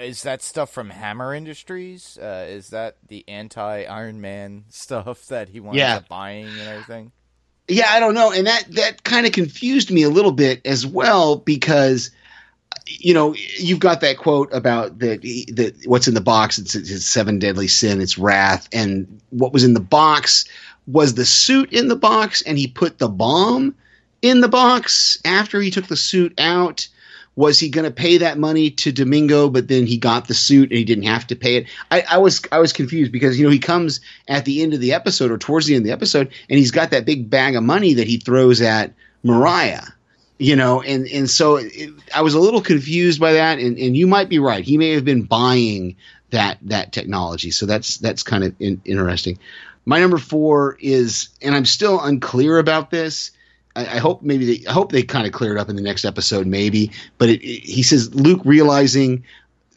Is 0.01 0.23
that 0.23 0.43
stuff 0.43 0.71
from 0.71 0.91
Hammer 0.91 1.35
Industries? 1.35 2.19
Uh, 2.19 2.47
is 2.49 2.69
that 2.71 2.97
the 3.09 3.25
anti 3.29 3.85
Iron 3.85 4.21
Man 4.21 4.65
stuff 4.71 5.27
that 5.27 5.49
he 5.51 5.61
winds 5.61 5.79
Yeah. 5.79 6.01
buying 6.09 6.47
and 6.49 6.69
everything? 6.69 7.13
yeah 7.69 7.87
I 7.91 7.99
don't 7.99 8.15
know 8.15 8.31
and 8.31 8.47
that 8.47 8.65
that 8.77 9.03
kind 9.03 9.27
of 9.27 9.33
confused 9.33 9.91
me 9.91 10.05
a 10.05 10.09
little 10.09 10.31
bit 10.31 10.61
as 10.65 10.87
well 10.87 11.35
because 11.35 12.13
you 12.87 13.13
know 13.13 13.35
you've 13.59 13.81
got 13.81 14.01
that 14.03 14.19
quote 14.19 14.49
about 14.55 15.01
that 15.01 15.21
that 15.23 15.75
what's 15.85 16.07
in 16.07 16.15
the 16.15 16.21
box 16.21 16.59
it's, 16.59 16.77
it's 16.77 17.05
seven 17.05 17.41
deadly 17.41 17.67
sin 17.67 18.01
it's 18.01 18.19
wrath 18.19 18.69
and 18.73 19.21
what 19.31 19.53
was 19.53 19.65
in 19.65 19.75
the 19.75 19.81
box 19.81 20.45
was 20.87 21.15
the 21.15 21.25
suit 21.25 21.73
in 21.73 21.89
the 21.89 21.97
box 21.97 22.43
and 22.43 22.59
he 22.59 22.67
put 22.67 22.99
the 22.99 23.09
bomb 23.09 23.75
in 24.23 24.41
the 24.41 24.49
box 24.49 25.19
after 25.25 25.61
he 25.61 25.71
took 25.71 25.87
the 25.87 25.97
suit 25.97 26.35
out. 26.39 26.89
Was 27.35 27.61
he 27.61 27.69
going 27.69 27.85
to 27.85 27.91
pay 27.91 28.19
that 28.19 28.39
money 28.39 28.71
to 28.71 28.93
Domingo 28.93 29.51
but 29.51 29.69
then 29.69 29.87
he 29.87 29.99
got 29.99 30.27
the 30.27 30.35
suit 30.35 30.71
and 30.71 30.79
he 30.79 30.85
didn't 30.85 31.05
have 31.05 31.27
to 31.27 31.37
pay 31.37 31.57
it? 31.57 31.67
I, 31.91 32.03
I 32.13 32.19
was 32.19 32.41
I 32.51 32.61
was 32.61 32.73
confused 32.73 33.13
because 33.13 33.39
you 33.39 33.45
know 33.45 33.51
he 33.51 33.59
comes 33.59 34.01
at 34.27 34.47
the 34.47 34.63
end 34.63 34.73
of 34.73 34.81
the 34.81 34.95
episode 34.95 35.31
or 35.31 35.37
towards 35.37 35.67
the 35.67 35.75
end 35.75 35.83
of 35.83 35.87
the 35.87 35.93
episode 35.93 36.31
and 36.49 36.59
he's 36.59 36.71
got 36.71 36.91
that 36.91 37.05
big 37.05 37.29
bag 37.29 37.55
of 37.55 37.63
money 37.63 37.95
that 37.95 38.07
he 38.07 38.17
throws 38.19 38.63
at 38.63 38.95
Mariah 39.23 39.83
you 40.39 40.55
know 40.55 40.83
and 40.83 41.07
and 41.09 41.31
so 41.31 41.57
it, 41.57 41.91
i 42.15 42.21
was 42.21 42.35
a 42.35 42.39
little 42.39 42.61
confused 42.61 43.19
by 43.19 43.33
that 43.33 43.59
and 43.59 43.79
and 43.79 43.97
you 43.97 44.07
might 44.07 44.29
be 44.29 44.39
right. 44.39 44.65
He 44.65 44.79
may 44.79 44.93
have 44.93 45.05
been 45.05 45.23
buying 45.23 45.97
that 46.31 46.59
that 46.63 46.93
technology. 46.93 47.51
So 47.51 47.67
that's 47.67 47.99
that's 47.99 48.23
kind 48.23 48.45
of 48.45 48.55
in, 48.61 48.81
interesting 48.85 49.39
my 49.87 49.99
number 50.01 50.19
four 50.19 50.77
is 50.81 51.29
and 51.41 51.55
i'm 51.55 51.65
still 51.65 52.01
unclear 52.01 52.59
about 52.59 52.91
this. 52.91 53.31
I, 53.75 53.83
I 53.83 53.99
hope 53.99 54.23
maybe 54.23 54.59
they, 54.59 54.67
i 54.69 54.73
hope 54.73 54.93
they 54.93 55.03
kind 55.03 55.27
of 55.27 55.33
clear 55.33 55.57
it 55.57 55.59
up 55.61 55.69
in 55.71 55.77
the 55.77 55.83
next 55.83 56.05
episode 56.05 56.47
maybe. 56.47 56.91
But 57.19 57.31
it, 57.31 57.43
it- 57.43 57.65
he 57.65 57.83
says 57.83 58.15
luke 58.15 58.43
realizing 58.45 59.25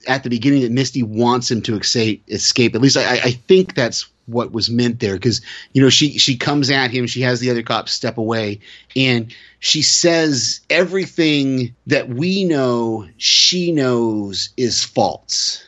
at 0.07 0.23
the 0.23 0.29
beginning 0.29 0.61
that 0.63 0.71
misty 0.71 1.03
wants 1.03 1.51
him 1.51 1.61
to 1.63 1.75
escape 1.77 2.23
escape. 2.27 2.75
At 2.75 2.81
least 2.81 2.97
i, 2.97 3.13
I- 3.13 3.31
think 3.47 3.75
that's 3.75 4.07
what 4.25 4.51
was 4.51 4.69
meant 4.69 4.99
there 4.99 5.15
because 5.15 5.41
you 5.73 5.81
know 5.81 5.89
she 5.89 6.17
she 6.19 6.37
comes 6.37 6.69
at 6.69 6.91
him 6.91 7.07
she 7.07 7.21
has 7.21 7.39
the 7.39 7.49
other 7.49 7.63
cops 7.63 7.91
step 7.91 8.15
away 8.17 8.59
and 8.95 9.33
she 9.59 9.81
says 9.81 10.59
everything 10.69 11.73
that 11.87 12.09
we 12.09 12.43
know 12.43 13.07
she 13.17 13.71
knows 13.71 14.49
is 14.55 14.83
false 14.83 15.63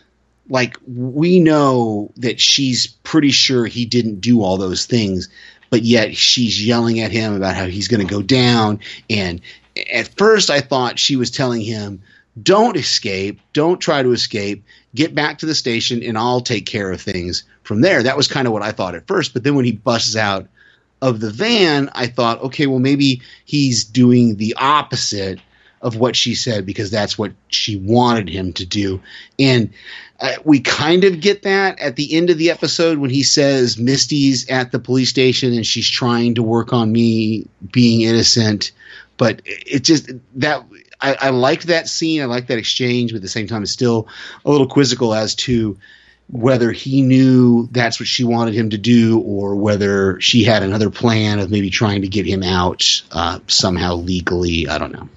like 0.51 0.77
we 0.85 1.39
know 1.39 2.11
that 2.17 2.39
she's 2.39 2.87
pretty 3.03 3.31
sure 3.31 3.65
he 3.65 3.85
didn't 3.85 4.19
do 4.19 4.43
all 4.43 4.57
those 4.57 4.85
things 4.85 5.29
but 5.69 5.83
yet 5.83 6.17
she's 6.17 6.63
yelling 6.63 6.99
at 6.99 7.13
him 7.13 7.33
about 7.33 7.55
how 7.55 7.65
he's 7.65 7.87
going 7.87 8.05
to 8.05 8.13
go 8.13 8.21
down. 8.21 8.77
And 9.09 9.41
at 9.93 10.09
first 10.17 10.49
i 10.49 10.59
thought 10.59 10.99
she 10.99 11.15
was 11.15 11.31
telling 11.31 11.61
him 11.61 12.01
don't 12.43 12.77
escape. 12.77 13.41
Don't 13.51 13.79
try 13.79 14.01
to 14.01 14.13
escape. 14.13 14.63
Get 14.95 15.13
back 15.13 15.37
to 15.39 15.45
the 15.45 15.55
station 15.55 16.03
and 16.03 16.17
i'll 16.17 16.41
take 16.41 16.65
care 16.65 16.91
of 16.91 17.01
things 17.01 17.43
from 17.63 17.81
there. 17.81 18.03
That 18.03 18.17
was 18.17 18.27
kind 18.27 18.45
of 18.45 18.53
what 18.53 18.61
i 18.61 18.71
thought 18.71 18.93
at 18.93 19.07
first 19.07 19.33
but 19.33 19.43
then 19.43 19.55
when 19.55 19.65
he 19.65 19.71
busts 19.71 20.15
out 20.15 20.47
of 21.01 21.19
the 21.19 21.31
van, 21.31 21.89
I 21.95 22.05
thought, 22.05 22.41
okay, 22.41 22.67
well, 22.67 22.77
maybe 22.77 23.23
he's 23.45 23.83
doing 23.83 24.35
the 24.35 24.55
opposite 24.59 25.39
of 25.81 25.95
what 25.95 26.15
she 26.15 26.35
said 26.35 26.65
because 26.65 26.91
that's 26.91 27.17
what 27.17 27.31
she 27.47 27.75
wanted 27.75 28.29
him 28.29 28.53
to 28.53 28.65
do. 28.65 29.01
And 29.39 29.71
uh, 30.19 30.35
we 30.43 30.59
kind 30.59 31.03
of 31.03 31.19
get 31.19 31.43
that 31.43 31.79
at 31.79 31.95
the 31.95 32.15
end 32.15 32.29
of 32.29 32.37
the 32.37 32.51
episode 32.51 32.99
when 32.99 33.09
he 33.09 33.23
says 33.23 33.77
Misty's 33.77 34.47
at 34.49 34.71
the 34.71 34.79
police 34.79 35.09
station 35.09 35.53
and 35.53 35.65
she's 35.65 35.89
trying 35.89 36.35
to 36.35 36.43
work 36.43 36.73
on 36.73 36.91
me 36.91 37.47
being 37.71 38.01
innocent. 38.01 38.71
But 39.17 39.41
it 39.45 39.83
just 39.83 40.11
that 40.35 40.63
I, 41.01 41.15
I 41.19 41.29
liked 41.29 41.67
that 41.67 41.87
scene. 41.87 42.21
I 42.21 42.25
liked 42.25 42.47
that 42.49 42.59
exchange, 42.59 43.11
but 43.11 43.17
at 43.17 43.21
the 43.23 43.27
same 43.27 43.47
time, 43.47 43.63
it's 43.63 43.71
still 43.71 44.07
a 44.45 44.51
little 44.51 44.67
quizzical 44.67 45.13
as 45.13 45.35
to 45.35 45.77
whether 46.29 46.71
he 46.71 47.01
knew 47.01 47.67
that's 47.71 47.99
what 47.99 48.07
she 48.07 48.23
wanted 48.23 48.53
him 48.53 48.69
to 48.69 48.77
do 48.77 49.19
or 49.21 49.55
whether 49.55 50.19
she 50.21 50.43
had 50.43 50.63
another 50.63 50.89
plan 50.89 51.39
of 51.39 51.51
maybe 51.51 51.69
trying 51.69 52.03
to 52.03 52.07
get 52.07 52.25
him 52.25 52.41
out 52.41 53.01
uh, 53.11 53.39
somehow 53.47 53.95
legally. 53.95 54.67
I 54.67 54.77
don't 54.77 54.93
know. 54.93 55.09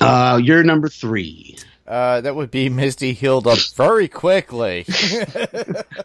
Uh, 0.00 0.40
you're 0.42 0.62
number 0.62 0.88
three. 0.88 1.56
Uh, 1.86 2.20
that 2.20 2.36
would 2.36 2.50
be 2.50 2.68
Misty 2.68 3.12
healed 3.12 3.46
up 3.46 3.58
very 3.74 4.08
quickly. 4.08 4.86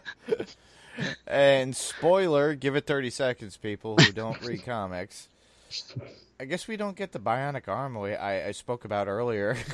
and 1.26 1.76
spoiler, 1.76 2.54
give 2.54 2.74
it 2.76 2.86
30 2.86 3.10
seconds, 3.10 3.56
people 3.56 3.96
who 3.96 4.12
don't 4.12 4.40
read 4.42 4.64
comics. 4.64 5.28
I 6.38 6.44
guess 6.44 6.68
we 6.68 6.76
don't 6.76 6.96
get 6.96 7.12
the 7.12 7.18
bionic 7.18 7.68
arm 7.68 7.94
we, 7.98 8.14
I, 8.14 8.48
I 8.48 8.52
spoke 8.52 8.84
about 8.84 9.08
earlier. 9.08 9.56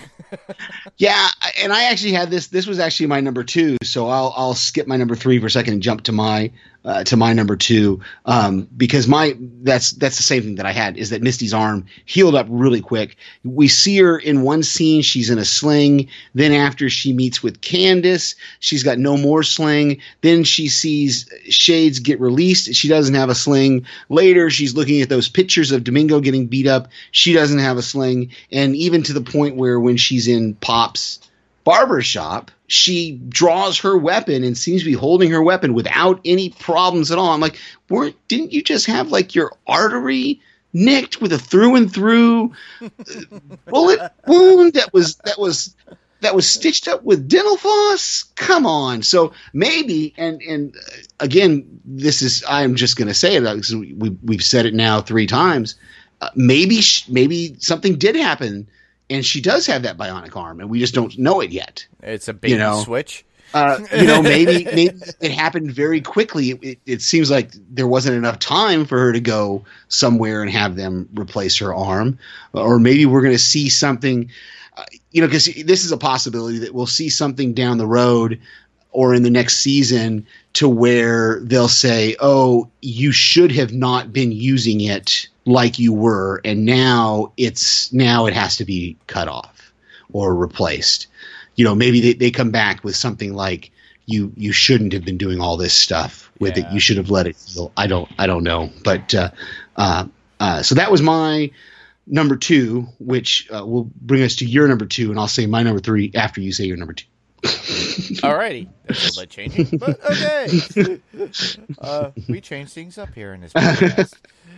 Yeah, 0.97 1.29
and 1.61 1.73
I 1.73 1.91
actually 1.91 2.13
had 2.13 2.31
this. 2.31 2.47
This 2.47 2.67
was 2.67 2.79
actually 2.79 3.07
my 3.07 3.21
number 3.21 3.45
two, 3.45 3.77
so 3.83 4.09
I'll 4.09 4.33
I'll 4.37 4.55
skip 4.55 4.87
my 4.87 4.97
number 4.97 5.15
three 5.15 5.39
for 5.39 5.47
a 5.47 5.51
second 5.51 5.75
and 5.75 5.83
jump 5.83 6.05
to 6.05 6.13
my 6.13 6.53
uh, 6.85 7.05
to 7.05 7.17
my 7.17 7.33
number 7.33 7.57
two 7.57 8.01
um, 8.25 8.69
because 8.77 9.07
my 9.07 9.37
that's 9.63 9.93
that's 9.93 10.17
the 10.17 10.23
same 10.23 10.43
thing 10.43 10.55
that 10.57 10.67
I 10.67 10.73
had 10.73 10.97
is 10.97 11.11
that 11.11 11.23
Misty's 11.23 11.55
arm 11.55 11.87
healed 12.05 12.35
up 12.35 12.47
really 12.49 12.81
quick. 12.81 13.17
We 13.45 13.69
see 13.69 13.99
her 13.99 14.19
in 14.19 14.43
one 14.43 14.63
scene; 14.63 15.03
she's 15.03 15.31
in 15.31 15.39
a 15.39 15.45
sling. 15.45 16.09
Then 16.35 16.53
after 16.53 16.91
she 16.91 17.13
meets 17.13 17.43
with 17.43 17.61
Candace, 17.61 18.35
she's 18.61 18.83
got 18.83 18.99
no 18.99 19.17
more 19.17 19.43
sling. 19.43 20.01
Then 20.23 20.45
she 20.45 20.69
sees 20.69 21.33
Shades 21.49 22.01
get 22.01 22.21
released. 22.21 22.75
She 22.75 22.89
doesn't 22.89 23.15
have 23.15 23.31
a 23.31 23.35
sling. 23.35 23.87
Later, 24.09 24.51
she's 24.51 24.75
looking 24.75 25.01
at 25.03 25.09
those 25.09 25.29
pictures 25.29 25.73
of 25.73 25.85
Domingo 25.85 26.21
getting 26.21 26.47
beat 26.47 26.67
up. 26.67 26.89
She 27.11 27.33
doesn't 27.33 27.59
have 27.59 27.77
a 27.77 27.83
sling, 27.83 28.31
and 28.51 28.75
even 28.75 29.03
to 29.05 29.13
the 29.13 29.21
point 29.21 29.57
where 29.57 29.79
when 29.79 29.97
she's 29.97 30.27
in 30.27 30.55
Pop's 30.55 31.21
barber 31.65 32.03
shop, 32.03 32.51
she 32.73 33.13
draws 33.29 33.79
her 33.81 33.97
weapon 33.97 34.45
and 34.45 34.57
seems 34.57 34.81
to 34.83 34.87
be 34.87 34.95
holding 34.95 35.31
her 35.31 35.43
weapon 35.43 35.75
without 35.75 36.21
any 36.25 36.51
problems 36.51 37.11
at 37.11 37.19
all. 37.19 37.31
I'm 37.31 37.41
like, 37.41 37.59
weren't 37.89 38.17
didn't 38.29 38.53
you 38.53 38.63
just 38.63 38.87
have 38.87 39.09
like 39.09 39.35
your 39.35 39.53
artery 39.67 40.41
nicked 40.73 41.21
with 41.21 41.33
a 41.33 41.39
through 41.39 41.77
and 41.77 41.93
through 41.93 42.53
uh, 42.81 42.89
bullet 43.67 44.11
wound 44.27 44.73
that 44.75 44.93
was 44.93 45.17
that 45.17 45.39
was 45.39 45.77
that 46.23 46.35
was 46.35 46.49
stitched 46.49 46.89
up 46.89 47.03
with 47.03 47.29
dental 47.29 47.59
floss? 47.59 48.25
Come 48.37 48.65
on. 48.65 49.03
So 49.03 49.33
maybe 49.53 50.15
and 50.17 50.41
and 50.41 50.75
uh, 50.77 50.97
again, 51.21 51.81
this 51.85 52.23
is 52.23 52.43
I'm 52.49 52.75
just 52.77 52.97
going 52.97 53.09
to 53.09 53.15
say 53.15 53.37
it 53.37 53.43
because 53.43 53.75
we 53.77 54.17
we've 54.23 54.43
said 54.43 54.65
it 54.65 54.75
now 54.75 55.03
three 55.03 55.27
times. 55.27 55.75
Uh, 56.23 56.31
maybe 56.35 56.81
sh- 56.81 57.09
maybe 57.09 57.57
something 57.59 57.97
did 57.97 58.17
happen 58.17 58.69
and 59.13 59.25
she 59.25 59.41
does 59.41 59.67
have 59.67 59.83
that 59.83 59.97
bionic 59.97 60.35
arm 60.37 60.61
and 60.61 60.69
we 60.71 60.79
just 60.79 60.95
don't 60.95 61.17
know 61.19 61.41
it 61.41 61.51
yet 61.51 61.87
it's 62.03 62.29
a 62.29 62.33
bait 62.33 62.51
You 62.51 62.59
know. 62.59 62.83
switch. 62.83 63.25
uh, 63.55 63.79
you 63.95 64.07
know, 64.07 64.23
maybe 64.23 64.65
maybe 64.75 64.97
it 65.21 65.31
happened 65.31 65.71
very 65.73 66.01
quickly. 66.01 66.51
It, 66.53 66.63
it, 66.65 66.79
it 66.87 67.03
seems 67.03 67.31
like 67.31 67.51
there 67.71 67.87
wasn't 67.87 68.17
enough 68.17 68.39
time 68.39 68.87
for 68.87 68.99
her 68.99 69.13
to 69.13 69.21
go 69.21 69.65
somewhere 69.89 70.41
and 70.43 70.51
have 70.51 70.75
them 70.77 71.07
replace 71.15 71.59
her 71.59 71.75
arm, 71.75 72.19
or 72.55 72.79
maybe 72.79 73.05
we're 73.05 73.21
going 73.21 73.35
to 73.35 73.39
see 73.39 73.69
something. 73.69 74.31
Uh, 74.75 74.85
you 75.11 75.21
know, 75.21 75.27
because 75.27 75.45
this 75.67 75.85
is 75.85 75.93
a 75.93 75.99
possibility 75.99 76.59
that 76.61 76.73
we'll 76.73 76.87
see 76.87 77.11
something 77.11 77.53
down 77.53 77.77
the 77.77 77.87
road 77.87 78.41
or 78.91 79.15
in 79.15 79.23
the 79.23 79.29
next 79.31 79.59
season 79.59 80.27
to 80.55 80.67
where 80.67 81.41
they'll 81.41 81.69
say, 81.69 82.17
"Oh, 82.21 82.71
you 82.81 83.13
should 83.13 83.53
have 83.53 83.75
not 83.75 84.15
been 84.15 84.33
using 84.33 84.81
it 84.81 85.29
like 85.45 85.79
you 85.79 85.93
were, 85.93 86.41
and 86.45 86.65
now 86.65 87.33
it's 87.37 87.93
now 87.93 88.27
it 88.27 88.35
has 88.35 88.57
to 88.57 88.65
be 88.65 88.97
cut 89.07 89.29
off 89.29 89.73
or 90.13 90.35
replaced." 90.35 91.07
You 91.57 91.65
know, 91.65 91.75
maybe 91.75 92.01
they, 92.01 92.13
they 92.15 92.31
come 92.31 92.51
back 92.51 92.85
with 92.85 92.97
something 92.97 93.35
like, 93.35 93.71
"You 94.07 94.33
you 94.37 94.53
shouldn't 94.53 94.93
have 94.93 95.05
been 95.05 95.19
doing 95.19 95.41
all 95.41 95.57
this 95.57 95.75
stuff 95.75 96.31
with 96.39 96.57
it. 96.57 96.67
You 96.73 96.81
should 96.81 96.97
have 96.97 97.11
let 97.11 97.27
it 97.27 97.37
heal." 97.47 97.73
I 97.77 97.87
don't 97.87 98.11
I 98.19 98.27
don't 98.27 98.45
know, 98.45 98.71
but 98.85 99.15
uh, 99.15 99.31
uh, 99.77 100.07
uh, 100.41 100.63
so 100.63 100.75
that 100.75 100.91
was 100.91 101.03
my 101.03 101.51
number 102.07 102.37
two, 102.37 102.89
which 102.99 103.49
uh, 103.55 103.65
will 103.65 103.91
bring 104.01 104.23
us 104.23 104.37
to 104.37 104.47
your 104.47 104.69
number 104.69 104.87
two, 104.87 105.11
and 105.11 105.19
I'll 105.19 105.29
say 105.29 105.47
my 105.47 105.63
number 105.63 105.81
three 105.81 106.11
after 106.15 106.41
you 106.41 106.53
say 106.53 106.65
your 106.65 106.77
number 106.77 106.95
two. 106.95 107.07
Alrighty, 107.43 108.69
that's 108.87 109.17
a 109.17 109.21
little 109.21 109.23
bit 109.23 109.31
changing, 109.31 109.79
but 109.79 110.05
okay. 110.05 111.01
Uh, 111.79 112.11
we 112.29 112.41
change 112.41 112.71
things 112.71 112.99
up 112.99 113.13
here 113.15 113.35
in 113.35 113.41
this 113.41 113.53
podcast. 113.53 114.15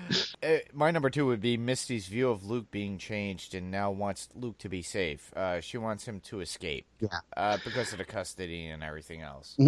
Uh, 0.43 0.59
my 0.75 0.91
number 0.91 1.09
two 1.09 1.25
would 1.27 1.41
be 1.41 1.57
Misty's 1.57 2.07
view 2.07 2.29
of 2.29 2.45
Luke 2.45 2.71
being 2.71 2.99
changed 2.99 3.55
and 3.55 3.71
now 3.71 3.91
wants 3.91 4.29
Luke 4.35 4.59
to 4.59 4.69
be 4.69 4.83
safe. 4.83 5.33
Uh, 5.35 5.61
she 5.61 5.79
wants 5.79 6.07
him 6.07 6.21
to 6.21 6.41
escape 6.41 6.87
Yeah. 7.01 7.09
uh, 7.37 7.59
because 7.65 7.93
of 7.93 7.99
the 7.99 8.05
custody 8.05 8.67
and 8.67 8.83
everything 8.83 9.23
else. 9.23 9.59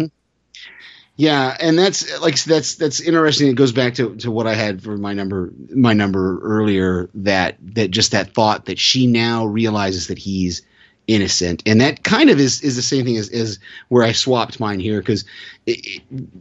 Yeah, 1.15 1.57
and 1.59 1.77
that's 1.79 2.19
like 2.21 2.41
that's 2.43 2.75
that's 2.75 2.99
interesting. 3.01 3.47
It 3.49 3.55
goes 3.55 3.71
back 3.71 3.95
to, 3.95 4.15
to 4.17 4.29
what 4.31 4.45
I 4.45 4.53
had 4.53 4.83
for 4.83 4.97
my 4.97 5.13
number 5.13 5.51
my 5.73 5.93
number 5.93 6.39
earlier 6.41 7.09
that 7.15 7.57
that 7.73 7.89
just 7.91 8.11
that 8.11 8.33
thought 8.33 8.65
that 8.65 8.77
she 8.79 9.07
now 9.07 9.45
realizes 9.45 10.07
that 10.07 10.19
he's 10.19 10.61
innocent, 11.07 11.63
and 11.65 11.81
that 11.81 12.03
kind 12.03 12.29
of 12.29 12.39
is 12.39 12.61
is 12.61 12.75
the 12.75 12.81
same 12.83 13.05
thing 13.05 13.17
as, 13.17 13.29
as 13.29 13.57
where 13.89 14.03
I 14.03 14.11
swapped 14.11 14.59
mine 14.59 14.79
here 14.79 14.99
because 14.99 15.25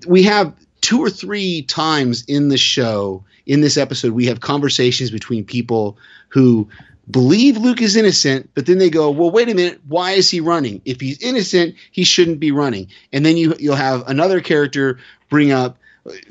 we 0.06 0.22
have 0.24 0.54
two 0.80 1.00
or 1.00 1.10
three 1.10 1.62
times 1.62 2.24
in 2.26 2.48
the 2.48 2.58
show 2.58 3.24
in 3.46 3.60
this 3.60 3.76
episode 3.76 4.12
we 4.12 4.26
have 4.26 4.40
conversations 4.40 5.10
between 5.10 5.44
people 5.44 5.96
who 6.28 6.68
believe 7.10 7.56
Luke 7.56 7.80
is 7.80 7.96
innocent, 7.96 8.50
but 8.54 8.66
then 8.66 8.78
they 8.78 8.90
go, 8.90 9.10
"Well, 9.10 9.30
wait 9.30 9.48
a 9.48 9.54
minute, 9.54 9.80
why 9.86 10.12
is 10.12 10.30
he 10.30 10.40
running? 10.40 10.80
If 10.84 11.00
he's 11.00 11.20
innocent, 11.22 11.74
he 11.92 12.04
shouldn't 12.04 12.40
be 12.40 12.50
running." 12.50 12.88
And 13.12 13.24
then 13.24 13.36
you 13.36 13.54
you'll 13.58 13.76
have 13.76 14.06
another 14.08 14.40
character 14.40 14.98
bring 15.30 15.52
up, 15.52 15.78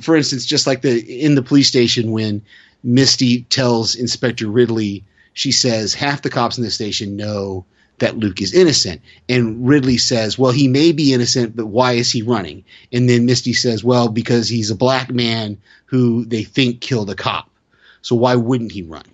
for 0.02 0.16
instance, 0.16 0.46
just 0.46 0.68
like 0.68 0.82
the 0.82 1.00
in 1.00 1.36
the 1.36 1.42
police 1.42 1.68
station 1.68 2.12
when 2.12 2.42
Misty 2.84 3.44
tells 3.44 3.96
Inspector 3.96 4.46
Ridley, 4.46 5.04
she 5.34 5.52
says 5.52 5.94
half 5.94 6.22
the 6.22 6.30
cops 6.30 6.58
in 6.58 6.64
the 6.64 6.72
station 6.72 7.16
know 7.16 7.66
that 8.00 8.18
Luke 8.18 8.42
is 8.42 8.54
innocent, 8.54 9.02
and 9.30 9.68
Ridley 9.68 9.98
says, 9.98 10.38
"Well, 10.38 10.52
he 10.52 10.68
may 10.68 10.92
be 10.92 11.14
innocent, 11.14 11.56
but 11.56 11.68
why 11.68 11.94
is 11.94 12.12
he 12.12 12.22
running?" 12.22 12.64
And 12.92 13.10
then 13.10 13.26
Misty 13.26 13.54
says, 13.54 13.84
"Well, 13.84 14.10
because 14.10 14.50
he's 14.50 14.70
a 14.70 14.76
black 14.76 15.14
man 15.14 15.58
who 15.86 16.26
they 16.26 16.44
think 16.44 16.82
killed 16.82 17.10
a 17.10 17.16
cop, 17.16 17.50
so 18.02 18.16
why 18.16 18.36
wouldn't 18.36 18.72
he 18.72 18.82
run?" 18.82 19.06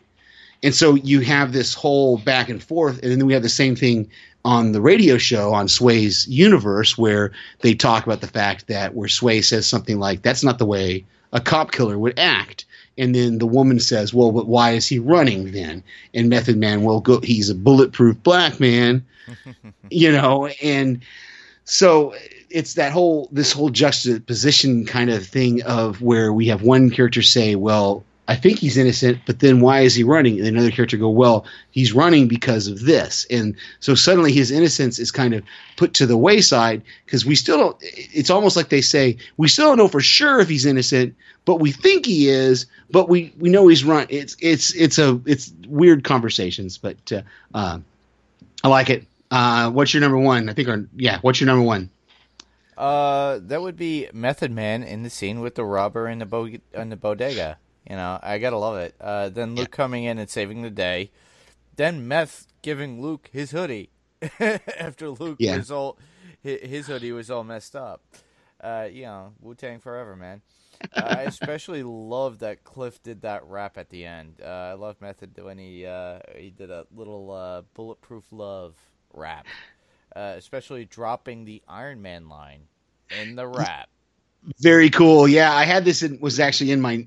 And 0.64 0.74
so 0.76 0.96
you 0.96 1.22
have 1.22 1.54
this 1.54 1.74
whole 1.74 2.18
back 2.18 2.50
and 2.50 2.62
forth, 2.62 3.00
and 3.02 3.12
then 3.12 3.26
we 3.26 3.34
have 3.34 3.44
the 3.44 3.50
same 3.50 3.76
thing 3.76 4.10
on 4.44 4.72
the 4.72 4.82
radio 4.82 5.18
show 5.18 5.54
on 5.54 5.68
Sway's 5.68 6.28
Universe, 6.28 6.98
where 6.98 7.32
they 7.62 7.76
talk 7.76 8.06
about 8.06 8.22
the 8.22 8.28
fact 8.28 8.68
that 8.68 8.96
where 8.96 9.08
Sway 9.08 9.42
says 9.42 9.68
something 9.68 10.00
like, 10.00 10.22
"That's 10.22 10.44
not 10.44 10.58
the 10.58 10.66
way 10.66 11.06
a 11.32 11.40
cop 11.40 11.72
killer 11.72 11.98
would 11.98 12.20
act," 12.20 12.66
and 12.98 13.16
then 13.16 13.38
the 13.38 13.46
woman 13.46 13.80
says, 13.80 14.14
"Well, 14.14 14.32
but 14.32 14.48
why 14.48 14.72
is 14.72 14.88
he 14.88 15.00
running 15.00 15.52
then?" 15.52 15.84
And 16.14 16.30
Method 16.30 16.58
Man, 16.58 16.84
well, 16.84 17.00
go, 17.00 17.20
he's 17.22 17.50
a 17.50 17.56
bulletproof 17.56 18.22
black 18.24 18.60
man, 18.60 19.06
you 19.90 20.12
know, 20.12 20.48
and 20.48 21.02
so 21.66 22.16
it's 22.50 22.74
that 22.76 22.92
whole 22.92 23.30
this 23.32 23.52
whole 23.52 23.70
juxtaposition 23.70 24.86
kind 24.86 25.10
of 25.10 25.26
thing 25.26 25.64
of 25.64 26.02
where 26.02 26.34
we 26.34 26.48
have 26.48 26.62
one 26.62 26.90
character 26.90 27.22
say, 27.22 27.56
"Well, 27.56 28.04
I 28.28 28.36
think 28.36 28.60
he's 28.60 28.78
innocent, 28.78 29.20
but 29.26 29.40
then 29.40 29.60
why 29.62 29.82
is 29.82 29.96
he 29.96 30.04
running?" 30.04 30.40
And 30.40 30.48
another 30.48 30.72
character 30.72 30.98
go, 30.98 31.10
"Well, 31.10 31.46
he's 31.72 31.94
running 31.94 32.28
because 32.28 32.68
of 32.68 32.82
this." 32.82 33.26
And 33.30 33.56
so 33.80 33.96
suddenly 33.96 34.32
his 34.32 34.52
innocence 34.52 35.00
is 35.00 35.12
kind 35.12 35.34
of 35.34 35.44
put 35.76 35.94
to 35.96 36.06
the 36.06 36.18
wayside 36.18 36.82
because 37.06 37.26
we 37.26 37.36
still 37.36 37.58
don't. 37.58 37.78
It's 37.82 38.30
almost 38.30 38.56
like 38.56 38.70
they 38.70 38.82
say 38.82 39.18
we 39.38 39.48
still 39.48 39.68
don't 39.68 39.78
know 39.78 39.88
for 39.88 40.02
sure 40.02 40.40
if 40.40 40.50
he's 40.50 40.66
innocent, 40.66 41.16
but 41.46 41.60
we 41.60 41.72
think 41.72 42.06
he 42.06 42.30
is. 42.30 42.66
But 42.90 43.10
we 43.10 43.34
we 43.40 43.50
know 43.50 43.68
he's 43.68 43.84
run. 43.84 44.08
It's 44.10 44.36
it's 44.40 44.74
it's 44.76 44.98
a 44.98 45.20
it's 45.26 45.52
weird 45.68 46.04
conversations, 46.04 46.78
but 46.78 47.12
uh, 47.12 47.22
uh, 47.54 47.80
I 48.64 48.68
like 48.68 48.90
it. 48.90 49.06
Uh, 49.32 49.72
what's 49.72 49.94
your 49.94 50.02
number 50.02 50.18
one? 50.18 50.50
I 50.50 50.54
think, 50.54 50.68
our, 50.68 50.86
yeah. 50.96 51.20
What's 51.22 51.40
your 51.40 51.48
number 51.48 51.64
one? 51.64 51.90
Uh, 52.78 53.40
that 53.44 53.62
would 53.62 53.78
be 53.78 54.10
Method 54.14 54.52
Man 54.52 54.84
in 54.84 55.04
the 55.04 55.10
scene 55.10 55.40
with 55.40 55.56
the 55.56 55.64
robber 55.64 56.08
in 56.08 56.20
the 56.20 56.26
bo- 56.26 56.50
in 56.74 56.90
the 56.90 56.96
bodega. 56.96 57.58
You 57.90 57.96
know, 57.96 58.20
I 58.22 58.38
gotta 58.38 58.58
love 58.58 58.78
it. 58.78 58.96
Uh, 59.00 59.30
then 59.30 59.56
Luke 59.56 59.72
coming 59.72 60.04
in 60.04 60.18
and 60.20 60.30
saving 60.30 60.62
the 60.62 60.70
day. 60.70 61.12
Then 61.76 62.08
Meth 62.08 62.48
giving 62.62 63.02
Luke 63.02 63.30
his 63.32 63.52
hoodie 63.52 63.90
after 64.40 65.10
Luke 65.10 65.40
Yeah. 65.40 65.58
was 65.58 65.72
all 65.72 65.98
his 66.42 66.88
hoodie 66.88 67.12
was 67.12 67.30
all 67.32 67.44
messed 67.44 67.76
up. 67.76 68.04
Uh, 68.62 68.88
you 68.92 69.04
know, 69.04 69.34
Wu 69.40 69.56
Tang 69.56 69.80
forever, 69.80 70.16
man. 70.16 70.42
Uh, 70.94 71.00
I 71.00 71.22
especially 71.24 71.84
love 71.84 72.40
that 72.40 72.64
Cliff 72.64 73.02
did 73.02 73.22
that 73.22 73.44
rap 73.46 73.78
at 73.78 73.90
the 73.90 74.06
end. 74.06 74.42
Uh, 74.44 74.48
I 74.48 74.74
love 74.74 75.00
Method 75.02 75.32
when 75.42 75.58
he 75.58 75.86
uh, 75.86 76.20
he 76.36 76.50
did 76.52 76.70
a 76.72 76.86
little 76.96 77.32
uh, 77.32 77.62
bulletproof 77.74 78.26
love 78.32 78.76
rap, 79.14 79.48
uh, 80.16 80.34
especially 80.38 80.86
dropping 80.86 81.46
the 81.46 81.62
Iron 81.68 82.02
Man 82.02 82.30
line 82.30 82.64
in 83.10 83.36
the 83.36 83.48
rap. 83.48 83.90
Very 84.60 84.90
cool. 84.90 85.28
Yeah, 85.28 85.54
I 85.54 85.66
had 85.66 85.86
this. 85.86 86.02
In, 86.02 86.20
was 86.20 86.40
actually 86.40 86.72
in 86.72 86.82
my 86.82 87.06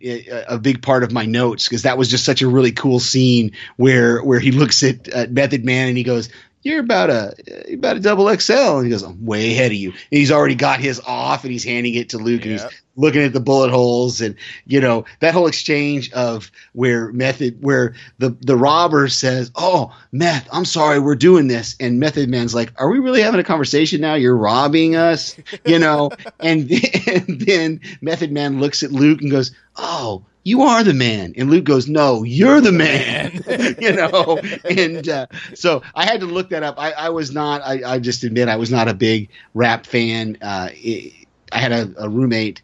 a 0.49 0.57
big 0.57 0.83
part 0.83 1.03
of 1.03 1.11
my 1.11 1.25
notes 1.27 1.69
because 1.69 1.83
that 1.83 1.99
was 1.99 2.09
just 2.09 2.25
such 2.25 2.43
a 2.43 2.49
really 2.49 2.71
cool 2.71 3.01
scene 3.01 3.51
where 3.77 4.23
where 4.23 4.39
he 4.39 4.53
looks 4.53 4.85
at 4.85 5.13
uh, 5.13 5.27
Method 5.31 5.65
Man 5.65 5.89
and 5.89 5.97
he 5.97 6.05
goes, 6.05 6.29
"You're 6.65 6.81
about 6.81 7.11
a 7.11 7.35
you're 7.69 7.79
about 7.79 7.99
a 7.99 8.01
double 8.01 8.35
XL," 8.37 8.79
and 8.79 8.87
he 8.87 8.91
goes, 8.91 9.03
"I'm 9.03 9.25
way 9.25 9.53
ahead 9.53 9.71
of 9.71 9.77
you." 9.77 9.91
And 9.91 10.01
he's 10.11 10.33
already 10.33 10.55
got 10.55 10.81
his 10.81 10.99
off 11.01 11.45
and 11.45 11.53
he's 11.53 11.65
handing 11.65 11.95
it 11.95 12.09
to 12.11 12.19
Luke 12.19 12.43
and 12.43 12.53
he's 12.53 12.67
looking 12.97 13.23
at 13.23 13.33
the 13.33 13.41
bullet 13.41 13.71
holes. 13.71 14.21
And 14.21 14.35
you 14.67 14.81
know 14.81 15.05
that 15.21 15.35
whole 15.35 15.47
exchange 15.47 16.11
of 16.13 16.51
where 16.73 17.13
method 17.13 17.63
where 17.63 17.95
the 18.19 18.31
the 18.41 18.57
robber 18.57 19.09
says 19.09 19.51
oh 19.55 19.95
meth 20.13 20.49
i'm 20.53 20.65
sorry 20.65 20.99
we're 20.99 21.15
doing 21.15 21.49
this. 21.49 21.77
And 21.79 22.01
method 22.01 22.29
man's 22.29 22.55
like 22.55 22.73
are 22.77 22.89
we 22.89 22.99
really 22.99 23.23
having 23.23 23.41
a 23.41 23.45
conversation 23.45 24.01
now? 24.01 24.15
You're 24.15 24.37
robbing 24.37 24.97
us 24.97 25.37
you 25.65 25.79
know? 25.79 26.11
And, 26.41 26.71
and 27.07 27.41
then 27.41 27.81
method 28.01 28.33
man 28.33 28.61
looks 28.61 28.83
at 28.83 28.93
luke 28.93 29.21
and 29.23 29.31
goes 29.31 29.53
oh 29.77 30.25
you 30.45 30.63
are 30.63 30.85
the 30.85 30.93
man. 30.93 31.35
And 31.37 31.51
Luke 31.51 31.65
goes, 31.65 31.89
no, 31.89 32.23
you're 32.23 32.61
the 32.61 32.71
man, 32.71 33.43
you 33.81 33.93
know? 33.93 34.39
And 34.65 35.09
uh, 35.09 35.27
so 35.55 35.83
I 35.95 36.05
had 36.05 36.21
to 36.21 36.27
look 36.27 36.51
that 36.51 36.63
up. 36.63 36.75
I, 36.79 36.93
I 36.93 37.09
was 37.09 37.33
not, 37.33 37.63
I, 37.63 37.95
I, 37.95 37.99
just 37.99 38.23
admit 38.25 38.49
I 38.49 38.57
was 38.57 38.71
not 38.71 38.87
a 38.87 38.95
big 38.95 39.31
rap 39.55 39.87
fan. 39.87 40.37
Uh, 40.43 40.69
it, 40.73 41.27
I 41.51 41.59
had 41.59 41.73
a, 41.73 41.95
a, 41.97 42.09
roommate 42.09 42.61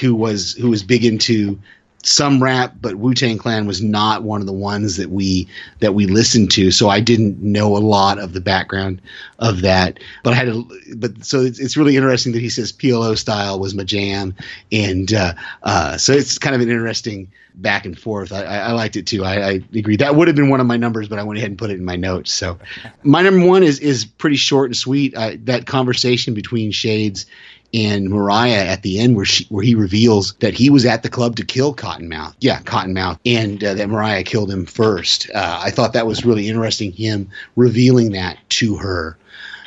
who 0.00 0.14
was, 0.14 0.54
who 0.54 0.70
was 0.70 0.82
big 0.82 1.04
into 1.04 1.60
some 2.04 2.42
rap, 2.42 2.74
but 2.80 2.96
Wu 2.96 3.14
Tang 3.14 3.38
Clan 3.38 3.66
was 3.66 3.82
not 3.82 4.22
one 4.22 4.40
of 4.40 4.46
the 4.46 4.52
ones 4.52 4.96
that 4.96 5.10
we 5.10 5.48
that 5.80 5.94
we 5.94 6.06
listened 6.06 6.50
to. 6.52 6.70
So 6.70 6.88
I 6.88 7.00
didn't 7.00 7.40
know 7.40 7.76
a 7.76 7.78
lot 7.78 8.18
of 8.18 8.32
the 8.32 8.40
background 8.40 9.00
of 9.38 9.62
that. 9.62 9.98
But 10.22 10.34
I 10.34 10.36
had 10.36 10.46
to. 10.46 10.80
But 10.96 11.24
so 11.24 11.40
it's, 11.40 11.58
it's 11.58 11.76
really 11.76 11.96
interesting 11.96 12.32
that 12.32 12.40
he 12.40 12.50
says 12.50 12.72
PLO 12.72 13.16
style 13.16 13.58
was 13.58 13.74
my 13.74 13.84
jam, 13.84 14.34
and 14.70 15.12
uh, 15.12 15.34
uh, 15.62 15.96
so 15.96 16.12
it's 16.12 16.38
kind 16.38 16.54
of 16.54 16.60
an 16.60 16.70
interesting 16.70 17.30
back 17.56 17.86
and 17.86 17.98
forth. 17.98 18.32
I, 18.32 18.42
I, 18.42 18.56
I 18.58 18.72
liked 18.72 18.96
it 18.96 19.06
too. 19.06 19.24
I, 19.24 19.48
I, 19.48 19.60
agree. 19.74 19.96
That 19.96 20.16
would 20.16 20.26
have 20.26 20.36
been 20.36 20.50
one 20.50 20.60
of 20.60 20.66
my 20.66 20.76
numbers, 20.76 21.08
but 21.08 21.20
I 21.20 21.22
went 21.22 21.38
ahead 21.38 21.50
and 21.50 21.58
put 21.58 21.70
it 21.70 21.74
in 21.74 21.84
my 21.84 21.94
notes. 21.94 22.32
So 22.32 22.58
my 23.04 23.22
number 23.22 23.46
one 23.46 23.62
is 23.62 23.78
is 23.78 24.04
pretty 24.04 24.36
short 24.36 24.70
and 24.70 24.76
sweet. 24.76 25.14
that 25.14 25.66
conversation 25.66 26.34
between 26.34 26.70
Shades 26.70 27.26
and 27.74 28.08
Mariah 28.08 28.64
at 28.66 28.82
the 28.82 29.00
end 29.00 29.16
where 29.16 29.24
she 29.24 29.44
where 29.46 29.64
he 29.64 29.74
reveals 29.74 30.34
that 30.34 30.54
he 30.54 30.70
was 30.70 30.86
at 30.86 31.02
the 31.02 31.10
club 31.10 31.36
to 31.36 31.44
kill 31.44 31.74
Cottonmouth. 31.74 32.34
Yeah, 32.40 32.60
Cottonmouth, 32.60 33.18
and 33.26 33.62
uh, 33.62 33.74
that 33.74 33.88
Mariah 33.88 34.22
killed 34.22 34.50
him 34.50 34.64
first. 34.64 35.28
Uh, 35.34 35.60
I 35.60 35.70
thought 35.70 35.92
that 35.92 36.06
was 36.06 36.24
really 36.24 36.48
interesting. 36.48 36.92
Him 36.92 37.28
revealing 37.56 38.12
that 38.12 38.38
to 38.50 38.76
her 38.76 39.18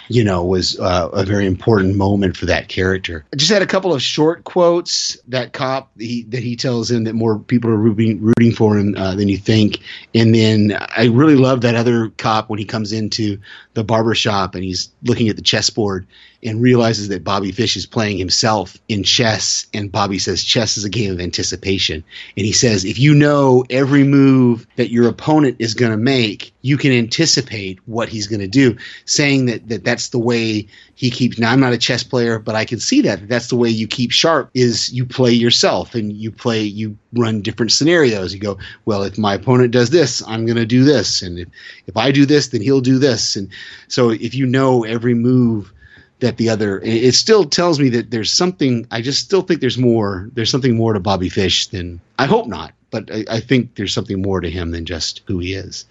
you 0.09 0.23
know, 0.23 0.43
was 0.43 0.79
uh, 0.79 1.09
a 1.11 1.25
very 1.25 1.45
important 1.45 1.95
moment 1.95 2.37
for 2.37 2.45
that 2.45 2.69
character. 2.69 3.25
I 3.33 3.35
just 3.35 3.51
had 3.51 3.61
a 3.61 3.67
couple 3.67 3.93
of 3.93 4.01
short 4.01 4.43
quotes. 4.43 5.17
That 5.27 5.53
cop 5.53 5.91
he, 5.97 6.23
that 6.23 6.41
he 6.41 6.55
tells 6.55 6.89
him 6.89 7.03
that 7.03 7.13
more 7.13 7.37
people 7.37 7.69
are 7.69 7.77
rooting, 7.77 8.21
rooting 8.21 8.53
for 8.53 8.77
him 8.77 8.95
uh, 8.97 9.15
than 9.15 9.27
you 9.27 9.37
think, 9.37 9.79
and 10.13 10.33
then 10.33 10.77
I 10.95 11.05
really 11.07 11.35
love 11.35 11.61
that 11.61 11.75
other 11.75 12.09
cop 12.17 12.49
when 12.49 12.59
he 12.59 12.65
comes 12.65 12.93
into 12.93 13.39
the 13.73 13.83
barber 13.83 14.15
shop 14.15 14.55
and 14.55 14.63
he's 14.63 14.89
looking 15.03 15.29
at 15.29 15.35
the 15.35 15.41
chessboard 15.41 16.07
and 16.47 16.61
realizes 16.61 17.09
that 17.09 17.23
Bobby 17.23 17.51
Fish 17.51 17.75
is 17.75 17.85
playing 17.85 18.17
himself 18.17 18.77
in 18.87 19.03
chess. 19.03 19.67
And 19.73 19.91
Bobby 19.91 20.17
says, 20.17 20.43
chess 20.43 20.77
is 20.77 20.85
a 20.85 20.89
game 20.89 21.11
of 21.11 21.19
anticipation. 21.19 22.03
And 22.37 22.45
he 22.45 22.53
says, 22.53 22.85
if 22.85 22.97
you 22.97 23.13
know 23.13 23.65
every 23.69 24.03
move 24.03 24.65
that 24.77 24.89
your 24.89 25.09
opponent 25.09 25.57
is 25.59 25.73
going 25.73 25.91
to 25.91 25.97
make, 25.97 26.53
you 26.61 26.77
can 26.77 26.91
anticipate 26.91 27.79
what 27.85 28.07
he's 28.07 28.27
going 28.27 28.39
to 28.39 28.47
do, 28.47 28.77
saying 29.05 29.47
that, 29.47 29.67
that 29.67 29.83
that's 29.83 30.09
the 30.09 30.19
way 30.19 30.67
he 30.95 31.11
keeps. 31.11 31.37
Now, 31.37 31.51
I'm 31.51 31.59
not 31.59 31.73
a 31.73 31.77
chess 31.77 32.03
player, 32.03 32.39
but 32.39 32.55
I 32.55 32.65
can 32.65 32.79
see 32.79 33.01
that. 33.01 33.27
That's 33.27 33.47
the 33.47 33.55
way 33.57 33.69
you 33.69 33.87
keep 33.87 34.11
sharp 34.11 34.49
is 34.53 34.91
you 34.93 35.05
play 35.05 35.31
yourself 35.31 35.95
and 35.95 36.13
you 36.13 36.31
play, 36.31 36.61
you 36.61 36.97
run 37.13 37.41
different 37.41 37.71
scenarios. 37.73 38.33
You 38.33 38.39
go, 38.39 38.57
well, 38.85 39.03
if 39.03 39.17
my 39.17 39.33
opponent 39.33 39.71
does 39.71 39.89
this, 39.89 40.25
I'm 40.27 40.45
going 40.45 40.57
to 40.57 40.65
do 40.65 40.85
this. 40.85 41.21
And 41.21 41.39
if, 41.39 41.49
if 41.87 41.97
I 41.97 42.11
do 42.11 42.25
this, 42.25 42.47
then 42.47 42.61
he'll 42.61 42.81
do 42.81 42.99
this. 42.99 43.35
And 43.35 43.49
so 43.89 44.11
if 44.11 44.33
you 44.33 44.45
know 44.45 44.85
every 44.85 45.13
move, 45.13 45.73
that 46.20 46.38
the 46.38 46.49
other 46.49 46.80
it 46.84 47.13
still 47.13 47.45
tells 47.45 47.80
me 47.80 47.89
that 47.89 48.09
there's 48.09 48.34
something 48.34 48.88
i 48.91 49.01
just 49.01 49.24
still 49.24 49.41
think 49.41 49.61
there's 49.61 49.78
more 49.78 50.30
there's 50.34 50.49
something 50.49 50.76
more 50.76 50.93
to 50.93 50.99
bobby 50.99 51.30
fish 51.30 51.68
than 51.68 51.99
i 52.18 52.26
hope 52.26 52.47
not 52.47 52.74
but 52.89 53.11
i, 53.13 53.26
I 53.30 53.39
think 53.39 53.76
there's 53.76 53.93
something 53.93 54.22
more 54.22 54.41
to 54.41 54.49
him 54.49 54.72
than 54.72 54.86
just 54.86 55.22
who 55.28 55.39
he 55.39 55.53
is. 55.53 55.86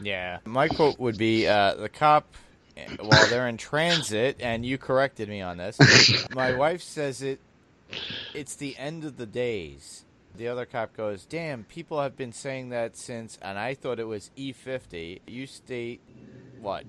Yeah. 0.00 0.38
My 0.44 0.68
quote 0.68 0.98
would 0.98 1.18
be 1.18 1.46
uh, 1.46 1.74
the 1.74 1.88
cop 1.88 2.26
while 2.98 3.28
they're 3.28 3.48
in 3.48 3.58
transit 3.58 4.36
and 4.40 4.64
you 4.64 4.78
corrected 4.78 5.28
me 5.28 5.42
on 5.42 5.58
this 5.58 5.78
my 6.34 6.52
wife 6.56 6.82
says 6.82 7.20
it 7.22 7.38
it's 8.32 8.56
the 8.56 8.76
end 8.78 9.04
of 9.04 9.18
the 9.18 9.26
days. 9.26 10.06
The 10.34 10.48
other 10.48 10.64
cop 10.64 10.96
goes 10.96 11.26
damn 11.26 11.64
people 11.64 12.00
have 12.00 12.16
been 12.16 12.32
saying 12.32 12.70
that 12.70 12.96
since 12.96 13.38
and 13.42 13.58
i 13.58 13.74
thought 13.74 14.00
it 14.00 14.06
was 14.06 14.30
e50 14.38 15.20
you 15.26 15.46
state 15.46 16.00
what 16.60 16.84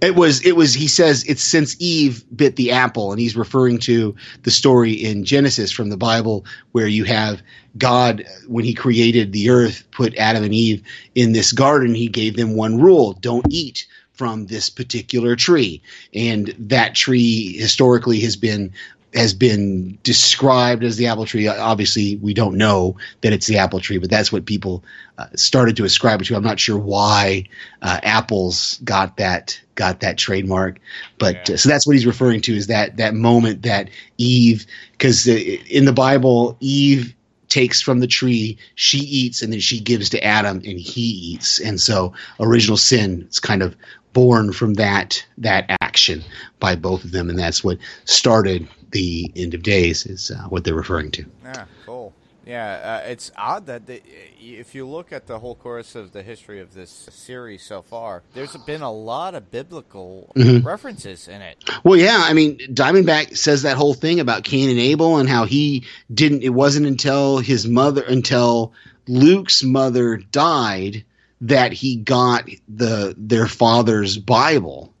it 0.00 0.14
was 0.14 0.44
it 0.44 0.56
was 0.56 0.74
he 0.74 0.88
says 0.88 1.24
it's 1.24 1.42
since 1.42 1.76
Eve 1.78 2.24
bit 2.36 2.56
the 2.56 2.70
apple 2.70 3.12
and 3.12 3.20
he's 3.20 3.36
referring 3.36 3.78
to 3.78 4.14
the 4.42 4.50
story 4.50 4.92
in 4.92 5.24
Genesis 5.24 5.72
from 5.72 5.88
the 5.88 5.96
Bible 5.96 6.44
where 6.72 6.86
you 6.86 7.04
have 7.04 7.42
God 7.78 8.24
when 8.46 8.64
he 8.64 8.74
created 8.74 9.32
the 9.32 9.50
earth 9.50 9.84
put 9.90 10.16
Adam 10.16 10.44
and 10.44 10.54
Eve 10.54 10.82
in 11.14 11.32
this 11.32 11.52
garden 11.52 11.94
he 11.94 12.08
gave 12.08 12.36
them 12.36 12.56
one 12.56 12.78
rule 12.78 13.14
don't 13.14 13.46
eat 13.50 13.86
from 14.16 14.46
this 14.46 14.70
particular 14.70 15.36
tree. 15.36 15.82
And 16.14 16.54
that 16.58 16.94
tree 16.94 17.56
historically 17.58 18.18
has 18.20 18.34
been 18.34 18.72
has 19.16 19.34
been 19.34 19.98
described 20.02 20.84
as 20.84 20.96
the 20.96 21.06
apple 21.06 21.26
tree. 21.26 21.48
Obviously, 21.48 22.16
we 22.16 22.34
don't 22.34 22.56
know 22.56 22.96
that 23.22 23.32
it's 23.32 23.46
the 23.46 23.56
apple 23.58 23.80
tree, 23.80 23.98
but 23.98 24.10
that's 24.10 24.30
what 24.30 24.44
people 24.44 24.84
uh, 25.18 25.26
started 25.34 25.76
to 25.76 25.84
ascribe 25.84 26.20
it 26.20 26.24
to. 26.26 26.36
I'm 26.36 26.42
not 26.42 26.60
sure 26.60 26.78
why 26.78 27.44
uh, 27.82 28.00
apples 28.02 28.78
got 28.84 29.16
that 29.16 29.60
got 29.74 30.00
that 30.00 30.18
trademark, 30.18 30.78
but 31.18 31.48
yeah. 31.48 31.54
uh, 31.54 31.56
so 31.58 31.68
that's 31.68 31.86
what 31.86 31.94
he's 31.94 32.06
referring 32.06 32.40
to 32.42 32.54
is 32.54 32.66
that 32.66 32.96
that 32.96 33.14
moment 33.14 33.62
that 33.62 33.88
Eve, 34.18 34.66
because 34.92 35.26
in 35.26 35.84
the 35.84 35.92
Bible, 35.92 36.56
Eve 36.60 37.14
takes 37.48 37.80
from 37.80 38.00
the 38.00 38.06
tree, 38.06 38.58
she 38.74 38.98
eats, 38.98 39.40
and 39.40 39.52
then 39.52 39.60
she 39.60 39.80
gives 39.80 40.10
to 40.10 40.22
Adam, 40.22 40.56
and 40.58 40.78
he 40.78 41.02
eats, 41.02 41.58
and 41.58 41.80
so 41.80 42.12
original 42.40 42.76
sin 42.76 43.26
is 43.30 43.40
kind 43.40 43.62
of 43.62 43.76
born 44.12 44.50
from 44.50 44.74
that 44.74 45.22
that 45.36 45.66
action 45.82 46.24
by 46.58 46.74
both 46.74 47.04
of 47.04 47.12
them, 47.12 47.28
and 47.28 47.38
that's 47.38 47.62
what 47.62 47.78
started 48.06 48.66
the 48.90 49.30
end 49.36 49.54
of 49.54 49.62
days 49.62 50.06
is 50.06 50.30
uh, 50.30 50.48
what 50.48 50.64
they're 50.64 50.74
referring 50.74 51.10
to. 51.12 51.24
Yeah, 51.44 51.64
cool. 51.84 52.12
Yeah, 52.46 53.00
uh, 53.04 53.08
it's 53.08 53.32
odd 53.36 53.66
that 53.66 53.86
they, 53.86 54.02
if 54.40 54.72
you 54.72 54.86
look 54.86 55.12
at 55.12 55.26
the 55.26 55.40
whole 55.40 55.56
course 55.56 55.96
of 55.96 56.12
the 56.12 56.22
history 56.22 56.60
of 56.60 56.74
this 56.74 57.08
series 57.10 57.64
so 57.64 57.82
far, 57.82 58.22
there's 58.34 58.56
been 58.58 58.82
a 58.82 58.92
lot 58.92 59.34
of 59.34 59.50
biblical 59.50 60.30
mm-hmm. 60.36 60.64
references 60.64 61.26
in 61.26 61.42
it. 61.42 61.56
Well, 61.82 61.98
yeah, 61.98 62.20
I 62.22 62.34
mean, 62.34 62.58
Diamondback 62.58 63.36
says 63.36 63.62
that 63.62 63.76
whole 63.76 63.94
thing 63.94 64.20
about 64.20 64.44
Cain 64.44 64.70
and 64.70 64.78
Abel 64.78 65.18
and 65.18 65.28
how 65.28 65.44
he 65.44 65.86
didn't. 66.14 66.44
It 66.44 66.50
wasn't 66.50 66.86
until 66.86 67.38
his 67.38 67.66
mother, 67.66 68.02
until 68.02 68.72
Luke's 69.08 69.64
mother 69.64 70.16
died, 70.16 71.04
that 71.40 71.72
he 71.72 71.96
got 71.96 72.48
the 72.68 73.12
their 73.18 73.48
father's 73.48 74.18
Bible 74.18 74.94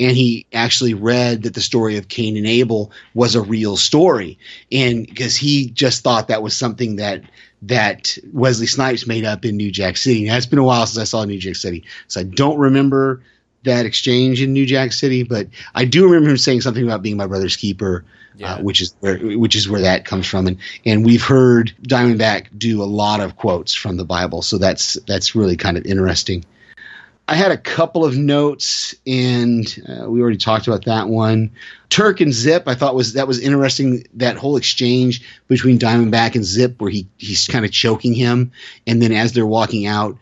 and 0.00 0.16
he 0.16 0.46
actually 0.52 0.94
read 0.94 1.42
that 1.42 1.54
the 1.54 1.60
story 1.60 1.98
of 1.98 2.08
Cain 2.08 2.36
and 2.36 2.46
Abel 2.46 2.90
was 3.14 3.34
a 3.34 3.42
real 3.42 3.76
story, 3.76 4.38
and 4.72 5.06
because 5.06 5.36
he 5.36 5.70
just 5.70 6.02
thought 6.02 6.28
that 6.28 6.42
was 6.42 6.56
something 6.56 6.96
that 6.96 7.22
that 7.62 8.16
Wesley 8.32 8.66
Snipes 8.66 9.06
made 9.06 9.26
up 9.26 9.44
in 9.44 9.56
New 9.58 9.70
Jack 9.70 9.98
City. 9.98 10.24
Now 10.24 10.36
it's 10.36 10.46
been 10.46 10.58
a 10.58 10.64
while 10.64 10.86
since 10.86 10.98
I 10.98 11.04
saw 11.04 11.24
New 11.24 11.38
Jack 11.38 11.56
City, 11.56 11.84
so 12.08 12.20
I 12.20 12.24
don't 12.24 12.58
remember 12.58 13.22
that 13.64 13.84
exchange 13.84 14.40
in 14.40 14.54
New 14.54 14.64
Jack 14.64 14.92
City, 14.92 15.22
but 15.22 15.48
I 15.74 15.84
do 15.84 16.06
remember 16.06 16.30
him 16.30 16.38
saying 16.38 16.62
something 16.62 16.82
about 16.82 17.02
being 17.02 17.18
my 17.18 17.26
brother's 17.26 17.56
keeper. 17.56 18.04
Uh, 18.06 18.36
yeah. 18.36 18.54
Uh, 18.54 18.62
which 18.62 18.80
is 18.80 18.94
where 19.00 19.18
which 19.18 19.54
is 19.56 19.68
where 19.68 19.82
that 19.82 20.06
comes 20.06 20.26
from, 20.26 20.46
and 20.46 20.56
and 20.86 21.04
we've 21.04 21.22
heard 21.22 21.74
Diamondback 21.82 22.46
do 22.56 22.82
a 22.82 22.84
lot 22.84 23.20
of 23.20 23.36
quotes 23.36 23.74
from 23.74 23.98
the 23.98 24.04
Bible, 24.04 24.40
so 24.40 24.56
that's 24.56 24.94
that's 25.06 25.34
really 25.34 25.56
kind 25.56 25.76
of 25.76 25.84
interesting. 25.84 26.44
I 27.30 27.34
had 27.34 27.52
a 27.52 27.56
couple 27.56 28.04
of 28.04 28.16
notes, 28.16 28.92
and 29.06 29.64
uh, 29.88 30.10
we 30.10 30.20
already 30.20 30.36
talked 30.36 30.66
about 30.66 30.84
that 30.86 31.08
one. 31.08 31.52
Turk 31.88 32.20
and 32.20 32.32
Zip, 32.32 32.64
I 32.66 32.74
thought 32.74 32.96
was 32.96 33.12
that 33.12 33.28
was 33.28 33.38
interesting. 33.40 34.04
That 34.14 34.36
whole 34.36 34.56
exchange 34.56 35.22
between 35.46 35.78
Diamondback 35.78 36.34
and 36.34 36.44
Zip, 36.44 36.80
where 36.80 36.90
he 36.90 37.06
he's 37.18 37.46
kind 37.46 37.64
of 37.64 37.70
choking 37.70 38.14
him, 38.14 38.50
and 38.84 39.00
then 39.00 39.12
as 39.12 39.32
they're 39.32 39.46
walking 39.46 39.86
out, 39.86 40.18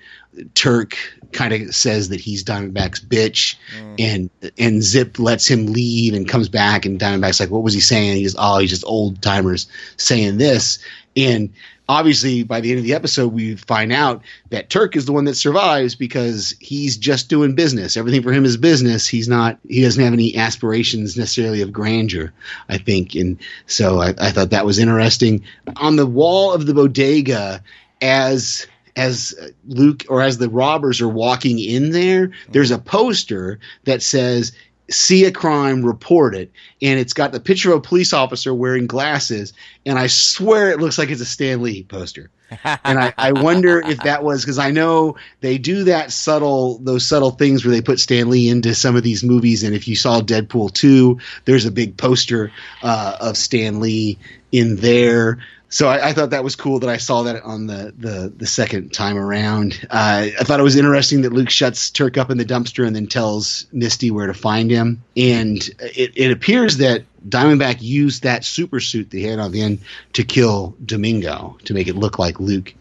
Turk 0.52 0.98
kind 1.32 1.54
of 1.54 1.74
says 1.74 2.10
that 2.10 2.20
he's 2.20 2.44
Diamondback's 2.44 3.00
bitch, 3.00 3.56
mm. 3.74 3.94
and 3.98 4.30
and 4.58 4.82
Zip 4.82 5.18
lets 5.18 5.48
him 5.48 5.72
leave 5.72 6.12
and 6.12 6.28
comes 6.28 6.50
back, 6.50 6.84
and 6.84 7.00
Diamondback's 7.00 7.40
like, 7.40 7.50
"What 7.50 7.62
was 7.62 7.72
he 7.72 7.80
saying?" 7.80 8.18
He's 8.18 8.36
"Oh, 8.38 8.58
he's 8.58 8.70
just 8.70 8.84
old 8.84 9.22
timers 9.22 9.66
saying 9.96 10.36
this," 10.36 10.78
and 11.16 11.48
obviously 11.88 12.42
by 12.42 12.60
the 12.60 12.70
end 12.70 12.78
of 12.78 12.84
the 12.84 12.94
episode 12.94 13.32
we 13.32 13.56
find 13.56 13.92
out 13.92 14.22
that 14.50 14.68
turk 14.68 14.94
is 14.94 15.06
the 15.06 15.12
one 15.12 15.24
that 15.24 15.34
survives 15.34 15.94
because 15.94 16.54
he's 16.60 16.96
just 16.96 17.28
doing 17.28 17.54
business. 17.54 17.96
Everything 17.96 18.22
for 18.22 18.32
him 18.32 18.44
is 18.44 18.56
business. 18.56 19.08
He's 19.08 19.28
not 19.28 19.58
he 19.68 19.82
doesn't 19.82 20.02
have 20.02 20.12
any 20.12 20.36
aspirations 20.36 21.16
necessarily 21.16 21.62
of 21.62 21.72
grandeur 21.72 22.32
i 22.68 22.78
think. 22.78 23.14
And 23.14 23.38
so 23.66 24.00
i, 24.00 24.14
I 24.18 24.30
thought 24.30 24.50
that 24.50 24.66
was 24.66 24.78
interesting. 24.78 25.44
On 25.76 25.96
the 25.96 26.06
wall 26.06 26.52
of 26.52 26.66
the 26.66 26.74
bodega 26.74 27.62
as 28.00 28.66
as 28.98 29.52
Luke 29.68 30.04
or 30.08 30.22
as 30.22 30.38
the 30.38 30.50
robbers 30.50 31.00
are 31.00 31.08
walking 31.08 31.60
in 31.60 31.92
there, 31.92 32.32
there's 32.50 32.72
a 32.72 32.78
poster 32.78 33.60
that 33.84 34.02
says 34.02 34.52
see 34.90 35.24
a 35.24 35.32
crime, 35.32 35.84
report 35.84 36.34
it, 36.34 36.50
and 36.80 36.98
it's 36.98 37.12
got 37.12 37.32
the 37.32 37.40
picture 37.40 37.72
of 37.72 37.78
a 37.78 37.80
police 37.80 38.12
officer 38.12 38.54
wearing 38.54 38.86
glasses, 38.86 39.52
and 39.84 39.98
I 39.98 40.06
swear 40.06 40.70
it 40.70 40.80
looks 40.80 40.98
like 40.98 41.10
it's 41.10 41.20
a 41.20 41.26
Stan 41.26 41.62
Lee 41.62 41.82
poster. 41.82 42.30
and 42.64 42.98
I, 42.98 43.12
I 43.18 43.32
wonder 43.32 43.80
if 43.80 43.98
that 44.04 44.24
was 44.24 44.42
because 44.42 44.58
I 44.58 44.70
know 44.70 45.16
they 45.40 45.58
do 45.58 45.84
that 45.84 46.12
subtle 46.12 46.78
those 46.78 47.06
subtle 47.06 47.32
things 47.32 47.64
where 47.64 47.72
they 47.72 47.82
put 47.82 48.00
Stan 48.00 48.30
Lee 48.30 48.48
into 48.48 48.74
some 48.74 48.96
of 48.96 49.02
these 49.02 49.22
movies, 49.22 49.62
and 49.62 49.74
if 49.74 49.86
you 49.86 49.96
saw 49.96 50.20
Deadpool 50.20 50.72
two, 50.72 51.18
there's 51.44 51.66
a 51.66 51.70
big 51.70 51.96
poster 51.96 52.50
uh, 52.82 53.16
of 53.20 53.36
Stan 53.36 53.80
Lee 53.80 54.18
in 54.52 54.76
there. 54.76 55.38
So 55.70 55.88
I, 55.88 56.08
I, 56.08 56.12
thought 56.14 56.30
that 56.30 56.44
was 56.44 56.56
cool 56.56 56.78
that 56.78 56.88
I 56.88 56.96
saw 56.96 57.22
that 57.24 57.42
on 57.42 57.66
the 57.66 57.92
the, 57.98 58.32
the 58.34 58.46
second 58.46 58.92
time 58.92 59.18
around. 59.18 59.86
Uh, 59.90 60.28
I 60.38 60.44
thought 60.44 60.60
it 60.60 60.62
was 60.62 60.76
interesting 60.76 61.22
that 61.22 61.32
Luke 61.32 61.50
shuts 61.50 61.90
Turk 61.90 62.16
up 62.16 62.30
in 62.30 62.38
the 62.38 62.44
dumpster 62.44 62.86
and 62.86 62.96
then 62.96 63.06
tells 63.06 63.66
Misty 63.72 64.10
where 64.10 64.26
to 64.26 64.34
find 64.34 64.70
him. 64.70 65.02
And 65.16 65.58
it, 65.80 66.12
it 66.16 66.30
appears 66.30 66.78
that 66.78 67.04
Diamondback 67.28 67.78
used 67.80 68.22
that 68.22 68.44
super 68.44 68.80
suit 68.80 69.10
that 69.10 69.18
he 69.18 69.24
had 69.24 69.38
on 69.38 69.52
the 69.52 69.60
end 69.60 69.80
to 70.14 70.24
kill 70.24 70.74
Domingo 70.84 71.58
to 71.64 71.74
make 71.74 71.86
it 71.86 71.96
look 71.96 72.18
like 72.18 72.40
Luke 72.40 72.74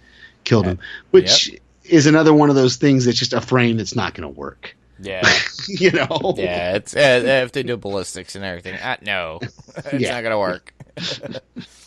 killed 0.46 0.66
him, 0.66 0.80
which 1.12 1.50
yep. 1.50 1.62
is 1.84 2.06
another 2.06 2.34
one 2.34 2.50
of 2.50 2.56
those 2.56 2.78
things 2.78 3.04
that's 3.04 3.20
just 3.20 3.34
a 3.34 3.42
frame 3.42 3.76
that's 3.78 3.96
not 3.96 4.14
going 4.14 4.34
to 4.34 4.40
work. 4.40 4.76
Yeah, 5.00 5.30
you 5.68 5.92
know. 5.92 6.36
Yeah, 6.38 6.76
it's 6.76 6.96
uh, 6.96 7.22
if 7.44 7.52
they 7.52 7.64
do 7.64 7.76
ballistics 7.76 8.36
and 8.36 8.46
everything. 8.46 8.76
Uh, 8.76 8.96
no, 9.02 9.40
it's 9.76 9.94
yeah. 10.02 10.14
not 10.14 10.22
going 10.22 10.32
to 10.32 10.40
work. 10.40 10.74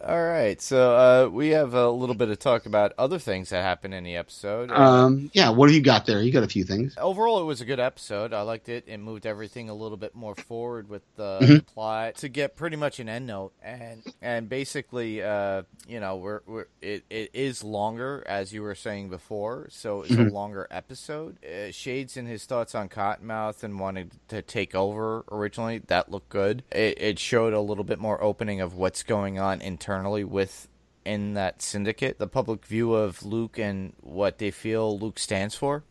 All 0.00 0.22
right, 0.22 0.60
so 0.62 0.94
uh, 0.94 1.28
we 1.28 1.48
have 1.48 1.74
a 1.74 1.90
little 1.90 2.14
bit 2.14 2.28
of 2.28 2.38
talk 2.38 2.66
about 2.66 2.92
other 2.98 3.18
things 3.18 3.50
that 3.50 3.62
happened 3.62 3.94
in 3.94 4.04
the 4.04 4.14
episode. 4.14 4.70
Um, 4.70 5.28
yeah, 5.34 5.50
what 5.50 5.68
have 5.68 5.74
you 5.74 5.82
got 5.82 6.06
there? 6.06 6.22
You 6.22 6.30
got 6.30 6.44
a 6.44 6.48
few 6.48 6.62
things. 6.62 6.94
Overall, 6.98 7.40
it 7.40 7.44
was 7.44 7.60
a 7.60 7.64
good 7.64 7.80
episode. 7.80 8.32
I 8.32 8.42
liked 8.42 8.68
it. 8.68 8.84
It 8.86 8.98
moved 8.98 9.26
everything 9.26 9.68
a 9.68 9.74
little 9.74 9.96
bit 9.96 10.14
more 10.14 10.36
forward 10.36 10.88
with 10.88 11.02
the, 11.16 11.38
mm-hmm. 11.42 11.54
the 11.54 11.62
plot 11.62 12.14
to 12.18 12.28
get 12.28 12.54
pretty 12.54 12.76
much 12.76 13.00
an 13.00 13.08
end 13.08 13.26
note, 13.26 13.52
and 13.60 14.04
and 14.22 14.48
basically, 14.48 15.20
uh, 15.20 15.62
you 15.88 15.98
know, 15.98 16.16
we're, 16.16 16.42
we're 16.46 16.66
it, 16.80 17.04
it 17.10 17.30
is 17.32 17.64
longer 17.64 18.22
as 18.24 18.52
you 18.52 18.62
were 18.62 18.76
saying 18.76 19.10
before, 19.10 19.66
so 19.70 20.02
it's 20.02 20.12
mm-hmm. 20.12 20.28
a 20.28 20.32
longer 20.32 20.68
episode. 20.70 21.44
Uh, 21.44 21.72
Shades 21.72 22.16
and 22.16 22.28
his 22.28 22.44
thoughts 22.44 22.76
on 22.76 22.88
Cottonmouth 22.88 23.64
and 23.64 23.80
wanting 23.80 24.12
to 24.28 24.42
take 24.42 24.76
over 24.76 25.24
originally 25.32 25.78
that 25.88 26.08
looked 26.08 26.28
good. 26.28 26.62
It, 26.70 27.02
it 27.02 27.18
showed 27.18 27.52
a 27.52 27.60
little 27.60 27.84
bit 27.84 27.98
more 27.98 28.22
opening 28.22 28.60
of 28.60 28.74
what's 28.74 29.02
going 29.02 29.40
on 29.40 29.60
in 29.60 29.76
internally 29.88 30.24
with 30.24 30.68
in 31.04 31.32
that 31.34 31.62
syndicate, 31.62 32.18
the 32.18 32.26
public 32.26 32.66
view 32.66 32.92
of 32.92 33.24
Luke 33.24 33.58
and 33.58 33.94
what 34.02 34.38
they 34.38 34.50
feel 34.50 34.98
Luke 34.98 35.18
stands 35.18 35.54
for. 35.54 35.82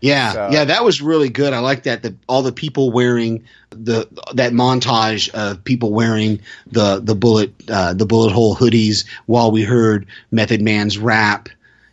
Yeah, 0.00 0.32
so. 0.32 0.48
yeah, 0.50 0.64
that 0.64 0.84
was 0.84 1.00
really 1.00 1.28
good. 1.28 1.52
I 1.52 1.60
like 1.60 1.84
that. 1.84 2.02
The 2.02 2.16
all 2.28 2.42
the 2.42 2.52
people 2.52 2.90
wearing 2.90 3.44
the 3.70 4.08
that 4.34 4.52
montage 4.52 5.30
of 5.30 5.62
people 5.64 5.92
wearing 5.92 6.40
the 6.66 7.00
the 7.00 7.14
bullet 7.14 7.52
uh, 7.70 7.94
the 7.94 8.04
bullet 8.04 8.32
hole 8.32 8.56
hoodies 8.56 9.06
while 9.26 9.52
we 9.52 9.62
heard 9.62 10.06
Method 10.32 10.60
Man's 10.60 10.98
rap, 10.98 11.48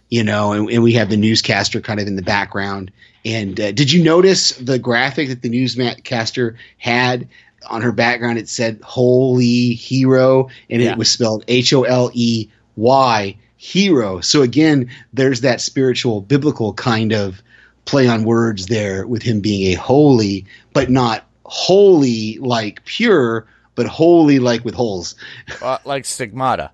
you 0.10 0.24
know, 0.24 0.52
and, 0.52 0.70
and 0.70 0.84
we 0.84 0.94
have 0.94 1.10
the 1.10 1.18
newscaster 1.18 1.80
kind 1.80 2.00
of 2.00 2.08
in 2.08 2.16
the 2.16 2.22
background. 2.24 2.92
And 3.24 3.60
uh, 3.60 3.72
did 3.72 3.92
you 3.92 4.04
notice 4.04 4.50
the 4.58 4.80
graphic 4.80 5.30
that 5.30 5.44
the 5.44 5.50
newscaster 5.50 6.58
had 6.78 7.30
on 7.70 7.82
her 7.82 7.92
background 7.92 8.38
it 8.38 8.50
said 8.50 8.80
holy 8.84 9.74
hero 9.74 10.50
and 10.70 10.82
yeah. 10.82 10.92
it 10.92 10.98
was 10.98 11.10
spelled 11.10 11.44
h-o-l-e-y 11.48 13.38
hero. 13.58 14.20
So 14.22 14.42
again 14.42 14.90
there's 15.14 15.42
that 15.42 15.62
spiritual 15.62 16.22
biblical 16.22 16.74
kind 16.74 17.14
of 17.14 17.42
play 17.86 18.08
on 18.08 18.24
words 18.24 18.68
there 18.68 19.08
with 19.08 19.24
him 19.24 19.40
being 19.40 19.74
a 19.74 19.80
holy 19.80 20.46
but 20.74 20.90
not 20.90 21.26
holy 21.46 22.38
like 22.40 22.84
pure 22.86 23.48
but 23.76 23.86
holy 23.88 24.40
like 24.40 24.66
with 24.66 24.76
holes. 24.76 25.16
Uh, 25.62 25.78
like 25.86 26.06
stigmata 26.06 26.72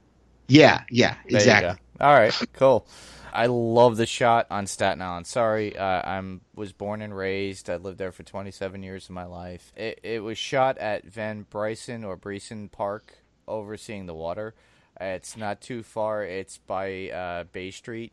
yeah 0.48 0.84
yeah 0.90 1.16
exactly. 1.28 1.80
All 2.02 2.14
right 2.14 2.34
cool 2.54 2.88
I 3.34 3.46
love 3.48 3.98
the 3.98 4.06
shot 4.06 4.48
on 4.50 4.68
Staten 4.68 5.02
Island. 5.02 5.28
Sorry, 5.28 5.78
uh, 5.78 6.02
I'm 6.04 6.42
was 6.56 6.74
born 6.74 7.02
and 7.02 7.16
raised. 7.16 7.70
I 7.70 7.78
lived 7.78 7.98
there 7.98 8.12
for 8.12 8.24
27 8.24 8.84
years 8.84 9.06
of 9.06 9.12
my 9.12 9.26
life. 9.26 9.72
It, 9.76 10.00
it 10.04 10.24
was 10.24 10.38
shot 10.38 10.78
at 10.78 11.06
Van 11.06 11.46
Bryson 11.50 12.04
or 12.04 12.18
Breeson 12.18 12.72
Park, 12.72 13.20
overseeing 13.48 14.06
the 14.06 14.14
water. 14.14 14.56
It's 15.02 15.38
not 15.38 15.62
too 15.62 15.82
far. 15.82 16.26
It's 16.26 16.58
by 16.58 17.10
uh, 17.10 17.44
Bay 17.46 17.72
Street, 17.72 18.12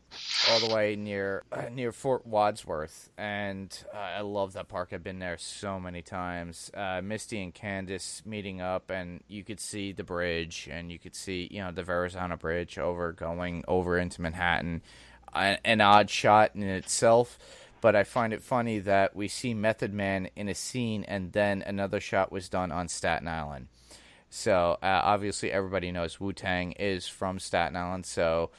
all 0.49 0.65
the 0.65 0.73
way 0.73 0.95
near 0.95 1.43
uh, 1.51 1.63
near 1.69 1.91
Fort 1.91 2.25
Wadsworth, 2.25 3.09
and 3.17 3.77
uh, 3.93 3.97
I 3.97 4.21
love 4.21 4.53
that 4.53 4.69
park. 4.69 4.89
I've 4.93 5.03
been 5.03 5.19
there 5.19 5.37
so 5.37 5.81
many 5.81 6.01
times. 6.01 6.71
Uh, 6.73 7.01
Misty 7.03 7.43
and 7.43 7.53
Candace 7.53 8.21
meeting 8.25 8.61
up, 8.61 8.89
and 8.89 9.21
you 9.27 9.43
could 9.43 9.59
see 9.59 9.91
the 9.91 10.05
bridge, 10.05 10.69
and 10.71 10.89
you 10.89 10.97
could 10.97 11.15
see 11.15 11.49
you 11.51 11.61
know 11.61 11.71
the 11.71 11.83
Verrazano 11.83 12.37
Bridge 12.37 12.77
over 12.77 13.11
going 13.11 13.65
over 13.67 13.97
into 13.97 14.21
Manhattan 14.21 14.81
an 15.33 15.81
odd 15.81 16.09
shot 16.09 16.51
in 16.55 16.63
itself, 16.63 17.37
but 17.81 17.95
I 17.95 18.03
find 18.03 18.33
it 18.33 18.43
funny 18.43 18.79
that 18.79 19.15
we 19.15 19.27
see 19.27 19.53
Method 19.53 19.93
Man 19.93 20.29
in 20.35 20.49
a 20.49 20.55
scene 20.55 21.03
and 21.03 21.31
then 21.31 21.61
another 21.61 21.99
shot 21.99 22.31
was 22.31 22.49
done 22.49 22.71
on 22.71 22.87
Staten 22.87 23.27
Island. 23.27 23.67
So 24.29 24.77
uh, 24.83 25.01
obviously 25.03 25.51
everybody 25.51 25.91
knows 25.91 26.19
Wu 26.19 26.33
Tang 26.33 26.73
is 26.73 27.07
from 27.07 27.39
Staten 27.39 27.75
Island. 27.75 28.05
So 28.05 28.51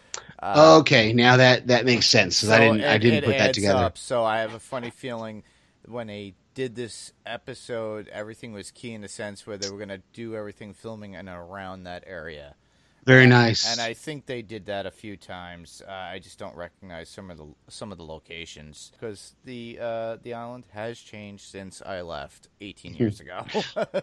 uh, 0.42 0.78
okay, 0.80 1.12
now 1.12 1.36
that 1.36 1.66
that 1.66 1.84
makes 1.84 2.06
sense. 2.06 2.38
So 2.38 2.52
I 2.52 2.58
didn't 2.58 2.80
it, 2.80 2.88
I 2.88 2.98
didn't 2.98 3.24
put 3.24 3.36
that 3.36 3.54
together. 3.54 3.84
Up. 3.84 3.98
So 3.98 4.24
I 4.24 4.38
have 4.40 4.54
a 4.54 4.60
funny 4.60 4.90
feeling 4.90 5.42
when 5.86 6.06
they 6.06 6.34
did 6.54 6.74
this 6.74 7.12
episode, 7.24 8.08
everything 8.08 8.52
was 8.52 8.70
key 8.70 8.92
in 8.92 9.00
the 9.00 9.08
sense 9.08 9.46
where 9.46 9.56
they 9.56 9.70
were 9.70 9.76
going 9.76 9.88
to 9.90 10.02
do 10.12 10.34
everything 10.34 10.74
filming 10.74 11.14
and 11.14 11.28
around 11.28 11.84
that 11.84 12.02
area. 12.06 12.56
Very 13.04 13.26
nice. 13.26 13.70
And 13.70 13.80
I 13.80 13.94
think 13.94 14.26
they 14.26 14.42
did 14.42 14.66
that 14.66 14.84
a 14.86 14.90
few 14.90 15.16
times. 15.16 15.82
Uh, 15.86 15.90
I 15.90 16.18
just 16.18 16.38
don't 16.38 16.54
recognize 16.54 17.08
some 17.08 17.30
of 17.30 17.38
the 17.38 17.46
some 17.68 17.90
of 17.92 17.98
the 17.98 18.04
locations 18.04 18.92
because 18.92 19.34
the 19.44 19.78
uh, 19.80 20.16
the 20.22 20.34
island 20.34 20.64
has 20.72 20.98
changed 20.98 21.44
since 21.44 21.80
I 21.84 22.02
left 22.02 22.48
18 22.60 22.94
years 22.96 23.20
ago. 23.20 23.44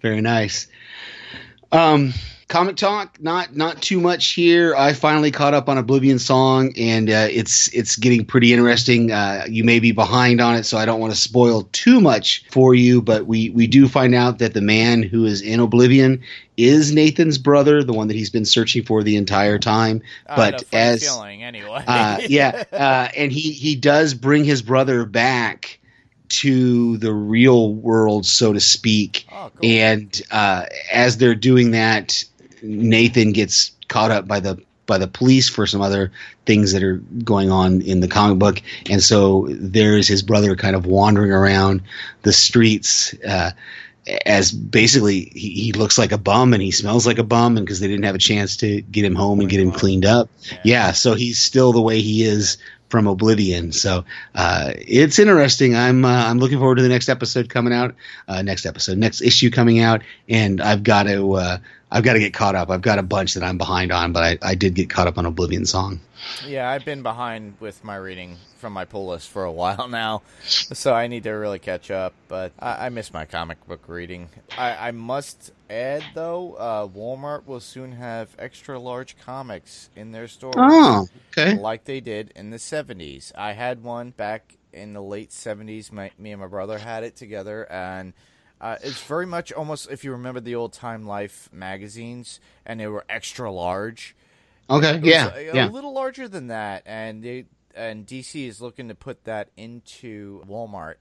Very 0.00 0.20
nice. 0.20 0.68
Um, 1.72 2.14
comic 2.48 2.76
talk, 2.76 3.20
not 3.20 3.54
not 3.54 3.80
too 3.80 4.00
much 4.00 4.28
here. 4.28 4.74
I 4.74 4.94
finally 4.94 5.30
caught 5.30 5.54
up 5.54 5.68
on 5.68 5.78
Oblivion 5.78 6.18
Song, 6.18 6.72
and 6.76 7.08
uh, 7.08 7.28
it's 7.30 7.68
it's 7.68 7.96
getting 7.96 8.24
pretty 8.24 8.52
interesting. 8.52 9.12
Uh, 9.12 9.44
you 9.48 9.64
may 9.64 9.78
be 9.78 9.92
behind 9.92 10.40
on 10.40 10.56
it, 10.56 10.64
so 10.64 10.78
I 10.78 10.86
don't 10.86 11.00
want 11.00 11.12
to 11.12 11.18
spoil 11.18 11.68
too 11.72 12.00
much 12.00 12.44
for 12.50 12.74
you. 12.74 13.00
But 13.00 13.26
we 13.26 13.50
we 13.50 13.66
do 13.66 13.86
find 13.86 14.14
out 14.14 14.38
that 14.38 14.54
the 14.54 14.60
man 14.60 15.02
who 15.02 15.24
is 15.24 15.40
in 15.40 15.60
Oblivion 15.60 16.22
is 16.56 16.92
Nathan's 16.92 17.38
brother, 17.38 17.84
the 17.84 17.92
one 17.92 18.08
that 18.08 18.16
he's 18.16 18.30
been 18.30 18.44
searching 18.44 18.82
for 18.82 19.02
the 19.02 19.16
entire 19.16 19.58
time. 19.58 20.02
but 20.26 20.64
as 20.72 21.04
feeling 21.04 21.42
anyway, 21.42 21.84
uh, 21.86 22.18
yeah, 22.26 22.64
uh, 22.72 23.08
and 23.16 23.30
he 23.30 23.52
he 23.52 23.76
does 23.76 24.14
bring 24.14 24.44
his 24.44 24.62
brother 24.62 25.04
back 25.04 25.78
to 26.28 26.96
the 26.98 27.12
real 27.12 27.74
world, 27.74 28.26
so 28.26 28.52
to 28.52 28.60
speak. 28.60 29.26
Oh, 29.32 29.50
cool. 29.54 29.70
And 29.70 30.22
uh, 30.30 30.66
as 30.92 31.18
they're 31.18 31.34
doing 31.34 31.72
that, 31.72 32.24
Nathan 32.62 33.32
gets 33.32 33.72
caught 33.88 34.10
up 34.10 34.26
by 34.26 34.40
the 34.40 34.62
by 34.86 34.98
the 34.98 35.06
police 35.06 35.50
for 35.50 35.66
some 35.66 35.82
other 35.82 36.10
things 36.46 36.72
that 36.72 36.82
are 36.82 36.96
going 37.22 37.50
on 37.50 37.82
in 37.82 38.00
the 38.00 38.08
comic 38.08 38.38
book, 38.38 38.62
and 38.88 39.02
so 39.02 39.46
there's 39.50 40.08
his 40.08 40.22
brother 40.22 40.56
kind 40.56 40.74
of 40.74 40.86
wandering 40.86 41.32
around 41.32 41.82
the 42.22 42.32
streets. 42.32 43.14
Uh, 43.26 43.50
as 44.24 44.50
basically 44.52 45.30
he, 45.34 45.50
he, 45.50 45.72
looks 45.72 45.98
like 45.98 46.12
a 46.12 46.18
bum 46.18 46.54
and 46.54 46.62
he 46.62 46.70
smells 46.70 47.06
like 47.06 47.18
a 47.18 47.22
bum 47.22 47.58
and 47.58 47.66
because 47.66 47.78
they 47.78 47.88
didn't 47.88 48.06
have 48.06 48.14
a 48.14 48.18
chance 48.18 48.56
to 48.56 48.80
get 48.80 49.04
him 49.04 49.14
home 49.14 49.38
and 49.38 49.50
get 49.50 49.60
him 49.60 49.70
cleaned 49.70 50.06
up 50.06 50.30
yeah. 50.42 50.56
yeah. 50.64 50.92
so 50.92 51.12
he's 51.12 51.38
still 51.38 51.72
the 51.72 51.80
way 51.82 52.00
he 52.00 52.24
is 52.24 52.56
from 52.88 53.06
Oblivion. 53.06 53.72
So 53.72 54.04
uh, 54.34 54.72
it's 54.76 55.18
interesting. 55.18 55.76
I'm 55.76 56.04
uh, 56.04 56.26
I'm 56.28 56.38
looking 56.38 56.58
forward 56.58 56.76
to 56.76 56.82
the 56.82 56.88
next 56.88 57.08
episode 57.08 57.48
coming 57.48 57.72
out. 57.72 57.94
Uh, 58.26 58.42
next 58.42 58.66
episode, 58.66 58.98
next 58.98 59.20
issue 59.20 59.50
coming 59.50 59.80
out, 59.80 60.02
and 60.28 60.60
I've 60.60 60.82
got 60.82 61.04
to 61.04 61.34
uh, 61.34 61.58
I've 61.90 62.04
got 62.04 62.14
to 62.14 62.18
get 62.18 62.34
caught 62.34 62.54
up. 62.54 62.70
I've 62.70 62.82
got 62.82 62.98
a 62.98 63.02
bunch 63.02 63.34
that 63.34 63.42
I'm 63.42 63.58
behind 63.58 63.92
on, 63.92 64.12
but 64.12 64.22
I, 64.22 64.38
I 64.42 64.54
did 64.54 64.74
get 64.74 64.90
caught 64.90 65.06
up 65.06 65.16
on 65.18 65.26
Oblivion 65.26 65.64
Song. 65.64 66.00
Yeah, 66.46 66.68
I've 66.68 66.84
been 66.84 67.02
behind 67.02 67.54
with 67.60 67.82
my 67.84 67.96
reading 67.96 68.36
from 68.58 68.72
my 68.72 68.84
pull 68.84 69.08
list 69.08 69.30
for 69.30 69.44
a 69.44 69.52
while 69.58 69.88
now, 69.88 70.22
so 70.42 70.94
I 70.94 71.06
need 71.06 71.24
to 71.24 71.30
really 71.30 71.58
catch 71.58 71.90
up. 71.90 72.14
But 72.28 72.52
I, 72.58 72.86
I 72.86 72.88
miss 72.88 73.12
my 73.12 73.24
comic 73.24 73.64
book 73.66 73.84
reading. 73.86 74.28
I, 74.56 74.88
I 74.88 74.90
must 74.90 75.52
add, 75.70 76.02
though, 76.14 76.54
uh, 76.54 76.86
Walmart 76.86 77.46
will 77.46 77.60
soon 77.60 77.92
have 77.92 78.34
extra 78.38 78.78
large 78.78 79.16
comics 79.18 79.90
in 79.96 80.12
their 80.12 80.28
stores. 80.28 80.56
Oh, 80.58 81.08
okay. 81.36 81.56
Like 81.56 81.84
they 81.84 82.00
did 82.00 82.32
in 82.36 82.50
the 82.50 82.56
70s. 82.56 83.32
I 83.36 83.52
had 83.52 83.82
one 83.82 84.10
back 84.10 84.56
in 84.72 84.92
the 84.92 85.02
late 85.02 85.30
70s. 85.30 85.92
My, 85.92 86.10
me 86.18 86.32
and 86.32 86.40
my 86.40 86.46
brother 86.48 86.78
had 86.78 87.04
it 87.04 87.16
together, 87.16 87.70
and 87.70 88.12
uh, 88.60 88.76
it's 88.82 89.02
very 89.02 89.26
much 89.26 89.52
almost 89.52 89.90
if 89.90 90.04
you 90.04 90.12
remember 90.12 90.40
the 90.40 90.54
old 90.54 90.72
Time 90.72 91.06
Life 91.06 91.48
magazines, 91.52 92.40
and 92.66 92.80
they 92.80 92.86
were 92.86 93.04
extra 93.08 93.50
large. 93.50 94.16
Okay, 94.70 95.00
yeah, 95.02 95.34
a, 95.34 95.54
yeah, 95.54 95.68
a 95.68 95.70
little 95.70 95.94
larger 95.94 96.28
than 96.28 96.48
that, 96.48 96.82
and 96.84 97.22
they 97.22 97.46
and 97.74 98.06
DC 98.06 98.46
is 98.46 98.60
looking 98.60 98.88
to 98.88 98.94
put 98.94 99.24
that 99.24 99.48
into 99.56 100.44
Walmart. 100.46 100.96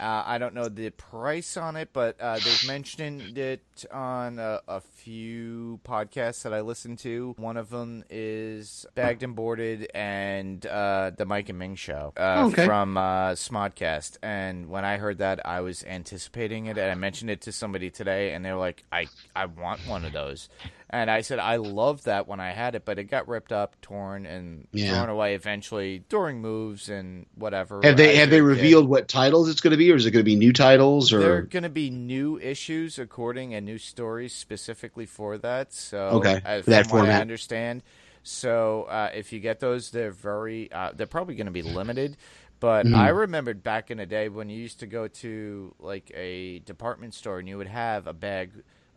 Uh, 0.00 0.22
I 0.26 0.38
don't 0.38 0.54
know 0.54 0.68
the 0.68 0.90
price 0.90 1.56
on 1.56 1.76
it, 1.76 1.90
but 1.92 2.20
uh, 2.20 2.40
they've 2.40 2.62
mentioned 2.62 3.38
it 3.38 3.84
on 3.92 4.38
a, 4.38 4.60
a 4.66 4.80
few 4.80 5.80
podcasts 5.84 6.42
that 6.42 6.52
I 6.52 6.62
listen 6.62 6.96
to. 6.98 7.34
One 7.38 7.56
of 7.56 7.70
them 7.70 8.04
is 8.10 8.86
Bagged 8.94 9.22
and 9.22 9.36
Boarded 9.36 9.88
and 9.94 10.64
uh, 10.66 11.12
the 11.16 11.24
Mike 11.24 11.48
and 11.48 11.58
Ming 11.58 11.76
Show 11.76 12.12
uh, 12.16 12.46
Okay. 12.50 12.64
from 12.64 12.96
uh, 12.96 13.32
Smodcast. 13.32 14.18
And 14.22 14.68
when 14.68 14.84
I 14.84 14.96
heard 14.96 15.18
that, 15.18 15.46
I 15.46 15.60
was 15.60 15.84
anticipating 15.84 16.66
it, 16.66 16.76
and 16.76 16.90
I 16.90 16.94
mentioned 16.96 17.30
it 17.30 17.40
to 17.42 17.52
somebody 17.52 17.90
today, 17.90 18.32
and 18.32 18.44
they 18.44 18.50
were 18.52 18.58
like, 18.58 18.82
"I 18.90 19.06
I 19.36 19.46
want 19.46 19.86
one 19.86 20.04
of 20.04 20.12
those." 20.12 20.48
And 20.94 21.10
I 21.10 21.22
said 21.22 21.40
I 21.40 21.56
loved 21.56 22.04
that 22.04 22.28
when 22.28 22.40
I 22.40 22.52
had 22.52 22.74
it, 22.76 22.84
but 22.84 22.98
it 22.98 23.04
got 23.04 23.28
ripped 23.28 23.52
up, 23.52 23.80
torn, 23.82 24.26
and 24.26 24.68
Yeah. 24.72 24.84
thrown 24.84 25.08
away 25.08 25.34
eventually 25.34 26.04
during 26.08 26.40
moves 26.40 26.88
and 26.88 27.26
whatever. 27.34 27.84
Have 27.84 27.96
they 27.96 28.16
have 28.16 28.30
they 28.30 28.40
it 28.40 28.50
did. 28.50 28.76
revealed 28.76 28.88
what 28.88 29.08
titles 29.08 29.48
it's 29.48 29.60
going 29.60 29.72
to 29.72 29.76
be, 29.76 29.92
or 29.92 29.96
is 29.96 30.06
it 30.06 30.10
going 30.10 30.24
to 30.24 30.30
be 30.30 30.36
new 30.36 30.52
titles? 30.52 31.12
Or 31.12 31.20
there 31.20 31.36
are 31.36 31.42
going 31.42 31.62
to 31.62 31.68
be 31.68 31.90
new 31.90 32.38
issues, 32.38 32.98
according 32.98 33.54
and 33.54 33.64
new 33.64 33.78
stories 33.78 34.34
specifically 34.34 35.06
for 35.06 35.38
that. 35.38 35.72
So, 35.72 36.16
Okay, 36.16 36.42
uh, 36.44 36.62
that 36.66 36.86
from 36.88 36.90
what 36.90 37.06
I 37.06 37.20
understand. 37.20 37.82
So, 38.22 38.84
uh, 38.84 39.10
if 39.14 39.32
you 39.32 39.40
get 39.40 39.60
those, 39.60 39.90
they're 39.90 40.10
very, 40.10 40.72
uh, 40.72 40.92
they're 40.94 41.06
probably 41.06 41.34
going 41.34 41.46
to 41.46 41.52
be 41.52 41.62
limited. 41.62 42.16
But 42.58 42.88
Mm-hmm. 42.88 42.94
I 42.94 43.08
remembered 43.08 43.62
back 43.62 43.90
in 43.90 43.98
the 43.98 44.06
day 44.06 44.28
when 44.28 44.48
you 44.48 44.58
used 44.58 44.80
to 44.80 44.86
go 44.86 45.06
to 45.08 45.74
like 45.78 46.10
a 46.14 46.60
department 46.60 47.14
store 47.14 47.38
and 47.38 47.48
you 47.48 47.58
would 47.58 47.66
have 47.68 48.06
a 48.06 48.14
bag 48.14 48.50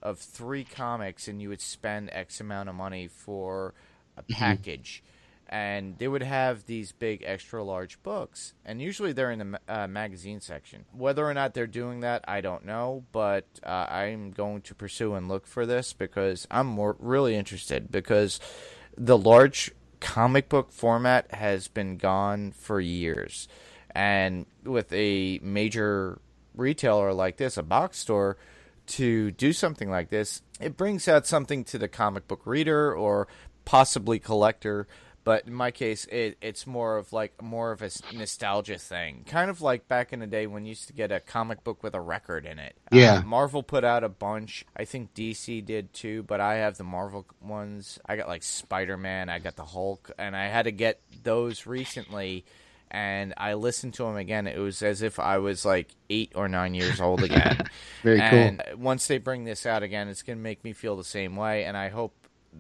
of 0.10 0.20
three 0.20 0.64
comics 0.64 1.28
and 1.28 1.41
you 1.41 1.49
would 1.49 1.62
spend 1.62 2.10
X 2.14 2.39
amount 2.41 2.70
of 2.70 2.76
money 2.76 3.08
for 3.08 3.74
a 4.18 4.24
Mm-hmm. 4.24 4.34
package. 4.34 5.03
And 5.49 5.97
they 5.97 6.10
would 6.10 6.24
have 6.24 6.66
these 6.66 6.91
big 6.91 7.24
extra 7.26 7.64
large 7.64 8.03
books, 8.03 8.53
and 8.66 8.82
usually 8.82 9.14
they're 9.14 9.32
in 9.32 9.39
the 9.39 9.60
uh, 9.70 9.88
magazine 9.88 10.41
section. 10.41 10.84
Whether 10.91 11.26
or 11.26 11.34
not 11.34 11.53
they're 11.53 11.68
doing 11.68 12.01
that, 12.01 12.26
I 12.28 12.41
don't 12.41 12.66
know, 12.66 13.05
but 13.14 13.45
uh, 13.64 13.88
I'm 13.89 14.32
going 14.32 14.62
to 14.64 14.76
pursue 14.76 15.14
and 15.16 15.30
look 15.30 15.47
for 15.47 15.66
this 15.66 15.93
because 15.93 16.47
I'm 16.51 16.68
more 16.68 16.97
really 16.99 17.34
interested 17.36 17.89
because 17.89 18.41
the 18.97 19.18
large 19.18 19.72
comic 20.01 20.49
book 20.49 20.74
format 20.74 21.34
has 21.34 21.70
been 21.70 21.95
gone 21.95 22.51
for 22.51 22.82
years. 22.82 23.47
And 23.91 24.47
with 24.66 24.91
a 24.91 25.39
major 25.41 26.20
retailer 26.55 27.14
like 27.14 27.38
this, 27.38 27.55
a 27.55 27.64
box 27.64 27.99
store, 27.99 28.36
to 28.88 29.31
do 29.31 29.53
something 29.53 29.89
like 29.89 30.09
this, 30.09 30.41
it 30.59 30.77
brings 30.77 31.07
out 31.07 31.27
something 31.27 31.63
to 31.65 31.77
the 31.77 31.88
comic 31.88 32.27
book 32.27 32.41
reader 32.45 32.93
or 32.93 33.27
possibly 33.65 34.19
collector. 34.19 34.88
But 35.23 35.45
in 35.45 35.53
my 35.53 35.71
case, 35.71 36.05
it, 36.05 36.38
it's 36.39 36.65
more 36.65 36.95
of 36.95 37.11
like 37.11 37.41
more 37.41 37.73
of 37.73 37.81
a 37.81 37.89
nostalgia 38.13 38.77
thing, 38.77 39.25
kind 39.27 39.49
of 39.49 39.59
like 39.61 39.89
back 39.89 40.13
in 40.13 40.21
the 40.21 40.25
day 40.25 40.47
when 40.47 40.63
you 40.63 40.69
used 40.69 40.88
to 40.88 40.93
get 40.93 41.11
a 41.11 41.19
comic 41.19 41.65
book 41.65 41.83
with 41.83 41.95
a 41.95 41.99
record 41.99 42.45
in 42.45 42.59
it. 42.59 42.77
Yeah. 42.93 43.15
Uh, 43.15 43.21
Marvel 43.23 43.61
put 43.61 43.83
out 43.83 44.05
a 44.05 44.09
bunch. 44.09 44.63
I 44.77 44.85
think 44.85 45.13
DC 45.13 45.65
did 45.65 45.93
too, 45.93 46.23
but 46.23 46.39
I 46.39 46.55
have 46.55 46.77
the 46.77 46.85
Marvel 46.85 47.25
ones. 47.41 47.99
I 48.05 48.15
got 48.15 48.29
like 48.29 48.41
Spider 48.41 48.95
Man, 48.95 49.27
I 49.27 49.39
got 49.39 49.57
the 49.57 49.65
Hulk, 49.65 50.11
and 50.17 50.33
I 50.33 50.47
had 50.47 50.63
to 50.63 50.71
get 50.71 51.01
those 51.23 51.65
recently. 51.65 52.45
And 52.89 53.33
I 53.38 53.53
listened 53.53 53.93
to 53.95 54.03
them 54.03 54.15
again. 54.15 54.47
It 54.47 54.59
was 54.59 54.81
as 54.81 55.01
if 55.01 55.19
I 55.19 55.38
was 55.39 55.65
like 55.65 55.89
eight 56.09 56.31
or 56.35 56.47
nine 56.47 56.73
years 56.73 57.01
old 57.01 57.23
again. 57.23 57.67
Very 58.03 58.21
cool. 58.29 58.77
once 58.77 59.07
they 59.07 59.17
bring 59.17 59.43
this 59.43 59.65
out 59.65 59.83
again, 59.83 60.07
it's 60.07 60.23
going 60.23 60.38
to 60.38 60.43
make 60.43 60.63
me 60.63 60.73
feel 60.73 60.95
the 60.95 61.03
same 61.03 61.35
way. 61.35 61.65
And 61.65 61.75
I 61.75 61.89
hope 61.89 62.13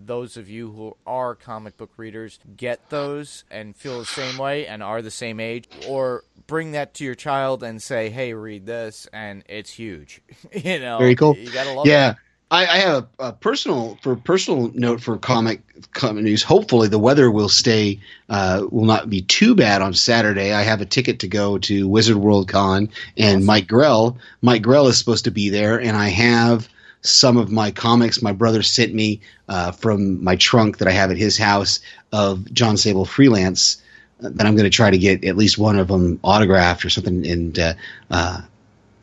those 0.05 0.37
of 0.37 0.49
you 0.49 0.71
who 0.71 0.95
are 1.05 1.35
comic 1.35 1.77
book 1.77 1.91
readers 1.97 2.39
get 2.55 2.89
those 2.89 3.43
and 3.49 3.75
feel 3.75 3.99
the 3.99 4.05
same 4.05 4.37
way 4.37 4.67
and 4.67 4.83
are 4.83 5.01
the 5.01 5.11
same 5.11 5.39
age, 5.39 5.67
or 5.87 6.23
bring 6.45 6.71
that 6.73 6.93
to 6.95 7.03
your 7.03 7.15
child 7.15 7.63
and 7.63 7.81
say, 7.81 8.09
"Hey, 8.09 8.33
read 8.33 8.65
this," 8.65 9.07
and 9.11 9.43
it's 9.47 9.71
huge. 9.71 10.21
you 10.53 10.79
know, 10.79 10.97
Very 10.99 11.15
cool. 11.15 11.35
You 11.35 11.51
gotta 11.51 11.71
love 11.71 11.87
yeah. 11.87 12.11
it. 12.11 12.17
I, 12.49 12.61
I 12.65 12.77
have 12.77 13.07
a, 13.19 13.27
a 13.27 13.33
personal 13.33 13.97
for 14.01 14.15
personal 14.15 14.71
note 14.73 15.01
for 15.01 15.17
comic 15.17 15.61
comic 15.93 16.23
news. 16.23 16.43
Hopefully, 16.43 16.87
the 16.87 16.99
weather 16.99 17.29
will 17.29 17.49
stay 17.49 17.99
uh, 18.29 18.65
will 18.71 18.85
not 18.85 19.09
be 19.09 19.21
too 19.21 19.53
bad 19.53 19.81
on 19.81 19.93
Saturday. 19.93 20.53
I 20.53 20.61
have 20.61 20.79
a 20.81 20.85
ticket 20.85 21.19
to 21.19 21.27
go 21.27 21.57
to 21.59 21.87
Wizard 21.89 22.15
World 22.17 22.47
Con, 22.47 22.89
and 23.17 23.45
Mike 23.45 23.67
Grell 23.67 24.17
Mike 24.41 24.61
Grell 24.61 24.87
is 24.87 24.97
supposed 24.97 25.25
to 25.25 25.31
be 25.31 25.49
there, 25.49 25.79
and 25.79 25.97
I 25.97 26.07
have 26.07 26.69
some 27.01 27.37
of 27.37 27.51
my 27.51 27.71
comics 27.71 28.21
my 28.21 28.31
brother 28.31 28.63
sent 28.63 28.93
me 28.93 29.19
uh, 29.49 29.71
from 29.71 30.23
my 30.23 30.35
trunk 30.37 30.77
that 30.77 30.87
I 30.87 30.91
have 30.91 31.11
at 31.11 31.17
his 31.17 31.37
house 31.37 31.79
of 32.13 32.51
Jon 32.53 32.77
Sable 32.77 33.05
freelance. 33.05 33.81
uh, 34.23 34.29
That 34.33 34.47
I'm 34.47 34.55
going 34.55 34.63
to 34.63 34.75
try 34.75 34.89
to 34.89 34.97
get 34.97 35.25
at 35.25 35.35
least 35.37 35.57
one 35.57 35.77
of 35.77 35.89
them 35.89 36.19
autographed 36.23 36.85
or 36.85 36.89
something, 36.89 37.27
and 37.27 37.59
uh, 37.59 37.73
uh, 38.09 38.41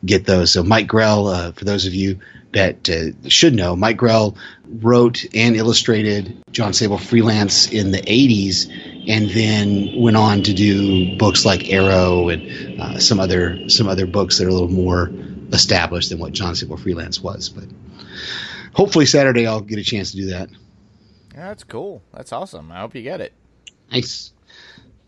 get 0.03 0.25
those. 0.25 0.51
So 0.51 0.63
Mike 0.63 0.87
Grell, 0.87 1.27
uh, 1.27 1.51
for 1.51 1.65
those 1.65 1.85
of 1.85 1.93
you 1.93 2.19
that 2.55 2.89
uh, 2.89 3.29
should 3.29 3.53
know, 3.53 3.75
Mike 3.75 3.97
Grell 3.97 4.35
wrote 4.65 5.25
and 5.35 5.55
illustrated 5.55 6.41
Jon 6.51 6.73
Sable 6.73 6.97
freelance 6.97 7.71
in 7.71 7.91
the 7.91 8.01
'80s, 8.01 8.67
and 9.07 9.29
then 9.29 10.01
went 10.01 10.17
on 10.17 10.41
to 10.43 10.53
do 10.53 11.17
books 11.17 11.45
like 11.45 11.69
Arrow 11.69 12.29
and 12.29 12.81
uh, 12.81 12.99
some 12.99 13.19
other 13.19 13.69
some 13.69 13.87
other 13.87 14.07
books 14.07 14.37
that 14.37 14.45
are 14.45 14.49
a 14.49 14.53
little 14.53 14.69
more 14.69 15.11
established 15.51 16.09
than 16.09 16.17
what 16.17 16.33
Jon 16.33 16.55
Sable 16.55 16.77
freelance 16.77 17.21
was. 17.21 17.49
But 17.49 17.65
hopefully 18.73 19.05
Saturday 19.05 19.45
I'll 19.45 19.61
get 19.61 19.77
a 19.77 19.83
chance 19.83 20.11
to 20.11 20.17
do 20.17 20.27
that. 20.27 20.49
Yeah, 21.33 21.49
that's 21.49 21.65
cool. 21.65 22.01
That's 22.13 22.31
awesome. 22.31 22.71
I 22.71 22.79
hope 22.79 22.95
you 22.95 23.01
get 23.01 23.19
it. 23.19 23.33
Nice. 23.91 24.31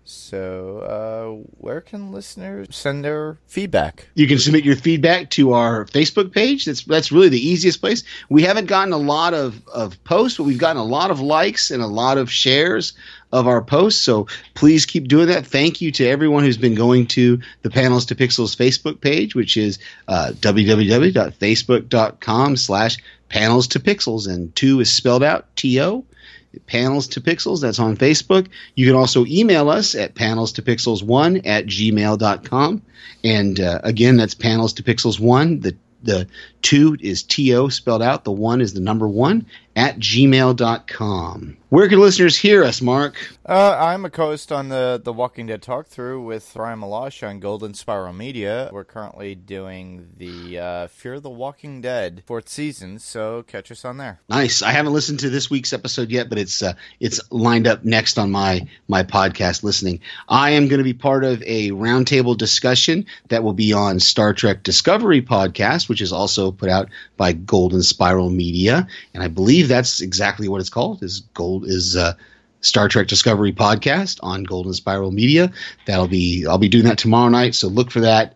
So, 0.10 0.80
uh, 0.80 1.32
where 1.58 1.82
can 1.82 2.14
listeners 2.14 2.68
send 2.72 3.04
their 3.04 3.40
feedback? 3.46 4.08
You 4.16 4.26
can 4.26 4.40
submit 4.40 4.64
your 4.64 4.78
feedback 4.78 5.30
to 5.32 5.52
our 5.52 5.84
Facebook 5.84 6.32
page. 6.32 6.64
That's 6.64 6.86
that's 6.86 7.12
really 7.12 7.28
the 7.28 7.46
easiest 7.46 7.82
place. 7.82 8.04
We 8.30 8.44
haven't 8.44 8.68
gotten 8.68 8.94
a 8.94 8.98
lot 8.98 9.34
of, 9.34 9.68
of 9.68 10.02
posts, 10.06 10.38
but 10.38 10.46
we've 10.46 10.58
gotten 10.58 10.78
a 10.78 10.86
lot 10.86 11.12
of 11.12 11.20
likes 11.20 11.72
and 11.72 11.84
a 11.84 11.88
lot 11.88 12.18
of 12.18 12.32
shares 12.32 12.94
of 13.34 13.48
our 13.48 13.62
posts. 13.62 14.02
So 14.02 14.28
please 14.54 14.86
keep 14.86 15.10
doing 15.10 15.28
that. 15.28 15.46
Thank 15.46 15.82
you 15.82 15.92
to 15.92 16.08
everyone 16.08 16.46
who's 16.46 16.56
been 16.56 16.76
going 16.76 17.08
to 17.08 17.42
the 17.64 17.70
Panels 17.70 18.06
to 18.06 18.16
Pixels 18.16 18.56
Facebook 18.56 19.02
page, 19.02 19.36
which 19.36 19.58
is 19.58 19.78
uh, 20.08 20.32
www.facebook.com 20.36 22.56
slash 22.56 22.98
panels 23.28 23.68
to 23.68 23.82
pixels. 23.82 24.34
And 24.34 24.56
two 24.56 24.80
is 24.80 24.90
spelled 24.90 25.24
out 25.24 25.54
T-O 25.58 26.06
panels 26.66 27.08
to 27.08 27.22
pixels 27.22 27.62
that's 27.62 27.80
on 27.80 27.98
facebook. 27.98 28.48
You 28.76 28.86
can 28.88 28.96
also 28.96 29.26
email 29.26 29.70
us 29.70 29.96
at 29.96 30.16
panels 30.16 30.54
to 30.54 30.62
pixels 30.62 31.04
1 31.04 31.38
at 31.46 31.66
gmail.com 31.66 32.82
and 33.24 33.60
uh, 33.60 33.80
again 33.84 34.18
that's 34.18 34.36
panels 34.36 34.74
to 34.74 34.84
pixels 34.84 35.20
1 35.20 35.60
the 35.62 35.76
the 36.04 36.28
two 36.62 36.96
is 37.00 37.24
to 37.24 37.70
spelled 37.70 38.04
out. 38.04 38.24
The 38.24 38.32
one 38.32 38.62
is 38.62 38.74
the 38.74 38.80
number 38.80 39.08
one 39.08 39.46
at 39.76 39.98
gmail.com 39.98 41.58
where 41.70 41.90
can 41.90 42.00
listeners 42.00 42.38
hear 42.38 42.64
us 42.64 42.82
mark 42.82 43.16
Uh, 43.48 43.78
I'm 43.80 44.04
a 44.04 44.10
co-host 44.10 44.52
on 44.52 44.68
the 44.68 45.00
the 45.02 45.14
Walking 45.14 45.48
Dead 45.48 45.62
talk 45.62 45.88
through 45.88 46.22
with 46.22 46.54
Ryan 46.54 46.82
Malash 46.82 47.26
on 47.26 47.40
Golden 47.40 47.74
Spiral 47.74 48.12
Media. 48.12 48.70
We're 48.74 48.84
currently 48.84 49.36
doing 49.36 50.10
the 50.18 50.60
uh, 50.60 50.88
Fear 50.88 51.22
the 51.22 51.30
Walking 51.30 51.80
Dead 51.80 52.24
fourth 52.26 52.50
season, 52.50 53.00
so 53.00 53.44
catch 53.44 53.72
us 53.72 53.86
on 53.86 53.96
there. 53.96 54.20
Nice. 54.28 54.62
I 54.62 54.72
haven't 54.72 54.92
listened 54.92 55.22
to 55.22 55.30
this 55.30 55.50
week's 55.50 55.72
episode 55.72 56.10
yet, 56.10 56.28
but 56.28 56.38
it's 56.38 56.62
uh, 56.62 56.74
it's 57.00 57.22
lined 57.32 57.68
up 57.68 57.86
next 57.86 58.18
on 58.18 58.32
my 58.32 58.68
my 58.90 59.04
podcast 59.04 59.64
listening. 59.64 60.02
I 60.28 60.50
am 60.50 60.68
going 60.68 60.80
to 60.80 60.84
be 60.84 60.94
part 60.94 61.24
of 61.24 61.42
a 61.44 61.70
roundtable 61.72 62.36
discussion 62.36 63.06
that 63.30 63.44
will 63.44 63.54
be 63.54 63.72
on 63.72 64.02
Star 64.02 64.34
Trek 64.34 64.62
Discovery 64.62 65.22
podcast, 65.22 65.88
which 65.88 66.02
is 66.02 66.12
also 66.12 66.52
put 66.52 66.68
out 66.68 66.90
by 67.16 67.32
Golden 67.32 67.82
Spiral 67.82 68.30
Media, 68.30 68.86
and 69.14 69.24
I 69.24 69.30
believe 69.30 69.70
that's 69.70 70.02
exactly 70.02 70.50
what 70.50 70.60
it's 70.60 70.70
called. 70.70 71.02
Is 71.02 71.22
Gold 71.58 71.70
is 71.70 71.96
uh, 71.96 72.14
Star 72.62 72.88
Trek 72.88 73.08
Discovery 73.08 73.54
podcast 73.54 74.20
on 74.22 74.44
Golden 74.44 74.74
Spiral 74.74 75.12
Media. 75.12 75.52
That'll 75.86 76.08
be 76.08 76.46
I'll 76.46 76.58
be 76.58 76.70
doing 76.70 76.86
that 76.86 76.98
tomorrow 76.98 77.30
night, 77.30 77.56
so 77.56 77.68
look 77.68 77.92
for 77.92 78.02
that. 78.02 78.36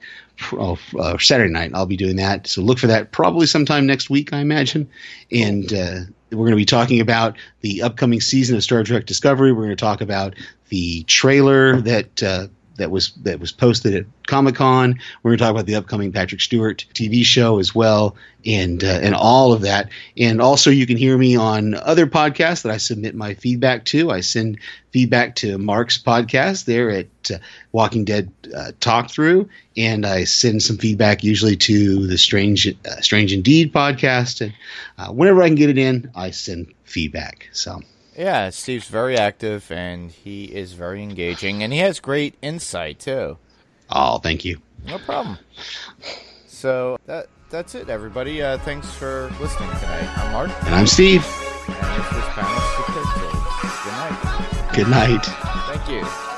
Oh, 0.54 0.80
uh, 1.00 1.18
Saturday 1.20 1.52
night 1.54 1.72
I'll 1.76 1.86
be 1.86 1.98
doing 1.98 2.16
that, 2.16 2.48
so 2.48 2.62
look 2.62 2.80
for 2.80 2.88
that 2.88 3.12
probably 3.12 3.46
sometime 3.46 3.86
next 3.86 4.10
week, 4.10 4.34
I 4.34 4.40
imagine. 4.40 4.90
And 5.32 5.72
uh, 5.72 6.00
we're 6.32 6.46
going 6.46 6.52
to 6.52 6.56
be 6.56 6.66
talking 6.66 7.00
about 7.00 7.38
the 7.62 7.84
upcoming 7.84 8.22
season 8.22 8.56
of 8.56 8.64
Star 8.64 8.84
Trek 8.84 9.06
Discovery. 9.06 9.52
We're 9.52 9.66
going 9.66 9.70
to 9.70 9.76
talk 9.76 10.02
about 10.02 10.36
the 10.70 11.04
trailer 11.04 11.80
that 11.82 12.24
uh, 12.24 12.48
that 12.82 12.90
was 12.90 13.12
that 13.24 13.40
was 13.40 13.52
posted 13.52 13.96
at 13.96 14.06
Comic 14.28 14.56
Con. 14.56 15.00
We're 15.22 15.32
going 15.32 15.38
to 15.38 15.44
talk 15.44 15.52
about 15.52 15.68
the 15.68 15.76
upcoming 15.76 16.12
Patrick 16.12 16.42
Stewart 16.42 16.84
TV 16.96 17.24
show 17.24 17.60
as 17.60 17.76
well, 17.76 18.16
and 18.44 18.84
uh, 18.84 19.00
and 19.04 19.14
all 19.14 19.54
of 19.54 19.62
that. 19.62 19.90
And 20.18 20.42
also, 20.42 20.72
you 20.72 20.88
can 20.88 20.98
hear 20.98 21.16
me 21.18 21.36
on 21.36 21.76
other 21.76 22.08
podcasts 22.08 22.64
that 22.64 22.72
I 22.72 22.78
submit 22.78 23.14
my 23.14 23.36
feedback 23.36 23.86
to. 23.86 24.10
I 24.10 24.22
send 24.22 24.58
feedback 24.90 25.36
to 25.36 25.60
Mark's 25.60 26.02
podcast 26.02 26.66
there 26.66 26.90
at 26.90 27.08
uh, 27.32 27.38
Walking 27.72 28.04
Dead 28.04 28.32
uh, 28.56 28.72
Talk 28.80 29.12
Through, 29.12 29.48
and 29.78 30.04
I 30.04 30.24
send 30.24 30.64
some 30.64 30.78
feedback 30.78 31.24
usually 31.24 31.56
to 31.58 32.08
the 32.08 32.18
Strange 32.18 32.68
uh, 32.68 33.02
Strange 33.02 33.32
Indeed 33.32 33.72
podcast. 33.72 34.42
And 34.42 34.54
uh, 34.98 35.14
whenever 35.14 35.44
I 35.44 35.48
can 35.48 35.56
get 35.56 35.70
it 35.70 35.78
in, 35.78 36.12
I 36.16 36.32
send 36.32 36.74
feedback. 36.84 37.48
So. 37.54 37.82
Yeah, 38.22 38.52
Steve's 38.52 38.88
very 38.88 39.18
active 39.18 39.72
and 39.72 40.12
he 40.12 40.44
is 40.46 40.74
very 40.74 41.02
engaging 41.02 41.64
and 41.64 41.74
he 41.74 41.80
has 41.80 42.00
great 42.00 42.36
insight 42.40 43.00
too. 43.00 43.40
Oh, 43.90 44.20
thank 44.20 44.46
you. 44.46 44.62
No 44.86 45.00
problem. 45.00 45.40
So 46.46 47.00
that 47.08 47.30
that's 47.50 47.74
it, 47.74 47.90
everybody. 47.90 48.44
Uh, 48.44 48.60
thanks 48.60 48.94
for 48.94 49.32
listening 49.42 49.72
tonight. 49.80 50.08
I'm 50.20 50.34
Mark, 50.34 50.52
And 50.66 50.76
I'm 50.76 50.86
Steve. 50.86 51.26
and 51.68 51.76
this 52.00 52.12
was 52.14 52.26
Good 53.84 53.88
night. 53.88 54.72
Good 54.76 54.88
night. 54.88 55.26
Thank 55.26 55.90
you. 55.90 56.31